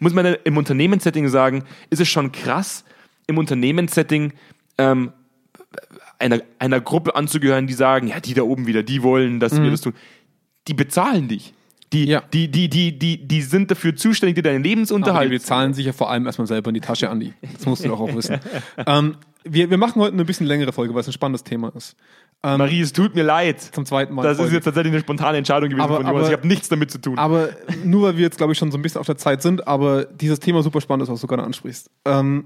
muss 0.00 0.14
man 0.14 0.36
im 0.44 0.56
Unternehmenssetting 0.56 1.28
sagen, 1.28 1.64
ist 1.90 2.00
es 2.00 2.08
schon 2.08 2.32
krass, 2.32 2.84
im 3.26 3.38
Unternehmenssetting 3.38 4.32
ähm, 4.78 5.12
einer, 6.18 6.40
einer 6.58 6.80
Gruppe 6.80 7.14
anzugehören, 7.14 7.66
die 7.66 7.74
sagen, 7.74 8.06
ja, 8.08 8.20
die 8.20 8.34
da 8.34 8.42
oben 8.42 8.66
wieder, 8.66 8.82
die 8.82 9.02
wollen, 9.02 9.40
dass 9.40 9.60
wir 9.60 9.70
das 9.70 9.80
tun. 9.80 9.94
Die 10.68 10.74
bezahlen 10.74 11.28
dich. 11.28 11.54
Die. 11.92 12.06
Ja. 12.06 12.20
die, 12.32 12.50
die, 12.50 12.68
die, 12.68 12.98
die, 12.98 13.26
die 13.28 13.42
sind 13.42 13.70
dafür 13.70 13.94
zuständig, 13.94 14.34
dir 14.36 14.42
deinen 14.42 14.56
Aber 14.56 14.64
Lebensunterhalt 14.68 15.30
die 15.30 15.36
bezahlen 15.36 15.72
sich 15.74 15.86
ja 15.86 15.92
vor 15.92 16.10
allem 16.10 16.26
erstmal 16.26 16.46
selber 16.48 16.68
in 16.70 16.74
die 16.74 16.80
Tasche, 16.80 17.08
Andi. 17.08 17.32
Das 17.54 17.66
musst 17.66 17.84
du 17.84 17.88
doch 17.88 18.00
auch 18.00 18.14
wissen. 18.14 18.40
ähm, 18.86 19.16
wir, 19.44 19.70
wir 19.70 19.78
machen 19.78 20.02
heute 20.02 20.14
eine 20.14 20.24
bisschen 20.24 20.46
längere 20.46 20.72
Folge, 20.72 20.92
weil 20.94 21.02
es 21.02 21.06
ein 21.06 21.12
spannendes 21.12 21.44
Thema 21.44 21.72
ist. 21.76 21.96
Marie, 22.42 22.80
es 22.80 22.92
tut 22.92 23.14
mir 23.16 23.24
leid. 23.24 23.60
Zum 23.60 23.86
zweiten 23.86 24.14
Mal. 24.14 24.22
Das 24.22 24.32
ist 24.34 24.38
Folge. 24.38 24.54
jetzt 24.54 24.64
tatsächlich 24.64 24.92
eine 24.92 25.00
spontane 25.00 25.38
Entscheidung 25.38 25.68
gewesen 25.68 25.82
Aber- 25.82 25.96
von 25.96 26.06
Jonas. 26.06 26.20
aber- 26.22 26.28
Ich 26.32 26.36
habe 26.36 26.46
nichts 26.46 26.68
damit 26.68 26.90
zu 26.92 26.98
tun. 26.98 27.18
Aber 27.18 27.48
nur 27.84 28.02
weil 28.02 28.16
wir 28.16 28.22
jetzt, 28.24 28.36
glaube 28.36 28.52
ich, 28.52 28.58
schon 28.58 28.70
so 28.70 28.78
ein 28.78 28.82
bisschen 28.82 29.00
auf 29.00 29.06
der 29.06 29.16
Zeit 29.16 29.42
sind, 29.42 29.66
aber 29.66 30.04
dieses 30.04 30.38
Thema 30.38 30.62
super 30.62 30.80
spannend 30.80 31.04
ist, 31.04 31.08
was 31.12 31.20
du 31.20 31.26
gerade 31.26 31.42
ansprichst. 31.42 31.90
Ähm, 32.04 32.44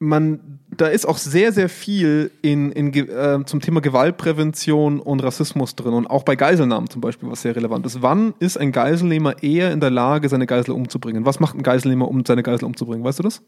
man, 0.00 0.60
da 0.76 0.86
ist 0.86 1.06
auch 1.06 1.18
sehr, 1.18 1.52
sehr 1.52 1.68
viel 1.68 2.30
in, 2.40 2.70
in, 2.72 2.94
äh, 2.94 3.44
zum 3.44 3.60
Thema 3.60 3.80
Gewaltprävention 3.80 5.00
und 5.00 5.20
Rassismus 5.22 5.74
drin 5.74 5.92
und 5.92 6.06
auch 6.06 6.22
bei 6.22 6.36
Geiselnahmen 6.36 6.88
zum 6.88 7.00
Beispiel, 7.00 7.28
was 7.30 7.42
sehr 7.42 7.56
relevant 7.56 7.84
ist. 7.86 8.00
Wann 8.00 8.34
ist 8.38 8.56
ein 8.58 8.70
Geiselnehmer 8.70 9.42
eher 9.42 9.72
in 9.72 9.80
der 9.80 9.90
Lage, 9.90 10.28
seine 10.28 10.46
Geisel 10.46 10.70
umzubringen? 10.72 11.26
Was 11.26 11.40
macht 11.40 11.56
ein 11.56 11.62
Geiselnehmer, 11.62 12.06
um 12.08 12.24
seine 12.24 12.42
Geisel 12.44 12.64
umzubringen? 12.64 13.04
Weißt 13.04 13.18
du 13.18 13.24
das? 13.24 13.42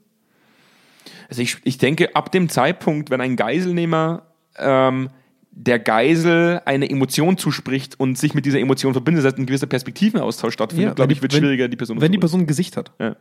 Also 1.28 1.42
ich, 1.42 1.58
ich 1.62 1.78
denke, 1.78 2.16
ab 2.16 2.32
dem 2.32 2.48
Zeitpunkt, 2.48 3.10
wenn 3.10 3.20
ein 3.20 3.36
Geiselnehmer 3.36 4.22
ähm, 4.58 5.10
der 5.52 5.78
Geisel 5.78 6.60
eine 6.64 6.90
Emotion 6.90 7.38
zuspricht 7.38 7.98
und 8.00 8.18
sich 8.18 8.34
mit 8.34 8.44
dieser 8.46 8.58
Emotion 8.58 8.92
verbindet, 8.92 9.24
das 9.24 9.32
heißt 9.32 9.38
ein 9.38 9.46
gewisser 9.46 9.66
Perspektivenaustausch 9.68 10.54
stattfindet, 10.54 10.96
glaube 10.96 11.10
wenn 11.10 11.16
ich, 11.16 11.22
wird 11.22 11.32
wenn- 11.32 11.40
schwieriger, 11.40 11.68
die 11.68 11.76
Person 11.76 12.00
Wenn 12.00 12.10
die. 12.10 12.18
Person 12.18 12.40
ein 12.40 12.46
Gesicht 12.48 12.76
hat. 12.76 12.92
Ja. 12.98 13.14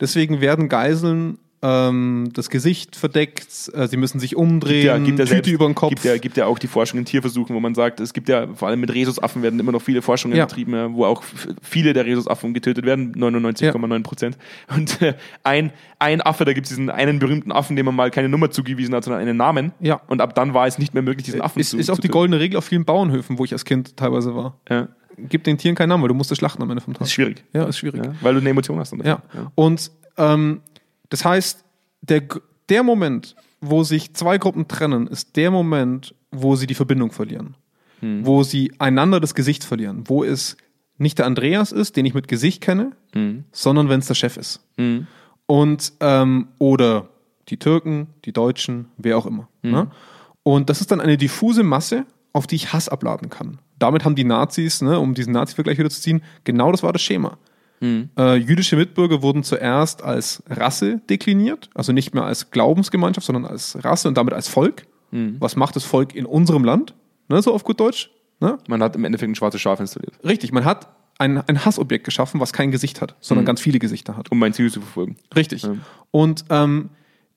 Deswegen 0.00 0.42
werden 0.42 0.68
Geiseln 0.68 1.38
ähm, 1.64 2.28
das 2.34 2.50
Gesicht 2.50 2.94
verdeckt, 2.94 3.72
äh, 3.72 3.88
sie 3.88 3.96
müssen 3.96 4.20
sich 4.20 4.36
umdrehen, 4.36 4.84
ja, 4.84 4.98
gibt 4.98 5.18
ja 5.18 5.24
Tüte 5.24 5.34
selbst, 5.36 5.50
über 5.50 5.64
den 5.64 5.74
Kopf. 5.74 5.88
Gibt 5.88 6.04
ja, 6.04 6.18
gibt 6.18 6.36
ja 6.36 6.44
auch 6.44 6.58
die 6.58 6.66
Forschung 6.66 6.98
in 6.98 7.06
Tierversuchen, 7.06 7.56
wo 7.56 7.60
man 7.60 7.74
sagt, 7.74 8.00
es 8.00 8.12
gibt 8.12 8.28
ja, 8.28 8.48
vor 8.54 8.68
allem 8.68 8.80
mit 8.80 8.92
Rhesusaffen 8.92 9.42
werden 9.42 9.58
immer 9.58 9.72
noch 9.72 9.80
viele 9.80 10.02
Forschungen 10.02 10.36
Ja. 10.36 10.44
betrieben, 10.44 10.74
ja, 10.74 10.92
wo 10.92 11.06
auch 11.06 11.22
viele 11.62 11.94
der 11.94 12.04
Rhesusaffen 12.04 12.52
getötet 12.52 12.84
werden, 12.84 13.14
99,9 13.14 14.02
Prozent. 14.02 14.36
Und 14.76 15.00
äh, 15.00 15.14
ein, 15.42 15.72
ein 15.98 16.20
Affe, 16.20 16.44
da 16.44 16.52
gibt 16.52 16.66
es 16.66 16.68
diesen 16.68 16.90
einen 16.90 17.18
berühmten 17.18 17.50
Affen, 17.50 17.76
dem 17.76 17.86
man 17.86 17.96
mal 17.96 18.10
keine 18.10 18.28
Nummer 18.28 18.50
zugewiesen 18.50 18.94
hat, 18.94 19.04
sondern 19.04 19.22
einen 19.22 19.38
Namen. 19.38 19.72
Ja. 19.80 20.02
Und 20.06 20.20
ab 20.20 20.34
dann 20.34 20.52
war 20.52 20.66
es 20.66 20.78
nicht 20.78 20.92
mehr 20.92 21.02
möglich, 21.02 21.24
diesen 21.24 21.40
Affen 21.40 21.60
ist, 21.60 21.70
zu 21.70 21.78
ist 21.78 21.88
auch 21.90 21.98
die 21.98 22.08
goldene 22.08 22.40
Regel 22.40 22.58
auf 22.58 22.66
vielen 22.66 22.84
Bauernhöfen, 22.84 23.38
wo 23.38 23.44
ich 23.46 23.52
als 23.54 23.64
Kind 23.64 23.96
teilweise 23.96 24.34
war. 24.34 24.58
Ja. 24.68 24.88
Gib 25.16 25.44
den 25.44 25.56
Tieren 25.56 25.76
keinen 25.76 25.88
Namen, 25.88 26.02
weil 26.02 26.08
du 26.08 26.14
musst 26.14 26.30
es 26.30 26.36
schlachten 26.36 26.62
am 26.62 26.68
Ende 26.68 26.82
vom 26.82 26.92
Tag. 26.92 26.98
Das 26.98 27.08
ist 27.08 27.14
schwierig. 27.14 27.42
Ja, 27.54 27.64
ist 27.64 27.78
schwierig. 27.78 28.04
Ja, 28.04 28.14
weil 28.20 28.34
du 28.34 28.40
eine 28.40 28.50
Emotion 28.50 28.78
hast. 28.80 28.94
Ja. 29.02 29.22
Und 29.54 29.90
ähm, 30.18 30.60
das 31.14 31.24
heißt, 31.24 31.64
der, 32.00 32.24
der 32.68 32.82
Moment, 32.82 33.36
wo 33.60 33.84
sich 33.84 34.14
zwei 34.14 34.36
Gruppen 34.36 34.66
trennen, 34.66 35.06
ist 35.06 35.36
der 35.36 35.52
Moment, 35.52 36.12
wo 36.32 36.56
sie 36.56 36.66
die 36.66 36.74
Verbindung 36.74 37.12
verlieren. 37.12 37.56
Wo 38.26 38.42
sie 38.42 38.72
einander 38.80 39.20
das 39.20 39.36
Gesicht 39.36 39.62
verlieren. 39.62 40.08
Wo 40.08 40.24
es 40.24 40.56
nicht 40.98 41.20
der 41.20 41.26
Andreas 41.26 41.70
ist, 41.70 41.96
den 41.96 42.04
ich 42.04 42.14
mit 42.14 42.26
Gesicht 42.26 42.60
kenne, 42.60 42.96
sondern 43.52 43.88
wenn 43.88 44.00
es 44.00 44.08
der 44.08 44.16
Chef 44.16 44.36
ist. 44.36 44.66
Und 45.46 45.92
ähm, 46.00 46.48
oder 46.58 47.10
die 47.48 47.58
Türken, 47.58 48.08
die 48.24 48.32
Deutschen, 48.32 48.86
wer 48.96 49.16
auch 49.16 49.26
immer. 49.26 49.48
Ne? 49.70 49.90
Und 50.42 50.68
das 50.68 50.80
ist 50.80 50.90
dann 50.90 51.00
eine 51.00 51.16
diffuse 51.16 51.62
Masse, 51.62 52.06
auf 52.32 52.48
die 52.48 52.56
ich 52.56 52.72
Hass 52.72 52.88
abladen 52.88 53.30
kann. 53.30 53.60
Damit 53.78 54.04
haben 54.04 54.16
die 54.16 54.24
Nazis, 54.24 54.82
ne, 54.82 54.98
um 54.98 55.14
diesen 55.14 55.32
Nazi-Vergleich 55.32 55.78
wieder 55.78 55.90
zu 55.90 56.00
ziehen, 56.00 56.24
genau 56.42 56.72
das 56.72 56.82
war 56.82 56.92
das 56.92 57.02
Schema. 57.02 57.38
Äh, 58.16 58.36
jüdische 58.36 58.76
Mitbürger 58.76 59.22
wurden 59.22 59.42
zuerst 59.42 60.02
als 60.02 60.42
Rasse 60.48 61.00
dekliniert, 61.10 61.70
also 61.74 61.92
nicht 61.92 62.14
mehr 62.14 62.24
als 62.24 62.50
Glaubensgemeinschaft, 62.50 63.26
sondern 63.26 63.44
als 63.44 63.82
Rasse 63.84 64.08
und 64.08 64.16
damit 64.16 64.34
als 64.34 64.48
Volk. 64.48 64.86
Was 65.38 65.54
macht 65.54 65.76
das 65.76 65.84
Volk 65.84 66.16
in 66.16 66.26
unserem 66.26 66.64
Land? 66.64 66.92
Ne, 67.28 67.40
so 67.40 67.54
auf 67.54 67.62
gut 67.62 67.78
Deutsch. 67.78 68.10
Ne? 68.40 68.58
Man 68.66 68.82
hat 68.82 68.96
im 68.96 69.04
Endeffekt 69.04 69.30
ein 69.30 69.36
schwarzes 69.36 69.60
Schaf 69.60 69.78
installiert, 69.78 70.12
Richtig, 70.24 70.50
man 70.50 70.64
hat 70.64 70.88
ein, 71.18 71.38
ein 71.38 71.64
Hassobjekt 71.64 72.04
geschaffen, 72.04 72.40
was 72.40 72.52
kein 72.52 72.72
Gesicht 72.72 73.00
hat, 73.00 73.14
sondern 73.20 73.46
ganz 73.46 73.60
viele 73.60 73.78
Gesichter 73.78 74.16
hat. 74.16 74.32
um 74.32 74.38
mein 74.40 74.52
Ziel 74.52 74.72
zu 74.72 74.80
verfolgen. 74.80 75.16
Richtig. 75.36 75.62
Ja. 75.62 75.76
Und 76.10 76.44
ähm, 76.50 76.90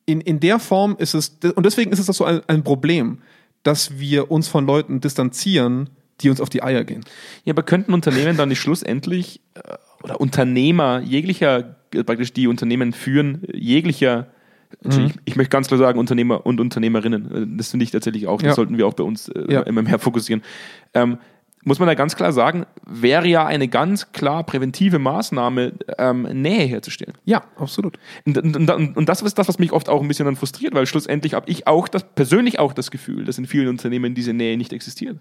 in, 0.08 0.22
in 0.22 0.40
der 0.40 0.58
Form 0.60 0.96
ist 0.98 1.14
es, 1.14 1.38
und 1.56 1.66
deswegen 1.66 1.92
ist 1.92 2.00
es 2.00 2.10
auch 2.10 2.16
so 2.16 2.26
ein, 2.26 2.42
ein 2.48 2.64
Problem, 2.64 3.20
dass 3.64 4.00
wir 4.00 4.32
uns 4.32 4.48
von 4.48 4.66
Leuten 4.66 5.00
distanzieren, 5.00 5.90
die 6.22 6.30
uns 6.30 6.42
auf 6.42 6.50
die 6.50 6.64
Eier 6.64 6.84
gehen. 6.84 7.06
Ja, 7.44 7.54
aber 7.54 7.64
könnten 7.64 7.94
Unternehmen 7.94 8.38
dann 8.38 8.50
nicht 8.50 8.60
schlussendlich 8.60 9.42
äh, 9.54 9.62
oder 10.04 10.20
Unternehmer 10.22 11.02
jeglicher, 11.02 11.76
äh, 11.94 12.04
praktisch 12.04 12.34
die 12.34 12.48
Unternehmen 12.48 12.94
führen, 12.94 13.42
jeglicher, 13.54 14.28
also 14.84 15.00
Mhm. 15.02 15.08
ich, 15.08 15.14
ich 15.26 15.36
möchte 15.38 15.50
ganz 15.52 15.68
klar 15.68 15.78
sagen, 15.78 15.98
Unternehmer 16.00 16.46
und 16.46 16.60
Unternehmerinnen, 16.60 17.54
äh, 17.54 17.58
das 17.58 17.72
finde 17.72 17.84
ich 17.86 17.92
tatsächlich 17.92 18.28
auch, 18.28 18.42
das 18.42 18.50
Ja. 18.50 18.54
sollten 18.56 18.78
wir 18.78 18.86
auch 18.88 18.94
bei 18.94 19.04
uns 19.04 19.30
äh, 19.30 19.46
Ja. 19.52 19.62
immer 19.62 19.82
mehr 19.82 20.00
fokussieren. 20.00 20.42
Ähm, 20.94 21.18
muss 21.64 21.80
man 21.80 21.88
da 21.88 21.96
ganz 21.96 22.16
klar 22.16 22.32
sagen, 22.32 22.66
wäre 22.86 23.28
ja 23.28 23.46
eine 23.46 23.68
ganz 23.68 24.14
klar 24.14 24.46
präventive 24.46 25.00
Maßnahme, 25.00 25.74
ähm, 25.98 26.22
Nähe 26.22 26.66
herzustellen. 26.66 27.14
Ja, 27.26 27.44
absolut. 27.58 28.00
Und, 28.26 28.38
und, 28.38 28.70
und, 28.70 28.96
und 28.98 29.10
das 29.10 29.22
ist 29.22 29.38
das, 29.38 29.50
was 29.50 29.60
mich 29.60 29.74
oft 29.74 29.90
auch 29.90 30.02
ein 30.02 30.08
bisschen 30.08 30.26
dann 30.26 30.38
frustriert, 30.38 30.74
weil 30.76 30.86
schlussendlich 30.86 31.34
habe 31.34 31.50
ich 31.50 31.68
auch 31.68 31.90
das, 31.90 32.06
persönlich 32.14 32.60
auch 32.60 32.72
das 32.72 32.90
Gefühl, 32.90 33.26
dass 33.26 33.38
in 33.38 33.48
vielen 33.48 33.68
Unternehmen 33.68 34.14
diese 34.16 34.32
Nähe 34.34 34.56
nicht 34.58 34.72
existiert. 34.72 35.18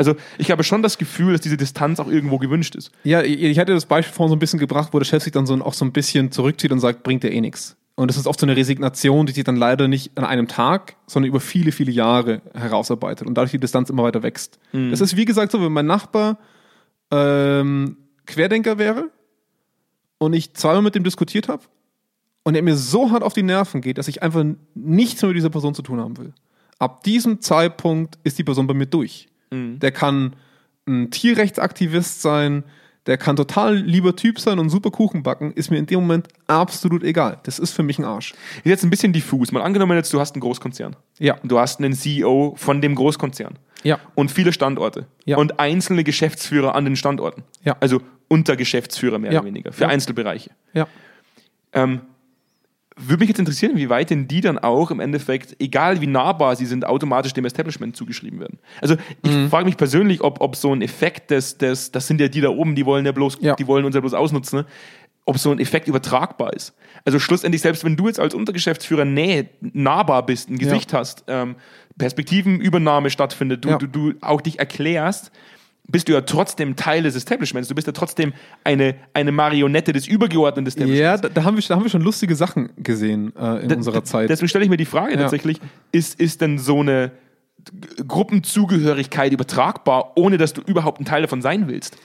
Also 0.00 0.14
ich 0.38 0.50
habe 0.50 0.64
schon 0.64 0.82
das 0.82 0.96
Gefühl, 0.96 1.32
dass 1.32 1.42
diese 1.42 1.58
Distanz 1.58 2.00
auch 2.00 2.08
irgendwo 2.08 2.38
gewünscht 2.38 2.74
ist. 2.74 2.90
Ja, 3.04 3.20
ich 3.20 3.58
hatte 3.58 3.74
das 3.74 3.84
Beispiel 3.84 4.14
vorhin 4.14 4.30
so 4.30 4.36
ein 4.36 4.38
bisschen 4.38 4.58
gebracht, 4.58 4.94
wo 4.94 4.98
der 4.98 5.04
Chef 5.04 5.22
sich 5.22 5.30
dann 5.30 5.44
so, 5.44 5.54
auch 5.62 5.74
so 5.74 5.84
ein 5.84 5.92
bisschen 5.92 6.32
zurückzieht 6.32 6.72
und 6.72 6.80
sagt, 6.80 7.02
bringt 7.02 7.22
dir 7.22 7.30
eh 7.30 7.40
nichts. 7.42 7.76
Und 7.96 8.08
das 8.08 8.16
ist 8.16 8.26
oft 8.26 8.40
so 8.40 8.46
eine 8.46 8.56
Resignation, 8.56 9.26
die 9.26 9.34
sich 9.34 9.44
dann 9.44 9.56
leider 9.56 9.86
nicht 9.86 10.16
an 10.16 10.24
einem 10.24 10.48
Tag, 10.48 10.96
sondern 11.06 11.28
über 11.28 11.38
viele, 11.38 11.70
viele 11.70 11.92
Jahre 11.92 12.40
herausarbeitet 12.54 13.28
und 13.28 13.34
dadurch 13.34 13.50
die 13.50 13.60
Distanz 13.60 13.90
immer 13.90 14.02
weiter 14.04 14.22
wächst. 14.22 14.58
Das 14.90 15.02
ist 15.02 15.18
wie 15.18 15.26
gesagt 15.26 15.52
so, 15.52 15.62
wenn 15.62 15.70
mein 15.70 15.84
Nachbar 15.84 16.38
ähm, 17.10 17.98
Querdenker 18.24 18.78
wäre 18.78 19.10
und 20.16 20.32
ich 20.32 20.54
zweimal 20.54 20.80
mit 20.80 20.94
dem 20.94 21.04
diskutiert 21.04 21.48
habe 21.48 21.64
und 22.44 22.54
er 22.54 22.62
mir 22.62 22.76
so 22.76 23.10
hart 23.10 23.22
auf 23.22 23.34
die 23.34 23.42
Nerven 23.42 23.82
geht, 23.82 23.98
dass 23.98 24.08
ich 24.08 24.22
einfach 24.22 24.46
nichts 24.74 25.20
mehr 25.20 25.28
mit 25.28 25.36
dieser 25.36 25.50
Person 25.50 25.74
zu 25.74 25.82
tun 25.82 26.00
haben 26.00 26.16
will. 26.16 26.32
Ab 26.78 27.02
diesem 27.02 27.42
Zeitpunkt 27.42 28.18
ist 28.24 28.38
die 28.38 28.44
Person 28.44 28.66
bei 28.66 28.72
mir 28.72 28.86
durch. 28.86 29.28
Der 29.52 29.90
kann 29.92 30.36
ein 30.86 31.10
Tierrechtsaktivist 31.10 32.22
sein, 32.22 32.64
der 33.06 33.16
kann 33.18 33.34
total 33.34 33.74
lieber 33.76 34.14
Typ 34.14 34.38
sein 34.38 34.58
und 34.58 34.68
super 34.70 34.90
Kuchen 34.90 35.22
backen, 35.22 35.52
ist 35.52 35.70
mir 35.70 35.78
in 35.78 35.86
dem 35.86 36.00
Moment 36.00 36.28
absolut 36.46 37.02
egal. 37.02 37.38
Das 37.44 37.58
ist 37.58 37.72
für 37.72 37.82
mich 37.82 37.98
ein 37.98 38.04
Arsch. 38.04 38.32
Ist 38.58 38.66
jetzt 38.66 38.84
ein 38.84 38.90
bisschen 38.90 39.12
diffus. 39.12 39.52
Mal 39.52 39.62
angenommen 39.62 39.96
jetzt, 39.96 40.12
du 40.12 40.20
hast 40.20 40.34
einen 40.34 40.40
Großkonzern. 40.42 40.94
Ja. 41.18 41.36
Du 41.42 41.58
hast 41.58 41.80
einen 41.80 41.94
CEO 41.94 42.54
von 42.56 42.80
dem 42.80 42.94
Großkonzern. 42.94 43.58
Ja. 43.82 43.98
Und 44.14 44.30
viele 44.30 44.52
Standorte. 44.52 45.06
Ja. 45.24 45.38
Und 45.38 45.58
einzelne 45.58 46.04
Geschäftsführer 46.04 46.74
an 46.74 46.84
den 46.84 46.96
Standorten. 46.96 47.42
Ja. 47.64 47.76
Also 47.80 48.02
Untergeschäftsführer 48.28 49.18
mehr 49.18 49.32
Ja. 49.32 49.40
oder 49.40 49.48
weniger. 49.48 49.72
Für 49.72 49.84
Ja. 49.84 49.88
Einzelbereiche. 49.88 50.50
Ja. 50.74 50.86
Ähm, 51.72 52.02
würde 53.08 53.20
mich 53.20 53.28
jetzt 53.28 53.38
interessieren, 53.38 53.76
wie 53.76 53.88
weit 53.88 54.10
denn 54.10 54.28
die 54.28 54.40
dann 54.40 54.58
auch 54.58 54.90
im 54.90 55.00
Endeffekt, 55.00 55.56
egal 55.60 56.00
wie 56.00 56.06
nahbar 56.06 56.56
sie 56.56 56.66
sind, 56.66 56.84
automatisch 56.84 57.32
dem 57.32 57.44
Establishment 57.44 57.96
zugeschrieben 57.96 58.40
werden. 58.40 58.58
Also 58.80 58.96
ich 59.22 59.30
Mhm. 59.32 59.48
frage 59.50 59.64
mich 59.66 59.76
persönlich, 59.76 60.20
ob, 60.22 60.40
ob 60.40 60.56
so 60.56 60.72
ein 60.74 60.82
Effekt 60.82 61.30
des, 61.30 61.58
des, 61.58 61.90
das 61.92 62.06
sind 62.06 62.20
ja 62.20 62.28
die 62.28 62.40
da 62.40 62.50
oben, 62.50 62.74
die 62.74 62.84
wollen 62.86 63.06
ja 63.06 63.12
bloß, 63.12 63.38
Ja. 63.40 63.54
die 63.56 63.66
wollen 63.66 63.84
uns 63.84 63.94
ja 63.94 64.00
bloß 64.00 64.14
ausnutzen, 64.14 64.60
ne? 64.60 64.66
ob 65.26 65.38
so 65.38 65.50
ein 65.52 65.60
Effekt 65.60 65.86
übertragbar 65.86 66.52
ist. 66.54 66.74
Also 67.04 67.18
schlussendlich, 67.18 67.62
selbst 67.62 67.84
wenn 67.84 67.96
du 67.96 68.06
jetzt 68.08 68.18
als 68.18 68.34
Untergeschäftsführer 68.34 69.04
nähe, 69.04 69.48
nahbar 69.60 70.26
bist, 70.26 70.50
ein 70.50 70.58
Gesicht 70.58 70.92
hast, 70.92 71.24
ähm, 71.28 71.54
Perspektivenübernahme 71.98 73.10
stattfindet, 73.10 73.64
du, 73.64 73.68
Ja. 73.70 73.78
du, 73.78 73.86
du 73.86 74.12
auch 74.20 74.40
dich 74.40 74.58
erklärst, 74.58 75.30
bist 75.90 76.08
du 76.08 76.12
ja 76.12 76.20
trotzdem 76.20 76.76
Teil 76.76 77.02
des 77.02 77.16
Establishments. 77.16 77.68
Du 77.68 77.74
bist 77.74 77.86
ja 77.86 77.92
trotzdem 77.92 78.32
eine, 78.64 78.94
eine 79.14 79.32
Marionette 79.32 79.92
des 79.92 80.06
übergeordneten 80.06 80.66
Establishments. 80.66 81.00
Ja, 81.00 81.16
da, 81.16 81.28
da, 81.28 81.44
haben 81.44 81.56
wir, 81.56 81.64
da 81.66 81.76
haben 81.76 81.82
wir 81.82 81.90
schon 81.90 82.02
lustige 82.02 82.34
Sachen 82.34 82.70
gesehen 82.76 83.32
äh, 83.36 83.62
in 83.62 83.68
D- 83.68 83.74
unserer 83.76 84.04
Zeit. 84.04 84.30
Deswegen 84.30 84.48
stelle 84.48 84.64
ich 84.64 84.70
mir 84.70 84.76
die 84.76 84.84
Frage 84.84 85.12
Ja. 85.14 85.20
tatsächlich, 85.22 85.60
ist, 85.92 86.20
ist 86.20 86.40
denn 86.40 86.58
so 86.58 86.80
eine 86.80 87.12
Gruppenzugehörigkeit 88.06 89.32
übertragbar, 89.32 90.12
ohne 90.16 90.36
dass 90.38 90.52
du 90.52 90.60
überhaupt 90.62 91.00
ein 91.00 91.04
Teil 91.04 91.22
davon 91.22 91.42
sein 91.42 91.68
willst? 91.68 91.96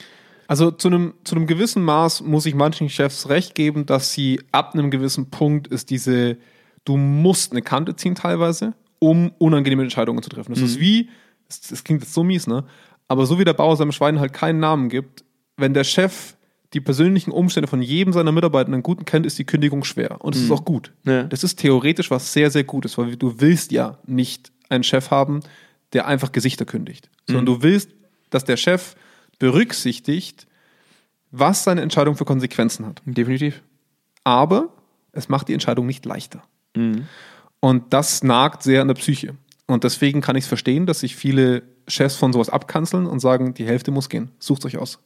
Also 0.48 0.70
zu 0.70 0.88
einem, 0.88 1.14
zu 1.24 1.34
einem 1.34 1.46
gewissen 1.46 1.82
Maß 1.82 2.22
muss 2.22 2.46
ich 2.46 2.54
manchen 2.54 2.88
Chefs 2.88 3.28
recht 3.28 3.54
geben, 3.54 3.84
dass 3.84 4.12
sie 4.12 4.40
ab 4.52 4.74
einem 4.74 4.90
gewissen 4.90 5.30
Punkt 5.30 5.66
ist 5.68 5.90
diese, 5.90 6.36
du 6.84 6.96
musst 6.96 7.52
eine 7.52 7.62
Kante 7.62 7.96
ziehen 7.96 8.14
teilweise, 8.14 8.74
um 9.00 9.32
unangenehme 9.38 9.82
Entscheidungen 9.82 10.22
zu 10.22 10.30
treffen. 10.30 10.54
Das 10.54 10.62
ist 10.62 10.78
wie, 10.78 11.08
das, 11.48 11.60
das 11.62 11.82
klingt 11.84 12.02
jetzt 12.02 12.14
so 12.14 12.22
mies, 12.22 12.46
ne? 12.46 12.64
Aber 13.08 13.26
so 13.26 13.38
wie 13.38 13.44
der 13.44 13.54
Bauer 13.54 13.76
seinem 13.76 13.92
Schwein 13.92 14.20
halt 14.20 14.32
keinen 14.32 14.60
Namen 14.60 14.88
gibt, 14.88 15.24
wenn 15.56 15.74
der 15.74 15.84
Chef 15.84 16.36
die 16.72 16.80
persönlichen 16.80 17.30
Umstände 17.30 17.68
von 17.68 17.80
jedem 17.80 18.12
seiner 18.12 18.32
Mitarbeitenden 18.32 18.82
gut 18.82 19.06
kennt, 19.06 19.24
ist 19.24 19.38
die 19.38 19.44
Kündigung 19.44 19.84
schwer. 19.84 20.22
Und 20.22 20.34
es 20.34 20.42
ist 20.42 20.50
auch 20.50 20.64
gut. 20.64 20.92
Ja. 21.04 21.22
Das 21.22 21.44
ist 21.44 21.58
theoretisch 21.58 22.10
was 22.10 22.32
sehr, 22.32 22.50
sehr 22.50 22.64
Gutes, 22.64 22.98
weil 22.98 23.16
du 23.16 23.40
willst 23.40 23.72
ja 23.72 23.98
nicht 24.06 24.52
einen 24.68 24.82
Chef 24.82 25.10
haben, 25.10 25.40
der 25.92 26.06
einfach 26.06 26.32
Gesichter 26.32 26.64
kündigt, 26.64 27.08
sondern 27.26 27.46
du 27.46 27.62
willst, 27.62 27.90
dass 28.30 28.44
der 28.44 28.56
Chef 28.56 28.96
berücksichtigt, 29.38 30.46
was 31.30 31.64
seine 31.64 31.82
Entscheidung 31.82 32.16
für 32.16 32.24
Konsequenzen 32.24 32.84
hat. 32.84 33.00
Definitiv. 33.04 33.62
Aber 34.24 34.70
es 35.12 35.28
macht 35.28 35.48
die 35.48 35.52
Entscheidung 35.52 35.86
nicht 35.86 36.04
leichter. 36.04 36.42
Und 37.60 37.84
das 37.90 38.22
nagt 38.22 38.62
sehr 38.62 38.82
an 38.82 38.88
der 38.88 38.94
Psyche. 38.96 39.34
Und 39.66 39.84
deswegen 39.84 40.20
kann 40.20 40.36
ich 40.36 40.44
es 40.44 40.48
verstehen, 40.48 40.86
dass 40.86 41.00
sich 41.00 41.16
viele 41.16 41.62
Chefs 41.88 42.16
von 42.16 42.32
sowas 42.32 42.50
abkanzeln 42.50 43.06
und 43.06 43.20
sagen, 43.20 43.54
die 43.54 43.66
Hälfte 43.66 43.90
muss 43.90 44.08
gehen. 44.08 44.30
Sucht 44.38 44.64
euch 44.64 44.78
aus. 44.78 44.98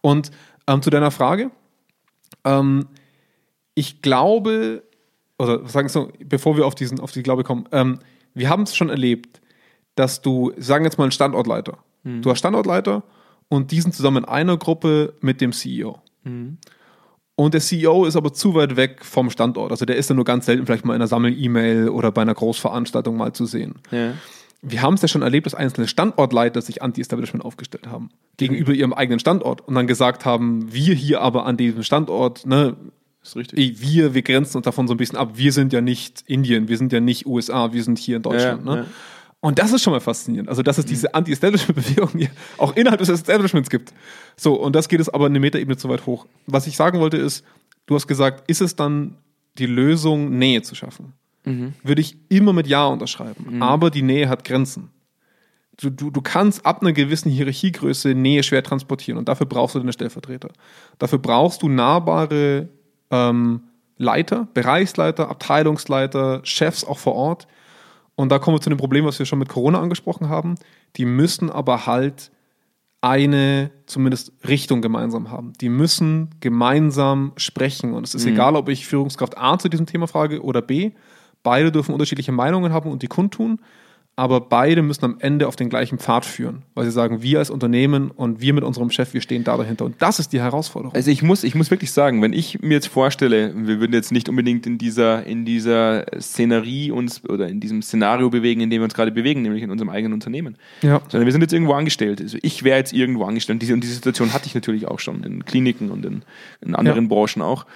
Und 0.00 0.30
ähm, 0.66 0.82
zu 0.82 0.90
deiner 0.90 1.10
Frage, 1.10 1.50
ähm, 2.44 2.86
ich 3.74 4.02
glaube, 4.02 4.82
oder 5.38 5.66
sagen 5.68 5.86
wir 5.86 5.92
so, 5.92 6.10
bevor 6.24 6.56
wir 6.56 6.66
auf, 6.66 6.74
diesen, 6.74 7.00
auf 7.00 7.12
die 7.12 7.22
Glaube 7.22 7.44
kommen, 7.44 7.68
ähm, 7.72 7.98
wir 8.34 8.48
haben 8.48 8.62
es 8.62 8.76
schon 8.76 8.88
erlebt, 8.88 9.40
dass 9.94 10.22
du, 10.22 10.52
sagen 10.56 10.84
jetzt 10.84 10.98
mal 10.98 11.04
einen 11.04 11.12
Standortleiter. 11.12 11.78
Du 12.20 12.30
hast 12.30 12.38
Standortleiter 12.38 13.02
und 13.48 13.72
die 13.72 13.80
sind 13.80 13.94
zusammen 13.94 14.18
in 14.18 14.24
einer 14.26 14.56
Gruppe 14.56 15.14
mit 15.20 15.40
dem 15.40 15.52
CEO. 15.52 15.98
Und 17.34 17.54
der 17.54 17.60
CEO 17.60 18.04
ist 18.04 18.16
aber 18.16 18.32
zu 18.32 18.54
weit 18.54 18.76
weg 18.76 19.04
vom 19.04 19.28
Standort. 19.30 19.70
Also 19.70 19.84
der 19.84 19.96
ist 19.96 20.08
dann 20.08 20.16
nur 20.16 20.24
ganz 20.24 20.46
selten 20.46 20.66
vielleicht 20.66 20.84
mal 20.84 20.94
in 20.94 21.00
einer 21.00 21.06
Sammel-E-Mail 21.06 21.88
oder 21.88 22.12
bei 22.12 22.22
einer 22.22 22.34
Großveranstaltung 22.34 23.16
mal 23.16 23.32
zu 23.32 23.44
sehen. 23.44 23.74
Ja. 23.90 24.14
Wir 24.68 24.82
haben 24.82 24.94
es 24.94 25.02
ja 25.02 25.08
schon 25.08 25.22
erlebt, 25.22 25.46
dass 25.46 25.54
einzelne 25.54 25.86
Standortleiter 25.86 26.60
sich 26.60 26.82
anti-Establishment 26.82 27.44
aufgestellt 27.44 27.86
haben. 27.86 28.10
Gegenüber 28.36 28.72
ihrem 28.72 28.92
eigenen 28.92 29.20
Standort 29.20 29.60
und 29.60 29.76
dann 29.76 29.86
gesagt 29.86 30.24
haben, 30.24 30.72
wir 30.72 30.92
hier 30.94 31.20
aber 31.20 31.46
an 31.46 31.56
diesem 31.56 31.84
Standort, 31.84 32.44
ne, 32.46 32.76
Ist 33.22 33.36
richtig. 33.36 33.80
wir, 33.80 34.14
wir 34.14 34.22
grenzen 34.22 34.56
uns 34.56 34.64
davon 34.64 34.88
so 34.88 34.94
ein 34.94 34.96
bisschen 34.96 35.18
ab. 35.18 35.32
Wir 35.34 35.52
sind 35.52 35.72
ja 35.72 35.80
nicht 35.80 36.24
Indien, 36.26 36.66
wir 36.66 36.78
sind 36.78 36.92
ja 36.92 36.98
nicht 36.98 37.26
USA, 37.26 37.72
wir 37.72 37.84
sind 37.84 37.98
hier 37.98 38.16
in 38.16 38.22
Deutschland. 38.22 38.66
Ja, 38.66 38.74
ne? 38.74 38.80
ja. 38.80 38.86
Und 39.38 39.60
das 39.60 39.72
ist 39.72 39.84
schon 39.84 39.92
mal 39.92 40.00
faszinierend. 40.00 40.48
Also, 40.48 40.62
dass 40.62 40.78
es 40.78 40.84
diese 40.84 41.14
Anti-Establishment-Bewegung 41.14 42.28
auch 42.58 42.74
innerhalb 42.74 42.98
des 42.98 43.08
Establishments 43.08 43.70
gibt. 43.70 43.92
So, 44.36 44.54
und 44.54 44.74
das 44.74 44.88
geht 44.88 44.98
es 44.98 45.08
aber 45.08 45.26
eine 45.26 45.38
Metaebene 45.38 45.76
zu 45.76 45.88
weit 45.88 46.06
hoch. 46.06 46.26
Was 46.46 46.66
ich 46.66 46.76
sagen 46.76 46.98
wollte 46.98 47.18
ist, 47.18 47.44
du 47.86 47.94
hast 47.94 48.08
gesagt, 48.08 48.50
ist 48.50 48.60
es 48.60 48.74
dann 48.74 49.16
die 49.58 49.66
Lösung, 49.66 50.36
Nähe 50.36 50.62
zu 50.62 50.74
schaffen? 50.74 51.12
Würde 51.82 52.00
ich 52.00 52.16
immer 52.28 52.52
mit 52.52 52.66
Ja 52.66 52.86
unterschreiben. 52.86 53.62
Aber 53.62 53.90
die 53.90 54.02
Nähe 54.02 54.28
hat 54.28 54.44
Grenzen. 54.44 54.90
Du, 55.78 55.90
du, 55.90 56.10
du 56.10 56.22
kannst 56.22 56.64
ab 56.64 56.80
einer 56.80 56.92
gewissen 56.92 57.30
Hierarchiegröße 57.30 58.14
Nähe 58.14 58.42
schwer 58.42 58.62
transportieren 58.62 59.18
und 59.18 59.28
dafür 59.28 59.46
brauchst 59.46 59.74
du 59.74 59.78
deine 59.78 59.92
Stellvertreter. 59.92 60.48
Dafür 60.98 61.18
brauchst 61.18 61.62
du 61.62 61.68
nahbare 61.68 62.68
ähm, 63.10 63.60
Leiter, 63.98 64.48
Bereichsleiter, 64.54 65.28
Abteilungsleiter, 65.28 66.40
Chefs 66.44 66.84
auch 66.84 66.98
vor 66.98 67.14
Ort. 67.14 67.46
Und 68.14 68.30
da 68.30 68.38
kommen 68.38 68.56
wir 68.56 68.62
zu 68.62 68.70
dem 68.70 68.78
Problem, 68.78 69.04
was 69.04 69.18
wir 69.18 69.26
schon 69.26 69.38
mit 69.38 69.50
Corona 69.50 69.80
angesprochen 69.80 70.28
haben. 70.28 70.54
Die 70.96 71.04
müssen 71.04 71.50
aber 71.50 71.86
halt 71.86 72.30
eine 73.02 73.70
zumindest 73.84 74.32
Richtung 74.48 74.80
gemeinsam 74.80 75.30
haben. 75.30 75.52
Die 75.60 75.68
müssen 75.68 76.30
gemeinsam 76.40 77.32
sprechen. 77.36 77.92
Und 77.92 78.06
es 78.06 78.14
ist 78.14 78.24
egal, 78.26 78.56
ob 78.56 78.68
ich 78.68 78.86
Führungskraft 78.86 79.36
A 79.38 79.58
zu 79.58 79.68
diesem 79.68 79.86
Thema 79.86 80.08
frage 80.08 80.42
oder 80.42 80.62
B. 80.62 80.92
Beide 81.46 81.70
dürfen 81.70 81.92
unterschiedliche 81.92 82.32
Meinungen 82.32 82.72
haben 82.72 82.90
und 82.90 83.02
die 83.02 83.06
kundtun. 83.06 83.60
Aber 84.18 84.40
beide 84.40 84.80
müssen 84.80 85.04
am 85.04 85.16
Ende 85.20 85.46
auf 85.46 85.54
den 85.54 85.68
gleichen 85.68 85.98
Pfad 85.98 86.24
führen, 86.24 86.62
weil 86.74 86.86
sie 86.86 86.90
sagen, 86.90 87.22
wir 87.22 87.38
als 87.38 87.50
Unternehmen 87.50 88.10
und 88.10 88.40
wir 88.40 88.52
mit 88.54 88.64
unserem 88.64 88.90
Chef, 88.90 89.12
wir 89.12 89.20
stehen 89.20 89.44
da 89.44 89.56
dahinter. 89.58 89.84
Und 89.84 89.96
das 90.00 90.18
ist 90.18 90.32
die 90.32 90.40
Herausforderung. 90.40 90.94
Also 90.96 91.10
ich 91.10 91.22
muss, 91.22 91.44
ich 91.44 91.54
muss 91.54 91.70
wirklich 91.70 91.92
sagen, 91.92 92.20
wenn 92.22 92.32
ich 92.32 92.60
mir 92.62 92.72
jetzt 92.72 92.88
vorstelle, 92.88 93.52
wir 93.54 93.78
würden 93.78 93.92
jetzt 93.92 94.10
nicht 94.10 94.28
unbedingt 94.30 94.66
in 94.66 94.78
dieser, 94.78 95.24
in 95.24 95.44
dieser 95.44 96.06
Szenerie 96.18 96.90
uns 96.90 97.22
oder 97.28 97.46
in 97.46 97.60
diesem 97.60 97.82
Szenario 97.82 98.30
bewegen, 98.30 98.62
in 98.62 98.70
dem 98.70 98.80
wir 98.80 98.84
uns 98.84 98.94
gerade 98.94 99.12
bewegen, 99.12 99.42
nämlich 99.42 99.62
in 99.62 99.70
unserem 99.70 99.90
eigenen 99.90 100.14
Unternehmen. 100.14 100.56
Ja. 100.80 101.02
Sondern 101.08 101.26
wir 101.26 101.32
sind 101.32 101.42
jetzt 101.42 101.52
irgendwo 101.52 101.74
angestellt. 101.74 102.22
Also 102.22 102.38
ich 102.40 102.64
wäre 102.64 102.78
jetzt 102.78 102.94
irgendwo 102.94 103.24
angestellt. 103.24 103.60
Diese, 103.60 103.74
und 103.74 103.82
diese 103.84 103.94
Situation 103.94 104.32
hatte 104.32 104.46
ich 104.46 104.54
natürlich 104.54 104.88
auch 104.88 104.98
schon 104.98 105.22
in 105.24 105.44
Kliniken 105.44 105.90
und 105.90 106.06
in, 106.06 106.22
in 106.62 106.74
anderen 106.74 107.04
Ja. 107.04 107.08
Branchen 107.08 107.42
auch. 107.42 107.66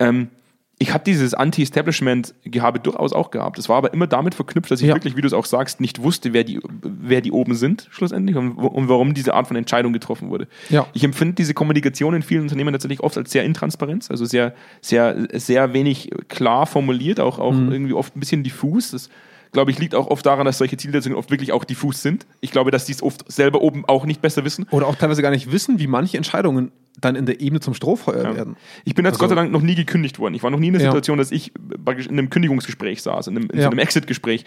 Ähm, 0.00 0.28
ich 0.78 0.92
habe 0.92 1.04
dieses 1.04 1.32
Anti-Establishment-Gehabe 1.34 2.80
durchaus 2.80 3.12
auch 3.12 3.30
gehabt. 3.30 3.58
Es 3.58 3.68
war 3.68 3.76
aber 3.76 3.92
immer 3.94 4.06
damit 4.06 4.34
verknüpft, 4.34 4.70
dass 4.70 4.80
ich 4.80 4.88
Ja. 4.88 4.94
wirklich, 4.94 5.16
wie 5.16 5.20
du 5.22 5.26
es 5.26 5.32
auch 5.32 5.46
sagst, 5.46 5.80
nicht 5.80 6.02
wusste, 6.02 6.32
wer 6.32 6.44
die, 6.44 6.60
wer 6.82 7.20
die 7.22 7.32
oben 7.32 7.54
sind, 7.54 7.88
schlussendlich, 7.90 8.36
und, 8.36 8.52
und 8.52 8.88
warum 8.88 9.14
diese 9.14 9.34
Art 9.34 9.48
von 9.48 9.56
Entscheidung 9.56 9.92
getroffen 9.92 10.28
wurde. 10.28 10.48
Ja. 10.68 10.86
Ich 10.92 11.02
empfinde 11.04 11.34
diese 11.34 11.54
Kommunikation 11.54 12.14
in 12.14 12.22
vielen 12.22 12.42
Unternehmen 12.42 12.72
tatsächlich 12.72 13.00
oft 13.00 13.16
als 13.16 13.30
sehr 13.30 13.44
intransparent, 13.44 14.10
also 14.10 14.24
sehr, 14.26 14.54
sehr, 14.82 15.28
sehr 15.32 15.72
wenig 15.72 16.10
klar 16.28 16.66
formuliert, 16.66 17.20
auch, 17.20 17.38
auch 17.38 17.52
Mhm. 17.52 17.72
irgendwie 17.72 17.94
oft 17.94 18.14
ein 18.16 18.20
bisschen 18.20 18.42
diffus. 18.42 18.90
Das, 18.90 19.08
glaube 19.52 19.70
ich, 19.70 19.78
liegt 19.78 19.94
auch 19.94 20.08
oft 20.08 20.26
daran, 20.26 20.44
dass 20.44 20.58
solche 20.58 20.76
Zielsetzungen 20.76 21.16
oft 21.16 21.30
wirklich 21.30 21.52
auch 21.52 21.64
diffus 21.64 22.02
sind. 22.02 22.26
Ich 22.40 22.50
glaube, 22.50 22.70
dass 22.70 22.84
die 22.84 22.92
es 22.92 23.02
oft 23.02 23.24
selber 23.32 23.62
oben 23.62 23.84
auch 23.86 24.04
nicht 24.04 24.20
besser 24.20 24.44
wissen. 24.44 24.66
Oder 24.70 24.86
auch 24.88 24.96
teilweise 24.96 25.22
gar 25.22 25.30
nicht 25.30 25.50
wissen, 25.50 25.78
wie 25.78 25.86
manche 25.86 26.18
Entscheidungen 26.18 26.70
dann 27.00 27.14
in 27.16 27.26
der 27.26 27.40
Ebene 27.40 27.60
zum 27.60 27.74
Strohfeuer 27.74 28.34
werden. 28.34 28.56
Ich 28.84 28.94
bin 28.94 29.04
jetzt 29.04 29.14
Also- 29.14 29.20
Gott 29.24 29.28
sei 29.30 29.34
Dank 29.34 29.52
noch 29.52 29.62
nie 29.62 29.74
gekündigt 29.74 30.18
worden. 30.18 30.34
Ich 30.34 30.42
war 30.42 30.50
noch 30.50 30.58
nie 30.58 30.68
in 30.68 30.72
der 30.74 30.82
Ja. 30.82 30.88
Situation, 30.90 31.18
dass 31.18 31.30
ich 31.30 31.52
praktisch 31.84 32.06
in 32.06 32.18
einem 32.18 32.30
Kündigungsgespräch 32.30 33.02
saß, 33.02 33.26
in 33.28 33.36
einem, 33.36 33.50
in 33.50 33.58
Ja. 33.58 33.64
so 33.64 33.70
einem 33.70 33.78
Exit-Gespräch. 33.78 34.44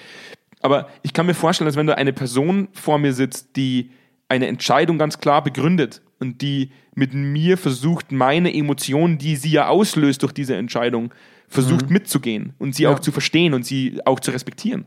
Aber 0.61 0.89
ich 1.03 1.13
kann 1.13 1.25
mir 1.25 1.33
vorstellen, 1.35 1.67
dass 1.67 1.75
wenn 1.75 1.87
da 1.87 1.93
eine 1.93 2.11
Person 2.13 2.67
vor 2.73 2.97
mir 2.99 3.13
sitzt, 3.13 3.55
die 3.55 3.91
eine 4.27 4.47
Entscheidung 4.47 4.97
ganz 4.97 5.19
klar 5.19 5.43
begründet 5.43 6.01
und 6.19 6.41
die 6.41 6.71
mit 6.95 7.13
mir 7.13 7.57
versucht, 7.57 8.11
meine 8.11 8.53
Emotionen, 8.53 9.17
die 9.17 9.35
sie 9.35 9.51
ja 9.51 9.67
auslöst 9.67 10.21
durch 10.21 10.33
diese 10.33 10.55
Entscheidung, 10.55 11.13
versucht 11.47 11.89
mitzugehen 11.89 12.53
und 12.59 12.75
sie 12.75 12.83
Mhm. 12.83 12.89
Ja. 12.89 12.95
auch 12.95 12.99
zu 12.99 13.11
verstehen 13.11 13.53
und 13.53 13.65
sie 13.65 13.99
auch 14.05 14.19
zu 14.19 14.31
respektieren, 14.31 14.85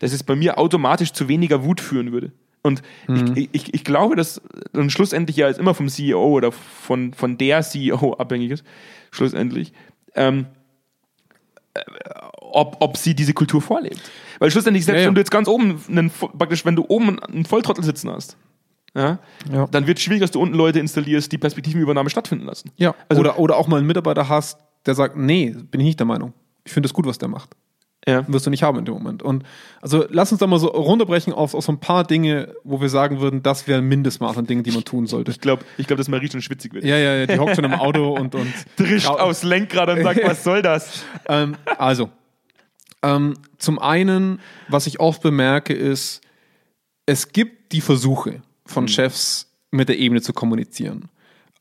dass 0.00 0.12
es 0.12 0.22
bei 0.22 0.34
mir 0.36 0.58
automatisch 0.58 1.12
zu 1.12 1.28
weniger 1.28 1.64
Wut 1.64 1.80
führen 1.80 2.12
würde. 2.12 2.32
Und 2.62 2.82
Mhm. 3.06 3.32
ich, 3.36 3.48
ich, 3.52 3.74
ich 3.74 3.84
glaube, 3.84 4.16
dass 4.16 4.40
dann 4.72 4.90
schlussendlich 4.90 5.36
ja 5.36 5.48
es 5.48 5.58
immer 5.58 5.74
vom 5.74 5.88
CEO 5.88 6.22
oder 6.24 6.52
von, 6.52 7.14
von 7.14 7.38
der 7.38 7.62
CEO 7.62 8.14
abhängig 8.18 8.50
ist, 8.50 8.64
schlussendlich. 9.10 9.72
Ähm, 10.14 10.46
ob, 12.40 12.76
ob 12.80 12.96
sie 12.96 13.14
diese 13.14 13.32
Kultur 13.34 13.60
vorlebt. 13.62 14.00
Weil 14.38 14.50
schlussendlich, 14.50 14.84
selbst 14.84 14.98
Ja, 14.98 15.02
ja. 15.02 15.08
wenn 15.08 15.14
du 15.14 15.20
jetzt 15.20 15.30
ganz 15.30 15.48
oben, 15.48 15.80
einen, 15.88 16.10
praktisch, 16.10 16.64
wenn 16.64 16.74
du 16.76 16.84
oben 16.88 17.18
einen 17.22 17.44
Volltrottel 17.44 17.84
sitzen 17.84 18.10
hast, 18.10 18.36
ja, 18.94 19.18
Ja. 19.52 19.66
dann 19.70 19.86
wird 19.86 19.98
es 19.98 20.04
schwierig, 20.04 20.20
dass 20.22 20.30
du 20.32 20.40
unten 20.40 20.56
Leute 20.56 20.80
installierst, 20.80 21.30
die 21.30 21.38
Perspektivenübernahme 21.38 22.10
stattfinden 22.10 22.46
lassen. 22.46 22.70
Ja. 22.76 22.94
Also- 23.08 23.20
oder, 23.20 23.38
oder 23.38 23.56
auch 23.56 23.68
mal 23.68 23.76
einen 23.76 23.86
Mitarbeiter 23.86 24.28
hast, 24.28 24.58
der 24.86 24.94
sagt, 24.94 25.16
nee, 25.16 25.50
bin 25.70 25.80
ich 25.80 25.86
nicht 25.86 26.00
der 26.00 26.06
Meinung. 26.06 26.32
Ich 26.64 26.72
finde 26.72 26.86
es 26.88 26.92
gut, 26.94 27.06
was 27.06 27.18
der 27.18 27.28
macht. 27.28 27.50
Ja. 28.06 28.24
Wirst 28.28 28.46
du 28.46 28.50
nicht 28.50 28.62
haben 28.62 28.78
in 28.78 28.84
dem 28.84 28.94
Moment. 28.94 29.22
Und 29.22 29.44
also 29.82 30.06
lass 30.08 30.30
uns 30.32 30.38
da 30.38 30.46
mal 30.46 30.58
so 30.58 30.68
runterbrechen 30.68 31.32
auf, 31.32 31.54
auf 31.54 31.64
so 31.64 31.72
ein 31.72 31.80
paar 31.80 32.04
Dinge, 32.04 32.54
wo 32.64 32.80
wir 32.80 32.88
sagen 32.88 33.20
würden, 33.20 33.42
das 33.42 33.66
wäre 33.66 33.80
ein 33.80 33.88
Mindestmaß 33.88 34.38
an 34.38 34.46
Dingen, 34.46 34.62
die 34.62 34.70
man 34.70 34.84
tun 34.84 35.06
sollte. 35.06 35.30
Ich 35.30 35.40
glaube, 35.40 35.64
ich 35.76 35.86
glaub, 35.86 35.98
dass 35.98 36.08
Marie 36.08 36.30
schon 36.30 36.40
schwitzig 36.40 36.72
wird. 36.72 36.84
Ja, 36.84 36.96
ja, 36.96 37.14
ja, 37.16 37.26
die 37.26 37.38
hockt 37.38 37.56
schon 37.56 37.64
im 37.64 37.74
Auto 37.74 38.14
und, 38.14 38.34
und 38.34 38.52
Drischt 38.76 39.08
aus 39.08 39.42
Lenkrad 39.42 39.90
und 39.90 40.02
sagt, 40.02 40.20
was 40.24 40.44
soll 40.44 40.62
das? 40.62 41.04
ähm, 41.28 41.56
also, 41.76 42.10
ähm, 43.02 43.34
zum 43.58 43.78
einen, 43.78 44.40
was 44.68 44.86
ich 44.86 45.00
oft 45.00 45.22
bemerke, 45.22 45.74
ist, 45.74 46.20
es 47.06 47.32
gibt 47.32 47.72
die 47.72 47.80
Versuche 47.80 48.42
von 48.64 48.88
Chefs 48.88 49.50
mit 49.70 49.88
der 49.88 49.98
Ebene 49.98 50.20
zu 50.20 50.32
kommunizieren. 50.32 51.08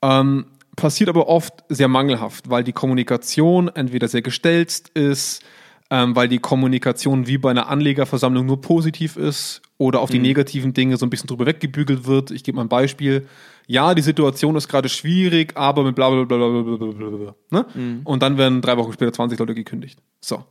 Ähm, 0.02 0.46
passiert 0.76 1.10
aber 1.10 1.28
oft 1.28 1.64
sehr 1.70 1.88
mangelhaft, 1.88 2.50
weil 2.50 2.64
die 2.64 2.74
Kommunikation 2.74 3.68
entweder 3.68 4.08
sehr 4.08 4.22
gestelzt 4.22 4.90
ist, 4.90 5.44
ähm, 5.90 6.16
weil 6.16 6.28
die 6.28 6.40
Kommunikation 6.40 7.28
wie 7.28 7.38
bei 7.38 7.52
einer 7.52 7.70
Anlegerversammlung 7.70 8.46
nur 8.46 8.62
positiv 8.62 9.16
ist 9.16 9.62
oder 9.78 10.02
auf 10.02 10.10
die 10.10 10.18
mhm. 10.18 10.24
negativen 10.24 10.74
Dinge 10.74 10.98
so 10.98 11.06
ein 11.06 11.10
bisschen 11.10 11.28
drüber 11.28 11.46
weggebügelt 11.46 12.06
wird. 12.06 12.32
Ich 12.32 12.44
gebe 12.44 12.58
mal 12.58 12.64
ein 12.64 12.70
Beispiel. 12.70 13.28
Ja, 13.68 13.94
die 13.94 14.02
Situation 14.02 14.56
ist 14.56 14.68
gerade 14.68 14.90
schwierig, 14.90 15.56
aber 15.56 15.84
mit 15.84 15.96
bla 15.96 16.10
bla 16.10 16.24
bla 16.24 16.38
bla 16.38 16.62
bla 16.62 16.92
bla 16.92 17.10
bla. 17.10 17.36
Ne? 17.52 17.66
Mhm. 17.74 18.02
Und 18.04 18.22
dann 18.22 18.38
werden 18.38 18.62
drei 18.62 18.78
Wochen 18.78 18.94
später 18.94 19.14
20 19.14 19.40
Leute 19.40 19.56
gekündigt. 19.56 20.00
So. 20.20 20.44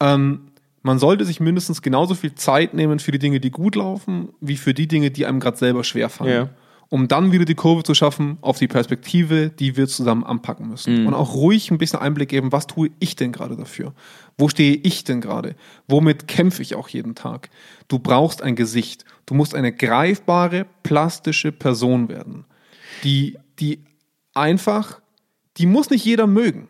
Ähm, 0.00 0.48
man 0.82 0.98
sollte 0.98 1.24
sich 1.24 1.40
mindestens 1.40 1.82
genauso 1.82 2.14
viel 2.14 2.34
Zeit 2.34 2.74
nehmen 2.74 2.98
für 2.98 3.10
die 3.10 3.18
Dinge, 3.18 3.40
die 3.40 3.50
gut 3.50 3.74
laufen, 3.74 4.28
wie 4.40 4.56
für 4.56 4.74
die 4.74 4.86
Dinge, 4.86 5.10
die 5.10 5.26
einem 5.26 5.40
gerade 5.40 5.56
selber 5.56 5.84
schwerfallen. 5.84 6.32
Ja. 6.32 6.50
Um 6.94 7.08
dann 7.08 7.32
wieder 7.32 7.44
die 7.44 7.56
Kurve 7.56 7.82
zu 7.82 7.92
schaffen 7.92 8.38
auf 8.40 8.58
die 8.60 8.68
Perspektive, 8.68 9.50
die 9.50 9.76
wir 9.76 9.88
zusammen 9.88 10.22
anpacken 10.22 10.68
müssen. 10.68 11.08
Und 11.08 11.14
auch 11.14 11.34
ruhig 11.34 11.72
ein 11.72 11.78
bisschen 11.78 11.98
Einblick 11.98 12.28
geben, 12.28 12.52
was 12.52 12.68
tue 12.68 12.90
ich 13.00 13.16
denn 13.16 13.32
gerade 13.32 13.56
dafür? 13.56 13.94
Wo 14.38 14.48
stehe 14.48 14.76
ich 14.76 15.02
denn 15.02 15.20
gerade? 15.20 15.56
Womit 15.88 16.28
kämpfe 16.28 16.62
ich 16.62 16.76
auch 16.76 16.86
jeden 16.86 17.16
Tag? 17.16 17.50
Du 17.88 17.98
brauchst 17.98 18.42
ein 18.42 18.54
Gesicht. 18.54 19.04
Du 19.26 19.34
musst 19.34 19.56
eine 19.56 19.72
greifbare, 19.72 20.66
plastische 20.84 21.50
Person 21.50 22.08
werden, 22.08 22.44
die, 23.02 23.38
die 23.58 23.80
einfach, 24.32 25.00
die 25.56 25.66
muss 25.66 25.90
nicht 25.90 26.04
jeder 26.04 26.28
mögen. 26.28 26.68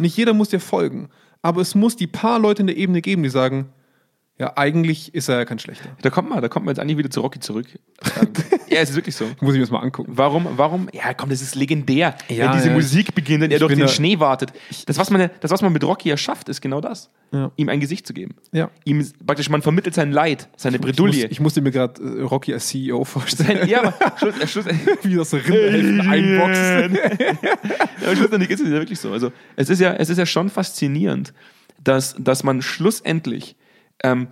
Nicht 0.00 0.16
jeder 0.16 0.34
muss 0.34 0.48
dir 0.48 0.58
folgen. 0.58 1.08
Aber 1.40 1.60
es 1.60 1.76
muss 1.76 1.94
die 1.94 2.08
paar 2.08 2.40
Leute 2.40 2.62
in 2.62 2.66
der 2.66 2.76
Ebene 2.76 3.00
geben, 3.00 3.22
die 3.22 3.28
sagen, 3.28 3.68
ja, 4.42 4.52
eigentlich 4.56 5.14
ist 5.14 5.28
er 5.28 5.38
ja 5.38 5.44
kein 5.44 5.60
Schlechter. 5.60 5.88
Da 6.02 6.10
kommt 6.10 6.28
man, 6.28 6.42
da 6.42 6.48
kommt 6.48 6.66
man 6.66 6.74
jetzt 6.74 6.80
eigentlich 6.80 6.96
wieder 6.96 7.10
zu 7.10 7.20
Rocky 7.20 7.38
zurück. 7.38 7.66
Ja, 8.68 8.78
es 8.80 8.88
ist 8.88 8.96
wirklich 8.96 9.14
so. 9.14 9.26
Muss 9.42 9.52
ich 9.52 9.58
mir 9.58 9.64
das 9.64 9.70
mal 9.70 9.80
angucken. 9.80 10.12
Warum, 10.16 10.48
warum? 10.56 10.88
Ja, 10.94 11.12
komm, 11.12 11.28
das 11.28 11.42
ist 11.42 11.54
legendär. 11.54 12.14
Ja, 12.30 12.46
wenn 12.46 12.52
diese 12.56 12.68
ja, 12.68 12.74
Musik 12.74 13.14
beginnt 13.14 13.44
und 13.44 13.50
er 13.50 13.56
ich 13.56 13.60
durch 13.60 13.74
den 13.74 13.86
Schnee 13.86 14.18
wartet. 14.18 14.54
Das 14.86 14.96
was, 14.96 15.10
man, 15.10 15.28
das, 15.40 15.50
was 15.50 15.60
man 15.60 15.74
mit 15.74 15.84
Rocky 15.84 16.08
ja 16.08 16.16
schafft, 16.16 16.48
ist 16.48 16.62
genau 16.62 16.80
das. 16.80 17.10
Ja. 17.32 17.52
Ihm 17.56 17.68
ein 17.68 17.80
Gesicht 17.80 18.06
zu 18.06 18.14
geben. 18.14 18.34
Ja. 18.50 18.70
Ihm 18.86 19.06
praktisch, 19.26 19.50
man 19.50 19.60
vermittelt 19.60 19.94
sein 19.94 20.10
Leid, 20.10 20.48
seine 20.56 20.76
Ich, 20.76 20.82
muss, 20.82 20.90
Bredouille. 20.90 21.26
ich 21.26 21.38
musste 21.38 21.60
mir 21.60 21.70
gerade 21.70 22.02
äh, 22.02 22.22
Rocky 22.22 22.54
als 22.54 22.68
CEO 22.68 23.04
vorstellen, 23.04 23.58
Sein, 23.58 23.68
ja, 23.68 23.82
aber 23.82 23.94
Schluss, 24.16 24.40
äh, 24.40 24.46
Schluss, 24.46 24.64
wie 25.02 25.16
das 25.16 25.34
Rinderhälften 25.34 26.00
einboxt. 26.00 27.20
ja, 27.42 27.52
aber 28.06 28.16
schlussendlich 28.16 28.50
ist 28.50 28.60
es 28.60 28.68
ja 28.68 28.72
wirklich 28.72 28.98
so. 28.98 29.12
Also 29.12 29.32
es 29.56 29.68
ist 29.68 29.80
ja, 29.80 29.92
es 29.92 30.08
ist 30.08 30.16
ja 30.16 30.24
schon 30.24 30.48
faszinierend, 30.48 31.34
dass, 31.84 32.14
dass 32.18 32.42
man 32.42 32.62
schlussendlich 32.62 33.54
ähm, 34.02 34.28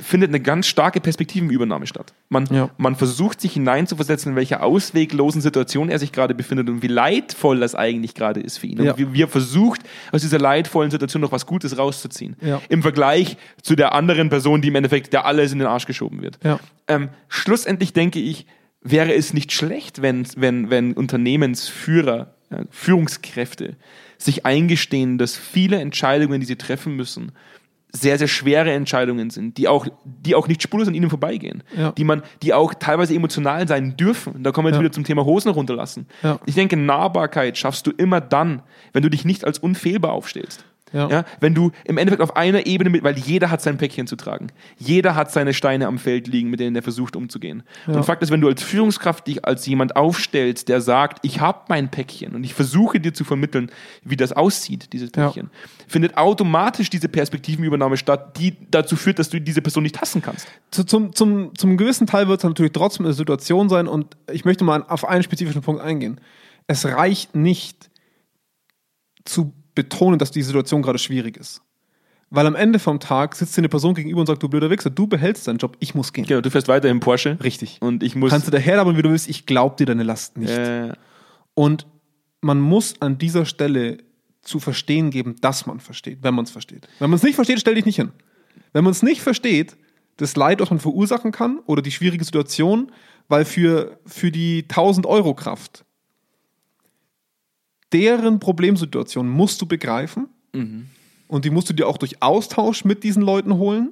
findet 0.00 0.28
eine 0.28 0.40
ganz 0.40 0.66
starke 0.66 1.00
Perspektivenübernahme 1.00 1.86
statt. 1.86 2.12
Man, 2.28 2.46
Ja. 2.50 2.70
man 2.76 2.94
versucht 2.96 3.40
sich 3.40 3.54
hineinzuversetzen, 3.54 4.32
in 4.32 4.36
welcher 4.36 4.62
ausweglosen 4.62 5.40
Situation 5.40 5.88
er 5.88 5.98
sich 5.98 6.12
gerade 6.12 6.34
befindet 6.34 6.68
und 6.68 6.82
wie 6.82 6.86
leidvoll 6.88 7.60
das 7.60 7.74
eigentlich 7.74 8.14
gerade 8.14 8.40
ist 8.40 8.58
für 8.58 8.66
ihn. 8.66 8.82
Ja. 8.82 8.92
Und 8.92 8.98
wie, 8.98 9.12
wie 9.12 9.22
er 9.22 9.28
versucht, 9.28 9.80
aus 10.12 10.22
dieser 10.22 10.38
leidvollen 10.38 10.90
Situation 10.90 11.22
noch 11.22 11.32
was 11.32 11.46
Gutes 11.46 11.76
rauszuziehen. 11.76 12.36
Ja. 12.40 12.60
Im 12.68 12.82
Vergleich 12.82 13.36
zu 13.62 13.74
der 13.74 13.94
anderen 13.94 14.28
Person, 14.28 14.62
die 14.62 14.68
im 14.68 14.74
Endeffekt 14.76 15.12
der 15.12 15.24
alles 15.26 15.52
in 15.52 15.58
den 15.58 15.66
Arsch 15.66 15.86
geschoben 15.86 16.22
wird. 16.22 16.38
Ähm, 16.86 17.08
schlussendlich 17.28 17.92
denke 17.92 18.20
ich, 18.20 18.46
wäre 18.82 19.14
es 19.14 19.32
nicht 19.32 19.50
schlecht, 19.50 20.02
wenn, 20.02 20.26
wenn, 20.36 20.70
wenn 20.70 20.92
Unternehmensführer, 20.92 22.34
ja, 22.50 22.60
Führungskräfte 22.70 23.76
sich 24.18 24.46
eingestehen, 24.46 25.18
dass 25.18 25.36
viele 25.36 25.80
Entscheidungen, 25.80 26.40
die 26.40 26.46
sie 26.46 26.56
treffen 26.56 26.94
müssen, 26.94 27.32
sehr, 27.96 28.18
sehr 28.18 28.26
schwere 28.28 28.72
Entscheidungen 28.72 29.30
sind, 29.30 29.56
die 29.56 29.68
auch, 29.68 29.86
die 30.04 30.34
auch 30.34 30.48
nicht 30.48 30.62
spurlos 30.62 30.88
an 30.88 30.94
ihnen 30.94 31.08
vorbeigehen, 31.08 31.62
Ja. 31.78 31.92
die 31.92 32.02
man, 32.04 32.22
die 32.42 32.52
auch 32.52 32.74
teilweise 32.74 33.14
emotional 33.14 33.68
sein 33.68 33.96
dürfen. 33.96 34.42
Da 34.42 34.50
kommen 34.50 34.66
wir 34.66 34.70
jetzt 34.70 34.76
Ja. 34.78 34.80
wieder 34.82 34.92
zum 34.92 35.04
Thema 35.04 35.24
Hosen 35.24 35.50
runterlassen. 35.50 36.06
Ja. 36.22 36.40
Ich 36.44 36.56
denke, 36.56 36.76
Nahbarkeit 36.76 37.56
schaffst 37.56 37.86
du 37.86 37.92
immer 37.92 38.20
dann, 38.20 38.62
wenn 38.92 39.02
du 39.04 39.10
dich 39.10 39.24
nicht 39.24 39.44
als 39.44 39.58
unfehlbar 39.60 40.12
aufstellst. 40.12 40.64
Ja. 40.94 41.08
Ja, 41.08 41.24
wenn 41.40 41.54
du 41.54 41.72
im 41.84 41.98
Endeffekt 41.98 42.22
auf 42.22 42.36
einer 42.36 42.66
Ebene 42.66 42.88
mit, 42.88 43.02
weil 43.02 43.18
jeder 43.18 43.50
hat 43.50 43.60
sein 43.60 43.78
Päckchen 43.78 44.06
zu 44.06 44.14
tragen. 44.14 44.46
Jeder 44.78 45.16
hat 45.16 45.32
seine 45.32 45.52
Steine 45.52 45.88
am 45.88 45.98
Feld 45.98 46.28
liegen, 46.28 46.50
mit 46.50 46.60
denen 46.60 46.76
er 46.76 46.82
versucht 46.82 47.16
umzugehen. 47.16 47.64
Ja. 47.88 47.94
Und 47.94 48.04
Fakt 48.04 48.22
ist, 48.22 48.30
wenn 48.30 48.40
du 48.40 48.46
als 48.46 48.62
Führungskraft 48.62 49.26
dich 49.26 49.44
als 49.44 49.66
jemand 49.66 49.96
aufstellst, 49.96 50.68
der 50.68 50.80
sagt, 50.80 51.18
ich 51.22 51.40
habe 51.40 51.62
mein 51.68 51.90
Päckchen 51.90 52.36
und 52.36 52.44
ich 52.44 52.54
versuche 52.54 53.00
dir 53.00 53.12
zu 53.12 53.24
vermitteln, 53.24 53.72
wie 54.04 54.16
das 54.16 54.32
aussieht, 54.32 54.92
dieses 54.92 55.10
Ja. 55.16 55.26
Päckchen, 55.26 55.50
findet 55.88 56.16
automatisch 56.16 56.90
diese 56.90 57.08
Perspektivenübernahme 57.08 57.96
statt, 57.96 58.38
die 58.38 58.56
dazu 58.70 58.94
führt, 58.94 59.18
dass 59.18 59.30
du 59.30 59.40
diese 59.40 59.62
Person 59.62 59.82
nicht 59.82 60.00
hassen 60.00 60.22
kannst. 60.22 60.46
Zu, 60.70 60.84
zum, 60.84 61.12
zum, 61.12 61.56
zum 61.58 61.76
gewissen 61.76 62.06
Teil 62.06 62.28
wird 62.28 62.38
es 62.38 62.44
natürlich 62.44 62.72
trotzdem 62.72 63.04
eine 63.04 63.14
Situation 63.14 63.68
sein 63.68 63.88
und 63.88 64.16
ich 64.30 64.44
möchte 64.44 64.62
mal 64.62 64.84
auf 64.86 65.04
einen 65.04 65.24
spezifischen 65.24 65.62
Punkt 65.62 65.82
eingehen. 65.82 66.20
Es 66.68 66.86
reicht 66.86 67.34
nicht 67.34 67.90
zu 69.24 69.52
betonen, 69.74 70.18
dass 70.18 70.30
die 70.30 70.42
Situation 70.42 70.82
gerade 70.82 70.98
schwierig 70.98 71.36
ist. 71.36 71.62
Weil 72.30 72.46
am 72.46 72.54
Ende 72.56 72.78
vom 72.78 72.98
Tag 73.00 73.34
sitzt 73.36 73.56
dir 73.56 73.60
eine 73.60 73.68
Person 73.68 73.94
gegenüber 73.94 74.20
und 74.20 74.26
sagt, 74.26 74.42
du 74.42 74.48
blöder 74.48 74.70
Wichser, 74.70 74.90
du 74.90 75.06
behältst 75.06 75.46
deinen 75.46 75.58
Job, 75.58 75.76
ich 75.78 75.94
muss 75.94 76.12
gehen. 76.12 76.24
Genau, 76.26 76.40
du 76.40 76.50
fährst 76.50 76.68
weiter 76.68 76.88
im 76.88 77.00
Porsche. 77.00 77.38
Richtig. 77.42 77.78
Und 77.80 78.02
ich 78.02 78.16
muss. 78.16 78.30
Kannst 78.30 78.46
du 78.46 78.50
daherlabern, 78.50 78.96
wie 78.96 79.02
du 79.02 79.10
willst, 79.10 79.28
ich 79.28 79.46
glaub 79.46 79.76
dir 79.76 79.86
deine 79.86 80.02
Last 80.02 80.36
nicht. 80.36 80.50
äh, 80.50 80.92
Und 81.54 81.86
man 82.40 82.60
muss 82.60 83.00
an 83.00 83.18
dieser 83.18 83.46
Stelle 83.46 83.98
zu 84.42 84.58
verstehen 84.58 85.10
geben, 85.10 85.36
dass 85.40 85.66
man 85.66 85.80
versteht, 85.80 86.18
wenn 86.22 86.34
man 86.34 86.44
es 86.44 86.50
versteht. 86.50 86.88
Wenn 86.98 87.10
man 87.10 87.16
es 87.16 87.22
nicht 87.22 87.34
versteht, 87.36 87.60
stell 87.60 87.76
dich 87.76 87.86
nicht 87.86 87.96
hin. 87.96 88.10
Wenn 88.72 88.84
man 88.84 88.90
es 88.90 89.02
nicht 89.02 89.22
versteht, 89.22 89.76
das 90.16 90.36
Leid, 90.36 90.60
was 90.60 90.70
man 90.70 90.80
verursachen 90.80 91.32
kann 91.32 91.60
oder 91.66 91.82
die 91.82 91.90
schwierige 91.92 92.24
Situation, 92.24 92.90
weil 93.28 93.44
für, 93.44 93.98
für 94.06 94.30
die 94.30 94.64
1000 94.68 95.06
Euro 95.06 95.34
Kraft 95.34 95.84
deren 97.94 98.40
Problemsituation 98.40 99.28
musst 99.28 99.62
du 99.62 99.66
begreifen 99.66 100.26
und 101.28 101.44
die 101.44 101.50
musst 101.50 101.70
du 101.70 101.72
dir 101.72 101.88
auch 101.88 101.96
durch 101.96 102.20
Austausch 102.20 102.84
mit 102.84 103.02
diesen 103.04 103.22
Leuten 103.22 103.54
holen, 103.54 103.90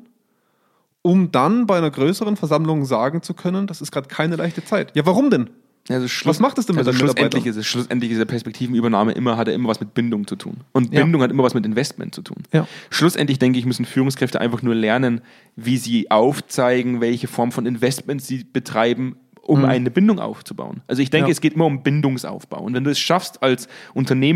um 1.01 1.33
dann 1.33 1.67
bei 1.67 1.79
einer 1.79 1.91
größeren 1.91 2.37
Versammlung 2.37 2.85
sagen 2.85 3.23
zu 3.23 3.33
können, 3.33 3.67
das 3.67 3.81
ist 3.81 3.91
gerade 3.91 4.09
keine 4.09 4.37
leichte 4.37 4.65
Zeit. 4.65 4.95
Ja, 4.95 5.07
warum 5.07 5.31
denn? 5.31 5.49
Also 5.89 6.07
Was 6.29 6.39
macht 6.39 6.59
es 6.59 6.67
denn 6.67 6.77
mit 6.77 6.87
also 6.87 6.97
schlussendlich 6.97 7.45
ist 7.45 7.57
es 7.57 7.67
schlussendlich 7.67 8.13
ist 8.13 8.19
der 8.19 8.25
Perspektivenübernahme 8.25 9.13
immer 9.13 9.37
hat 9.37 9.49
er 9.49 9.55
immer 9.55 9.69
was 9.69 9.81
mit 9.81 9.95
Bindung 9.95 10.29
zu 10.29 10.37
tun 10.37 10.59
und 10.71 10.93
Ja. 10.93 11.03
Bindung 11.03 11.23
hat 11.23 11.33
immer 11.33 11.43
was 11.43 11.55
mit 11.55 11.67
Investment 11.67 12.15
zu 12.15 12.23
tun. 12.23 12.37
Ja. 12.53 12.69
Schlussendlich 12.91 13.41
denke 13.41 13.59
ich 13.59 13.67
müssen 13.67 13.85
Führungskräfte 13.85 14.41
einfach 14.41 14.63
nur 14.63 14.77
lernen, 14.77 15.23
wie 15.57 15.79
sie 15.79 16.09
aufzeigen, 16.09 17.01
welche 17.01 17.27
Form 17.27 17.51
von 17.51 17.67
Investment 17.67 18.23
sie 18.23 18.45
betreiben, 18.45 19.17
um 19.45 19.65
eine 19.65 19.91
Bindung 19.91 20.21
aufzubauen. 20.21 20.83
Also 20.87 21.03
ich 21.03 21.11
denke, 21.11 21.25
Mhm. 21.25 21.29
Ja. 21.31 21.33
es 21.33 21.41
geht 21.41 21.55
immer 21.55 21.67
um 21.67 21.83
Bindungsaufbau 21.83 22.61
und 22.63 22.75
wenn 22.75 22.85
du 22.85 22.91
es 22.91 22.99
schaffst 23.01 23.43
als 23.43 23.67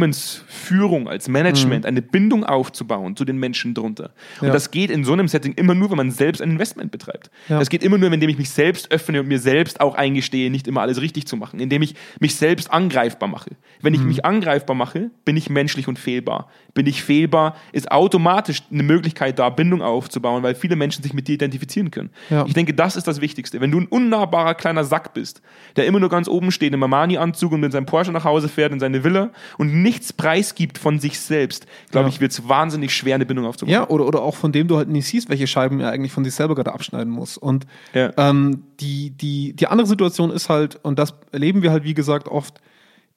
Unternehmensführung, 0.07 1.09
als 1.09 1.29
Management 1.29 1.87
eine 1.87 2.03
Bindung 2.03 2.45
aufzubauen 2.45 3.17
zu 3.17 3.25
den 3.25 3.39
Menschen 3.39 3.75
drunter 3.75 4.11
und 4.37 4.43
Mhm. 4.43 4.47
Ja. 4.49 4.53
das 4.53 4.71
geht 4.71 4.91
in 4.91 5.05
so 5.05 5.13
einem 5.13 5.29
Setting 5.29 5.55
immer 5.55 5.75
nur, 5.75 5.91
wenn 5.91 5.97
man 5.97 6.11
selbst 6.11 6.41
ein 6.43 6.51
Investment 6.51 6.91
betreibt. 6.91 7.31
Ja. 7.49 7.59
Das 7.59 7.69
geht 7.71 7.83
immer 7.83 7.99
nur, 7.99 8.13
indem 8.13 8.29
ich 8.31 8.39
mich 8.39 8.51
selbst 8.51 8.91
öffne 8.93 9.21
und 9.21 9.29
mir 9.29 9.39
selbst 9.39 9.81
auch 9.81 9.95
eingestehe, 9.95 10.51
nicht 10.51 10.67
immer 10.69 10.81
alles 10.83 11.01
richtig 11.01 11.27
zu 11.27 11.37
machen, 11.37 11.61
indem 11.61 11.83
ich 11.83 11.95
mich 12.21 12.35
selbst 12.37 12.73
angreifbar 12.73 13.29
mache. 13.29 13.51
Wenn 13.83 13.93
Mhm. 13.93 14.01
ich 14.01 14.05
mich 14.07 14.25
angreifbar 14.25 14.75
mache, 14.77 15.11
bin 15.25 15.37
ich 15.37 15.51
menschlich 15.51 15.89
und 15.89 15.99
fehlbar. 15.99 16.49
Bin 16.75 16.87
ich 16.87 17.03
fehlbar, 17.03 17.57
ist 17.73 17.91
automatisch 17.91 18.63
eine 18.71 18.83
Möglichkeit 18.83 19.39
da, 19.39 19.49
Bindung 19.51 19.83
aufzubauen, 19.83 20.43
weil 20.43 20.55
viele 20.55 20.77
Menschen 20.77 21.03
sich 21.03 21.15
mit 21.15 21.29
dir 21.29 21.35
identifizieren 21.35 21.91
können. 21.91 22.11
Ich 22.47 22.55
denke, 22.55 22.75
das 22.75 22.97
ist 22.97 23.07
das 23.07 23.21
Wichtigste. 23.21 23.61
Wenn 23.61 23.71
du 23.71 23.81
ein 23.81 23.87
unnahbarer 23.87 24.55
kleiner 24.55 24.85
Sack 24.97 25.13
bist, 25.13 25.43
der 25.77 25.85
immer 25.87 26.01
nur 26.01 26.09
ganz 26.09 26.27
oben 26.27 26.51
steht 26.51 26.73
im 26.73 26.83
Armani-Anzug 26.83 27.53
und 27.53 27.63
in 27.63 27.71
seinem 27.71 27.85
Porsche 27.85 28.13
nach 28.13 28.25
Hause 28.25 28.49
fährt, 28.49 28.73
in 28.73 28.81
seine 28.81 29.05
Villa 29.05 29.31
und 29.59 29.83
nichts 29.83 30.13
preisgibt 30.15 30.79
von 30.79 30.99
sich 30.99 31.21
selbst, 31.21 31.67
glaube 31.91 32.09
Ja. 32.09 32.15
ich, 32.15 32.21
wird 32.23 32.33
es 32.33 32.49
wahnsinnig 32.49 32.95
schwer, 32.95 33.17
eine 33.17 33.27
Bindung 33.27 33.45
aufzubauen. 33.45 33.73
Ja, 33.75 33.89
oder, 33.89 34.07
oder 34.07 34.23
auch 34.23 34.35
von 34.37 34.53
dem 34.53 34.69
du 34.69 34.79
halt 34.79 34.89
nicht 34.89 35.07
siehst, 35.07 35.29
welche 35.29 35.47
Scheiben 35.47 35.81
er 35.81 35.91
eigentlich 35.91 36.13
von 36.13 36.25
sich 36.25 36.35
selber 36.35 36.55
gerade 36.55 36.73
abschneiden 36.73 37.13
muss. 37.13 37.37
Und 37.37 37.67
Ja. 37.93 38.11
ähm, 38.17 38.63
die, 38.81 39.11
die, 39.11 39.53
die 39.55 39.67
andere 39.67 39.87
Situation 39.87 40.31
ist 40.31 40.49
halt, 40.49 40.79
und 40.83 40.99
das 40.99 41.15
erleben 41.33 41.63
wir 41.63 41.73
halt, 41.73 41.85
wie 41.85 41.95
gesagt, 41.95 42.29
oft, 42.29 42.61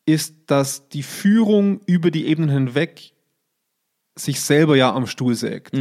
ist, 0.06 0.36
dass 0.48 0.90
die 0.90 1.04
Führung 1.04 1.80
über 1.86 2.12
die 2.12 2.28
Ebenen 2.28 2.50
hinweg 2.50 3.14
sich 4.18 4.42
selber 4.42 4.76
ja 4.76 4.94
am 4.94 5.08
Stuhl 5.08 5.36
sägt. 5.36 5.78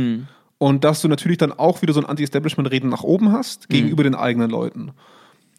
Und 0.61 0.85
dass 0.85 1.01
du 1.03 1.09
natürlich 1.09 1.39
dann 1.39 1.53
auch 1.53 1.83
wieder 1.83 1.93
so 1.93 2.01
ein 2.01 2.07
Anti-Establishment-Reden 2.07 2.89
nach 2.91 3.03
oben 3.05 3.33
hast 3.33 3.69
gegenüber 3.69 4.03
den 4.05 4.15
eigenen 4.15 4.51
Leuten. 4.51 4.93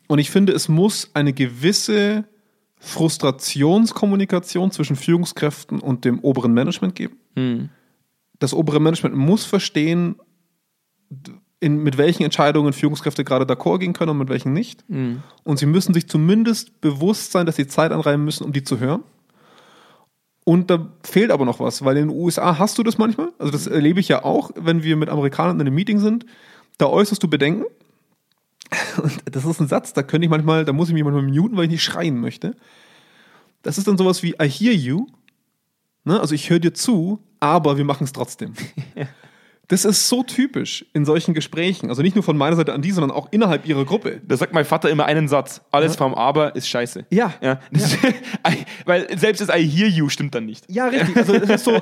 Und 0.09 0.19
ich 0.19 0.29
finde, 0.31 0.51
es 0.51 0.67
muss 0.67 1.11
eine 1.13 1.31
gewisse 1.31 2.25
Frustrationskommunikation 2.79 4.71
zwischen 4.71 4.95
Führungskräften 4.95 5.79
und 5.79 6.03
dem 6.03 6.19
oberen 6.19 6.53
Management 6.53 6.95
geben. 6.95 7.17
Das 8.39 8.53
obere 8.53 8.79
Management 8.81 9.15
muss 9.15 9.45
verstehen, 9.45 10.15
in, 11.59 11.83
mit 11.83 11.97
welchen 11.97 12.23
Entscheidungen 12.23 12.73
Führungskräfte 12.73 13.23
gerade 13.23 13.45
d'accord 13.45 13.79
gehen 13.79 13.93
können 13.93 14.11
und 14.11 14.17
mit 14.17 14.29
welchen 14.29 14.53
nicht. 14.53 14.83
Und 15.43 15.59
sie 15.59 15.65
müssen 15.65 15.93
sich 15.93 16.07
zumindest 16.07 16.81
bewusst 16.81 17.31
sein, 17.31 17.45
dass 17.45 17.57
sie 17.57 17.67
Zeit 17.67 17.91
anreiben 17.91 18.23
müssen, 18.25 18.45
um 18.45 18.53
die 18.53 18.63
zu 18.63 18.79
hören. 18.79 19.03
Und 20.45 20.71
da 20.71 20.89
fehlt 21.03 21.29
aber 21.31 21.45
noch 21.45 21.59
was, 21.59 21.83
weil 21.85 21.97
in 21.97 22.07
den 22.07 22.17
USA 22.17 22.57
hast 22.57 22.77
du 22.77 22.83
das 22.83 22.97
manchmal. 22.97 23.31
Also 23.37 23.51
das 23.51 23.67
erlebe 23.67 23.99
ich 23.99 24.07
ja 24.07 24.23
auch, 24.23 24.51
wenn 24.55 24.81
wir 24.81 24.95
mit 24.95 25.09
Amerikanern 25.09 25.59
in 25.59 25.67
einem 25.67 25.75
Meeting 25.75 25.99
sind. 25.99 26.25
Da 26.79 26.87
äußerst 26.87 27.21
du 27.21 27.27
Bedenken. 27.27 27.65
Und 29.01 29.21
das 29.31 29.45
ist 29.45 29.59
ein 29.59 29.67
Satz, 29.67 29.93
da 29.93 30.03
könnte 30.03 30.25
ich 30.25 30.29
manchmal, 30.29 30.65
da 30.65 30.73
muss 30.73 30.89
ich 30.89 30.93
mich 30.93 31.03
manchmal 31.03 31.23
muten, 31.23 31.57
weil 31.57 31.65
ich 31.65 31.71
nicht 31.71 31.83
schreien 31.83 32.19
möchte. 32.19 32.55
Das 33.61 33.77
ist 33.77 33.87
dann 33.87 33.97
sowas 33.97 34.23
wie 34.23 34.35
I 34.41 34.49
hear 34.49 34.73
you. 34.73 35.07
Ne? 36.03 36.19
Also 36.19 36.35
ich 36.35 36.49
höre 36.49 36.59
dir 36.59 36.73
zu, 36.73 37.19
aber 37.39 37.77
wir 37.77 37.85
machen 37.85 38.03
es 38.03 38.13
trotzdem. 38.13 38.53
Das 39.69 39.85
ist 39.85 40.09
so 40.09 40.23
typisch 40.23 40.83
in 40.93 41.05
solchen 41.05 41.35
Gesprächen. 41.35 41.89
Also 41.89 42.01
nicht 42.01 42.15
nur 42.15 42.23
von 42.23 42.35
meiner 42.35 42.55
Seite 42.55 42.73
an 42.73 42.81
die, 42.81 42.89
sondern 42.89 43.11
auch 43.11 43.27
innerhalb 43.29 43.67
ihrer 43.67 43.85
Gruppe. 43.85 44.19
Da 44.27 44.35
sagt 44.35 44.51
mein 44.51 44.65
Vater 44.65 44.89
immer 44.89 45.05
einen 45.05 45.27
Satz. 45.27 45.61
Alles 45.69 45.95
vom 45.95 46.15
Aber 46.15 46.55
ist 46.55 46.67
scheiße. 46.67 47.05
Ja. 47.11 47.35
ja. 47.39 47.59
Das 47.71 47.95
weil 48.85 49.15
selbst 49.19 49.41
das 49.41 49.55
I 49.55 49.63
hear 49.63 49.87
you 49.87 50.09
stimmt 50.09 50.33
dann 50.33 50.47
nicht. 50.47 50.65
Ja, 50.71 50.87
richtig. 50.87 51.15
Also 51.15 51.37
das 51.37 51.49
ist 51.51 51.65
so, 51.65 51.79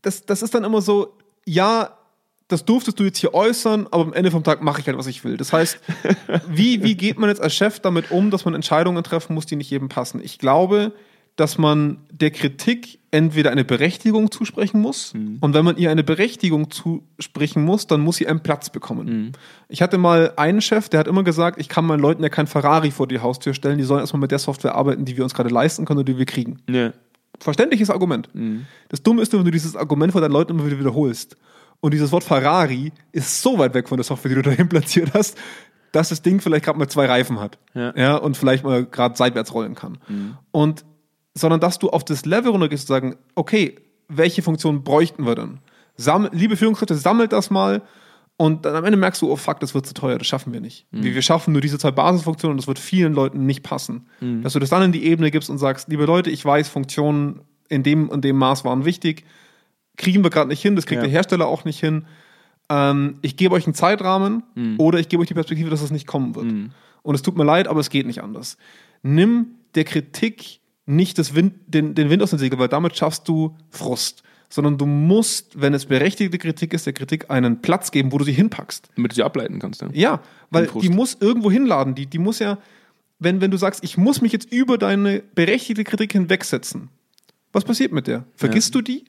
das, 0.00 0.24
das 0.26 0.42
ist 0.42 0.54
dann 0.54 0.62
immer 0.62 0.80
so, 0.80 1.16
ja, 1.44 1.90
das 2.52 2.64
durftest 2.64 3.00
du 3.00 3.04
jetzt 3.04 3.18
hier 3.18 3.34
äußern, 3.34 3.88
aber 3.90 4.04
am 4.04 4.12
Ende 4.12 4.30
vom 4.30 4.44
Tag 4.44 4.62
mache 4.62 4.80
ich 4.80 4.86
halt, 4.86 4.98
was 4.98 5.06
ich 5.06 5.24
will. 5.24 5.36
Das 5.36 5.52
heißt, 5.52 5.80
wie, 6.48 6.82
wie 6.82 6.94
geht 6.94 7.18
man 7.18 7.30
jetzt 7.30 7.40
als 7.40 7.54
Chef 7.54 7.80
damit 7.80 8.10
um, 8.10 8.30
dass 8.30 8.44
man 8.44 8.54
Entscheidungen 8.54 9.02
treffen 9.02 9.34
muss, 9.34 9.46
die 9.46 9.56
nicht 9.56 9.70
jedem 9.70 9.88
passen? 9.88 10.20
Ich 10.22 10.38
glaube, 10.38 10.92
dass 11.36 11.56
man 11.56 11.98
der 12.10 12.30
Kritik 12.30 12.98
entweder 13.10 13.50
eine 13.50 13.64
Berechtigung 13.64 14.30
zusprechen 14.30 14.80
muss 14.80 15.12
und 15.40 15.54
wenn 15.54 15.64
man 15.64 15.76
ihr 15.76 15.90
eine 15.90 16.04
Berechtigung 16.04 16.70
zusprechen 16.70 17.64
muss, 17.64 17.86
dann 17.86 18.00
muss 18.00 18.16
sie 18.16 18.26
einen 18.26 18.42
Platz 18.42 18.70
bekommen. 18.70 19.32
Ich 19.68 19.80
hatte 19.80 19.98
mal 19.98 20.32
einen 20.36 20.60
Chef, 20.60 20.88
der 20.88 21.00
hat 21.00 21.08
immer 21.08 21.22
gesagt, 21.22 21.58
ich 21.60 21.68
kann 21.68 21.86
meinen 21.86 22.00
Leuten 22.00 22.22
ja 22.22 22.28
kein 22.28 22.46
Ferrari 22.46 22.90
vor 22.90 23.06
die 23.06 23.20
Haustür 23.20 23.54
stellen, 23.54 23.78
die 23.78 23.84
sollen 23.84 24.00
erstmal 24.00 24.20
mit 24.20 24.30
der 24.30 24.38
Software 24.38 24.74
arbeiten, 24.74 25.04
die 25.04 25.16
wir 25.16 25.24
uns 25.24 25.32
gerade 25.34 25.48
leisten 25.48 25.84
können 25.84 26.00
und 26.00 26.08
die 26.08 26.18
wir 26.18 26.26
kriegen. 26.26 26.58
Ja. 26.68 26.92
Verständliches 27.38 27.90
Argument. 27.90 28.28
Das 28.88 29.02
Dumme 29.02 29.22
ist, 29.22 29.32
nur, 29.32 29.40
wenn 29.40 29.46
du 29.46 29.50
dieses 29.52 29.74
Argument 29.74 30.12
vor 30.12 30.20
deinen 30.20 30.32
Leuten 30.32 30.52
immer 30.52 30.66
wieder 30.66 30.78
wiederholst. 30.78 31.36
Und 31.82 31.92
dieses 31.92 32.12
Wort 32.12 32.22
Ferrari 32.22 32.92
ist 33.10 33.42
so 33.42 33.58
weit 33.58 33.74
weg 33.74 33.88
von 33.88 33.98
der 33.98 34.04
Software, 34.04 34.28
die 34.28 34.36
du 34.36 34.42
dahin 34.50 34.68
platziert 34.68 35.12
hast, 35.14 35.36
dass 35.90 36.08
das 36.08 36.22
Ding 36.22 36.40
vielleicht 36.40 36.64
gerade 36.64 36.78
mal 36.78 36.88
zwei 36.88 37.06
Reifen 37.06 37.40
hat. 37.40 37.58
Ja. 37.74 38.16
und 38.16 38.36
vielleicht 38.36 38.64
mal 38.64 38.86
gerade 38.86 39.16
seitwärts 39.16 39.52
rollen 39.52 39.74
kann. 39.74 39.98
Und 40.52 40.84
sondern 41.34 41.60
dass 41.60 41.78
du 41.78 41.90
auf 41.90 42.04
das 42.04 42.24
Level 42.24 42.50
runtergehst 42.50 42.88
und 42.88 42.94
sagen, 42.94 43.16
okay, 43.34 43.76
welche 44.08 44.42
Funktionen 44.42 44.84
bräuchten 44.84 45.26
wir 45.26 45.34
denn? 45.34 45.58
Sammel, 45.96 46.30
liebe 46.32 46.56
Führungskräfte, 46.56 46.94
sammelt 46.94 47.32
das 47.32 47.50
mal 47.50 47.82
und 48.36 48.64
dann 48.64 48.76
am 48.76 48.84
Ende 48.84 48.98
merkst 48.98 49.20
du, 49.22 49.30
oh 49.30 49.36
fuck, 49.36 49.58
das 49.60 49.74
wird 49.74 49.86
zu 49.86 49.94
teuer, 49.94 50.18
das 50.18 50.26
schaffen 50.26 50.52
wir 50.52 50.60
nicht. 50.60 50.86
Wir, 50.90 51.14
wir 51.14 51.22
schaffen 51.22 51.52
nur 51.52 51.62
diese 51.62 51.78
zwei 51.78 51.90
Basisfunktionen 51.90 52.52
und 52.52 52.58
das 52.58 52.66
wird 52.68 52.78
vielen 52.78 53.12
Leuten 53.14 53.44
nicht 53.46 53.62
passen. 53.62 54.06
Dass 54.42 54.52
du 54.52 54.58
das 54.58 54.70
dann 54.70 54.82
in 54.82 54.92
die 54.92 55.04
Ebene 55.04 55.30
gibst 55.30 55.50
und 55.50 55.58
sagst, 55.58 55.88
liebe 55.88 56.04
Leute, 56.04 56.30
ich 56.30 56.44
weiß, 56.44 56.68
Funktionen 56.68 57.40
in 57.68 57.82
dem 57.82 58.08
und 58.08 58.24
dem 58.24 58.36
Maß 58.36 58.64
waren 58.64 58.84
wichtig, 58.84 59.24
kriegen 59.96 60.22
wir 60.22 60.30
gerade 60.30 60.48
nicht 60.48 60.62
hin, 60.62 60.76
das 60.76 60.86
kriegt 60.86 60.98
Ja. 61.00 61.02
der 61.02 61.10
Hersteller 61.10 61.46
auch 61.46 61.64
nicht 61.64 61.80
hin. 61.80 62.06
Ähm, 62.68 63.18
ich 63.22 63.36
gebe 63.36 63.54
euch 63.54 63.66
einen 63.66 63.74
Zeitrahmen 63.74 64.42
oder 64.78 64.98
ich 64.98 65.08
gebe 65.08 65.20
euch 65.22 65.28
die 65.28 65.34
Perspektive, 65.34 65.70
dass 65.70 65.82
es 65.82 65.90
nicht 65.90 66.06
kommen 66.06 66.34
wird. 66.34 66.46
Und 67.02 67.14
es 67.14 67.22
tut 67.22 67.36
mir 67.36 67.44
leid, 67.44 67.68
aber 67.68 67.80
es 67.80 67.90
geht 67.90 68.06
nicht 68.06 68.22
anders. 68.22 68.56
Nimm 69.02 69.46
der 69.74 69.84
Kritik 69.84 70.60
nicht 70.86 71.18
das 71.18 71.34
Wind, 71.34 71.54
den, 71.66 71.94
den 71.94 72.10
Wind 72.10 72.22
aus 72.22 72.30
den 72.30 72.38
Segeln, 72.38 72.58
weil 72.60 72.68
damit 72.68 72.96
schaffst 72.96 73.28
du 73.28 73.56
Frust. 73.70 74.22
Sondern 74.48 74.76
du 74.76 74.84
musst, 74.84 75.60
wenn 75.60 75.72
es 75.72 75.86
berechtigte 75.86 76.36
Kritik 76.36 76.74
ist, 76.74 76.84
der 76.84 76.92
Kritik 76.92 77.30
einen 77.30 77.62
Platz 77.62 77.90
geben, 77.90 78.12
wo 78.12 78.18
du 78.18 78.24
sie 78.24 78.32
hinpackst. 78.32 78.90
Damit 78.96 79.12
du 79.12 79.14
sie 79.14 79.22
ableiten 79.22 79.58
kannst. 79.58 79.80
Ja. 79.80 79.88
Ja, 79.92 80.20
weil 80.50 80.66
die 80.82 80.90
muss 80.90 81.16
irgendwo 81.20 81.50
hinladen. 81.50 81.94
Die, 81.94 82.04
die 82.06 82.18
muss 82.18 82.38
ja, 82.38 82.58
wenn, 83.18 83.40
wenn 83.40 83.50
du 83.50 83.56
sagst, 83.56 83.82
ich 83.82 83.96
muss 83.96 84.20
mich 84.20 84.30
jetzt 84.32 84.52
über 84.52 84.76
deine 84.76 85.22
berechtigte 85.34 85.84
Kritik 85.84 86.12
hinwegsetzen, 86.12 86.90
was 87.52 87.64
passiert 87.64 87.92
mit 87.92 88.06
der? 88.06 88.24
Vergisst 88.34 88.74
du 88.74 88.80
die? 88.80 89.04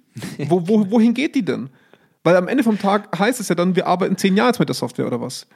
Wo, 0.47 0.67
wo, 0.67 0.91
wohin 0.91 1.13
geht 1.13 1.35
die 1.35 1.43
denn? 1.45 1.69
Weil 2.23 2.37
am 2.37 2.47
Ende 2.47 2.63
vom 2.63 2.79
Tag 2.79 3.17
heißt 3.17 3.39
es 3.39 3.49
ja 3.49 3.55
dann, 3.55 3.75
wir 3.75 3.87
arbeiten 3.87 4.17
zehn 4.17 4.37
Jahre 4.37 4.49
jetzt 4.49 4.59
mit 4.59 4.69
der 4.69 4.75
Software 4.75 5.07
oder 5.07 5.19
was. 5.19 5.47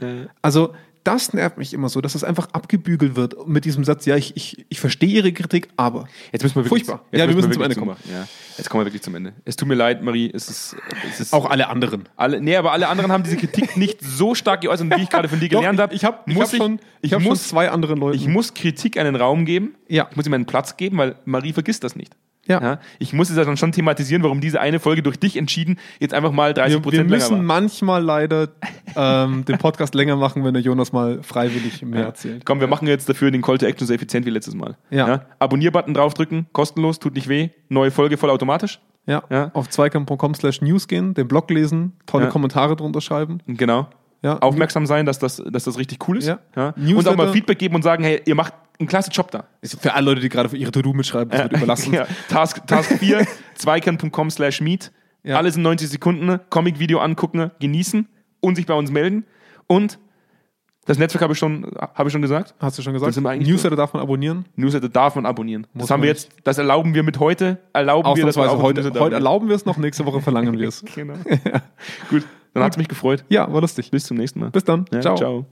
Also 0.42 0.74
das 1.08 1.32
nervt 1.34 1.58
mich 1.58 1.74
immer 1.74 1.88
so, 1.88 2.02
dass 2.02 2.16
es 2.16 2.26
einfach 2.26 2.50
abgebügelt 2.52 3.16
wird 3.16 3.48
mit 3.48 3.64
diesem 3.64 3.86
Satz, 3.86 4.06
ja, 4.06 4.18
ich, 4.18 4.36
ich, 4.36 4.66
ich 4.68 4.82
verstehe 4.82 5.08
Ihre 5.08 5.32
Kritik, 5.32 5.70
aber. 5.78 6.10
Jetzt 6.34 6.44
müssen 6.44 6.56
wir 6.56 6.66
wirklich, 6.66 6.86
Furchtbar. 6.86 7.06
Jetzt 7.12 7.22
Ja, 7.22 7.28
wir 7.30 7.36
müssen 7.36 7.48
wir 7.50 7.54
zum 7.54 7.64
Ende 7.64 7.76
kommen. 7.76 7.96
Ja. 8.12 8.28
Jetzt 8.58 8.70
kommen 8.70 8.82
wir 8.82 8.88
wirklich 8.88 9.04
zum 9.04 9.16
Ende. 9.16 9.32
Es 9.46 9.56
tut 9.56 9.70
mir 9.70 9.76
leid, 9.76 10.04
Marie. 10.04 10.30
Es 10.34 10.50
ist, 10.50 10.76
es 11.10 11.22
ist 11.22 11.34
Auch 11.34 11.50
alle 11.50 11.70
anderen. 11.70 12.10
alle, 12.18 12.42
nee, 12.42 12.58
aber 12.58 12.74
alle 12.74 12.90
anderen 12.90 13.10
haben 13.14 13.24
diese 13.24 13.38
Kritik 13.38 13.78
nicht 13.78 14.02
so 14.04 14.36
stark 14.36 14.60
geäußert, 14.60 14.90
wie 14.98 15.04
ich 15.04 15.10
gerade 15.10 15.30
von 15.30 15.40
dir 15.40 15.48
gelernt 15.50 15.80
habe. 15.80 15.96
Ich 15.96 16.04
habe 16.04 16.20
ich 16.26 16.36
muss 16.36 16.52
hab 16.52 16.58
schon, 16.58 16.80
ich 17.02 17.14
hab 17.14 17.22
schon 17.22 17.30
muss, 17.30 17.48
zwei 17.48 17.72
anderen 17.72 18.00
Leuten. 18.00 18.18
ich 18.18 18.28
muss 18.28 18.54
Kritik 18.54 18.98
einen 18.98 19.16
Raum 19.16 19.46
geben. 19.46 19.76
Ja. 19.88 20.08
Ich 20.12 20.18
muss 20.18 20.26
ihm 20.26 20.34
einen 20.34 20.46
Platz 20.46 20.76
geben, 20.76 20.98
weil 20.98 21.16
Marie 21.24 21.54
vergisst 21.54 21.86
das 21.86 21.96
nicht. 21.96 22.18
Ja. 22.48 22.80
Ich 23.00 23.14
muss 23.14 23.30
es 23.30 23.38
ja 23.38 23.44
dann 23.44 23.58
schon 23.58 23.72
thematisieren, 23.72 24.24
warum 24.24 24.42
diese 24.42 24.60
eine 24.62 24.80
Folge 24.80 25.04
durch 25.04 25.20
dich 25.20 25.38
entschieden 25.38 25.78
jetzt 26.00 26.14
einfach 26.14 26.32
mal 26.32 26.54
30 26.54 26.72
wir, 26.74 26.78
wir 26.78 26.82
Prozent 26.84 27.10
länger 27.10 27.16
müssen 27.24 27.36
war. 27.38 27.44
manchmal 27.44 28.04
leider 28.04 28.50
ähm, 28.96 29.46
den 29.46 29.58
Podcast 29.58 29.96
länger 29.96 30.16
machen, 30.16 30.44
wenn 30.44 30.54
der 30.54 30.64
Jonas 30.64 30.92
mal 30.92 31.22
freiwillig 31.24 31.82
mehr 31.84 32.06
erzählt. 32.06 32.46
Komm, 32.46 32.60
wir 32.60 32.68
machen 32.68 32.88
jetzt 32.88 33.08
dafür 33.10 33.32
den 33.32 33.42
Call 33.42 33.58
to 33.58 33.66
Action 33.66 33.88
so 33.88 33.94
effizient 33.94 34.26
wie 34.26 34.30
letztes 34.30 34.56
Mal. 34.56 34.78
Ja. 34.90 35.26
Abonnier-Button 35.40 35.94
draufdrücken, 35.94 36.48
kostenlos, 36.54 37.00
tut 37.00 37.16
nicht 37.16 37.28
weh. 37.28 37.50
Neue 37.70 37.92
Folge 37.92 38.18
vollautomatisch. 38.18 38.80
Ja. 39.06 39.24
Ja. 39.30 39.52
Auf 39.54 39.70
zweikampf.com 39.70 40.36
slash 40.36 40.62
news 40.62 40.88
gehen, 40.88 41.14
den 41.14 41.28
Blog 41.28 41.50
lesen, 41.50 41.94
tolle 42.06 42.26
Ja. 42.26 42.30
Kommentare 42.30 42.76
drunter 42.76 43.00
schreiben. 43.02 43.40
Genau. 43.48 43.88
Ja. 44.22 44.40
Aufmerksam 44.40 44.86
sein, 44.86 45.06
dass 45.06 45.20
das, 45.20 45.42
dass 45.50 45.66
das 45.66 45.78
richtig 45.78 46.08
cool 46.08 46.18
ist. 46.18 46.28
Ja. 46.28 46.74
Und 46.76 47.08
auch 47.08 47.16
mal 47.16 47.32
Feedback 47.32 47.60
geben 47.60 47.76
und 47.76 47.84
sagen, 47.84 48.04
hey, 48.04 48.22
ihr 48.26 48.36
macht 48.36 48.54
einen 48.80 48.88
klasse 48.88 49.12
Job 49.12 49.32
da. 49.32 49.46
Ist 49.62 49.80
für 49.82 49.94
alle 49.94 50.06
Leute, 50.06 50.22
die 50.22 50.30
gerade 50.30 50.50
für 50.50 50.58
ihre 50.58 50.72
To-Do 50.72 50.94
mitschreiben, 50.94 51.30
das 51.32 51.44
wird 51.44 51.54
überlassen. 51.54 51.94
Ja. 51.98 52.06
Task, 52.30 52.66
Task 52.68 52.98
4, 53.00 53.26
zweikern.com 53.56 54.30
slash 54.30 54.62
meet. 54.62 54.92
Ja. 55.24 55.38
Alles 55.38 55.56
in 55.56 55.62
90 55.64 55.90
Sekunden. 55.90 56.40
Comic-Video 56.50 57.00
angucken, 57.00 57.52
genießen 57.60 58.08
und 58.40 58.56
sich 58.56 58.66
bei 58.66 58.74
uns 58.74 58.92
melden. 58.92 59.26
Und 59.68 60.00
das 60.86 60.98
Netzwerk 60.98 61.22
habe 61.22 61.34
ich 61.34 61.40
schon, 61.40 61.70
habe 61.76 62.08
ich 62.08 62.14
schon 62.14 62.22
gesagt. 62.22 62.56
Hast 62.60 62.78
du 62.78 62.82
schon 62.82 62.94
Das 62.94 63.04
gesagt? 63.04 63.42
Newsletter 63.42 63.76
darf 63.76 63.94
man 63.94 64.02
abonnieren. 64.02 64.46
Newsletter 64.56 64.88
darf 64.88 65.16
man 65.16 65.26
abonnieren. 65.26 65.68
Muss 65.74 65.84
das 65.84 65.92
haben 65.92 66.02
wir 66.02 66.08
jetzt, 66.08 66.30
das 66.46 66.58
erlauben 66.58 66.94
wir 66.94 67.04
mit 67.04 67.20
heute. 67.20 67.58
Erlauben 67.74 68.16
wir, 68.16 68.26
auch 68.26 68.62
heute, 68.62 68.90
heute 68.98 69.16
erlauben 69.16 69.50
wir 69.50 69.56
es 69.58 69.66
noch, 69.66 69.76
nächste 69.78 70.06
Woche 70.06 70.22
verlangen 70.22 70.58
wir 70.58 70.70
es. 70.70 70.84
Genau. 70.96 71.16
Gut, 72.10 72.24
dann 72.60 72.66
hat 72.66 72.74
es 72.74 72.78
mich 72.78 72.88
gefreut. 72.88 73.24
Ja, 73.30 73.52
war 73.52 73.62
lustig. 73.62 73.92
Bis 73.92 74.06
zum 74.06 74.18
nächsten 74.18 74.40
Mal. 74.40 74.52
Bis 74.52 74.64
dann. 74.64 74.86
Ja, 74.92 75.02
ciao. 75.02 75.16
ciao. 75.16 75.46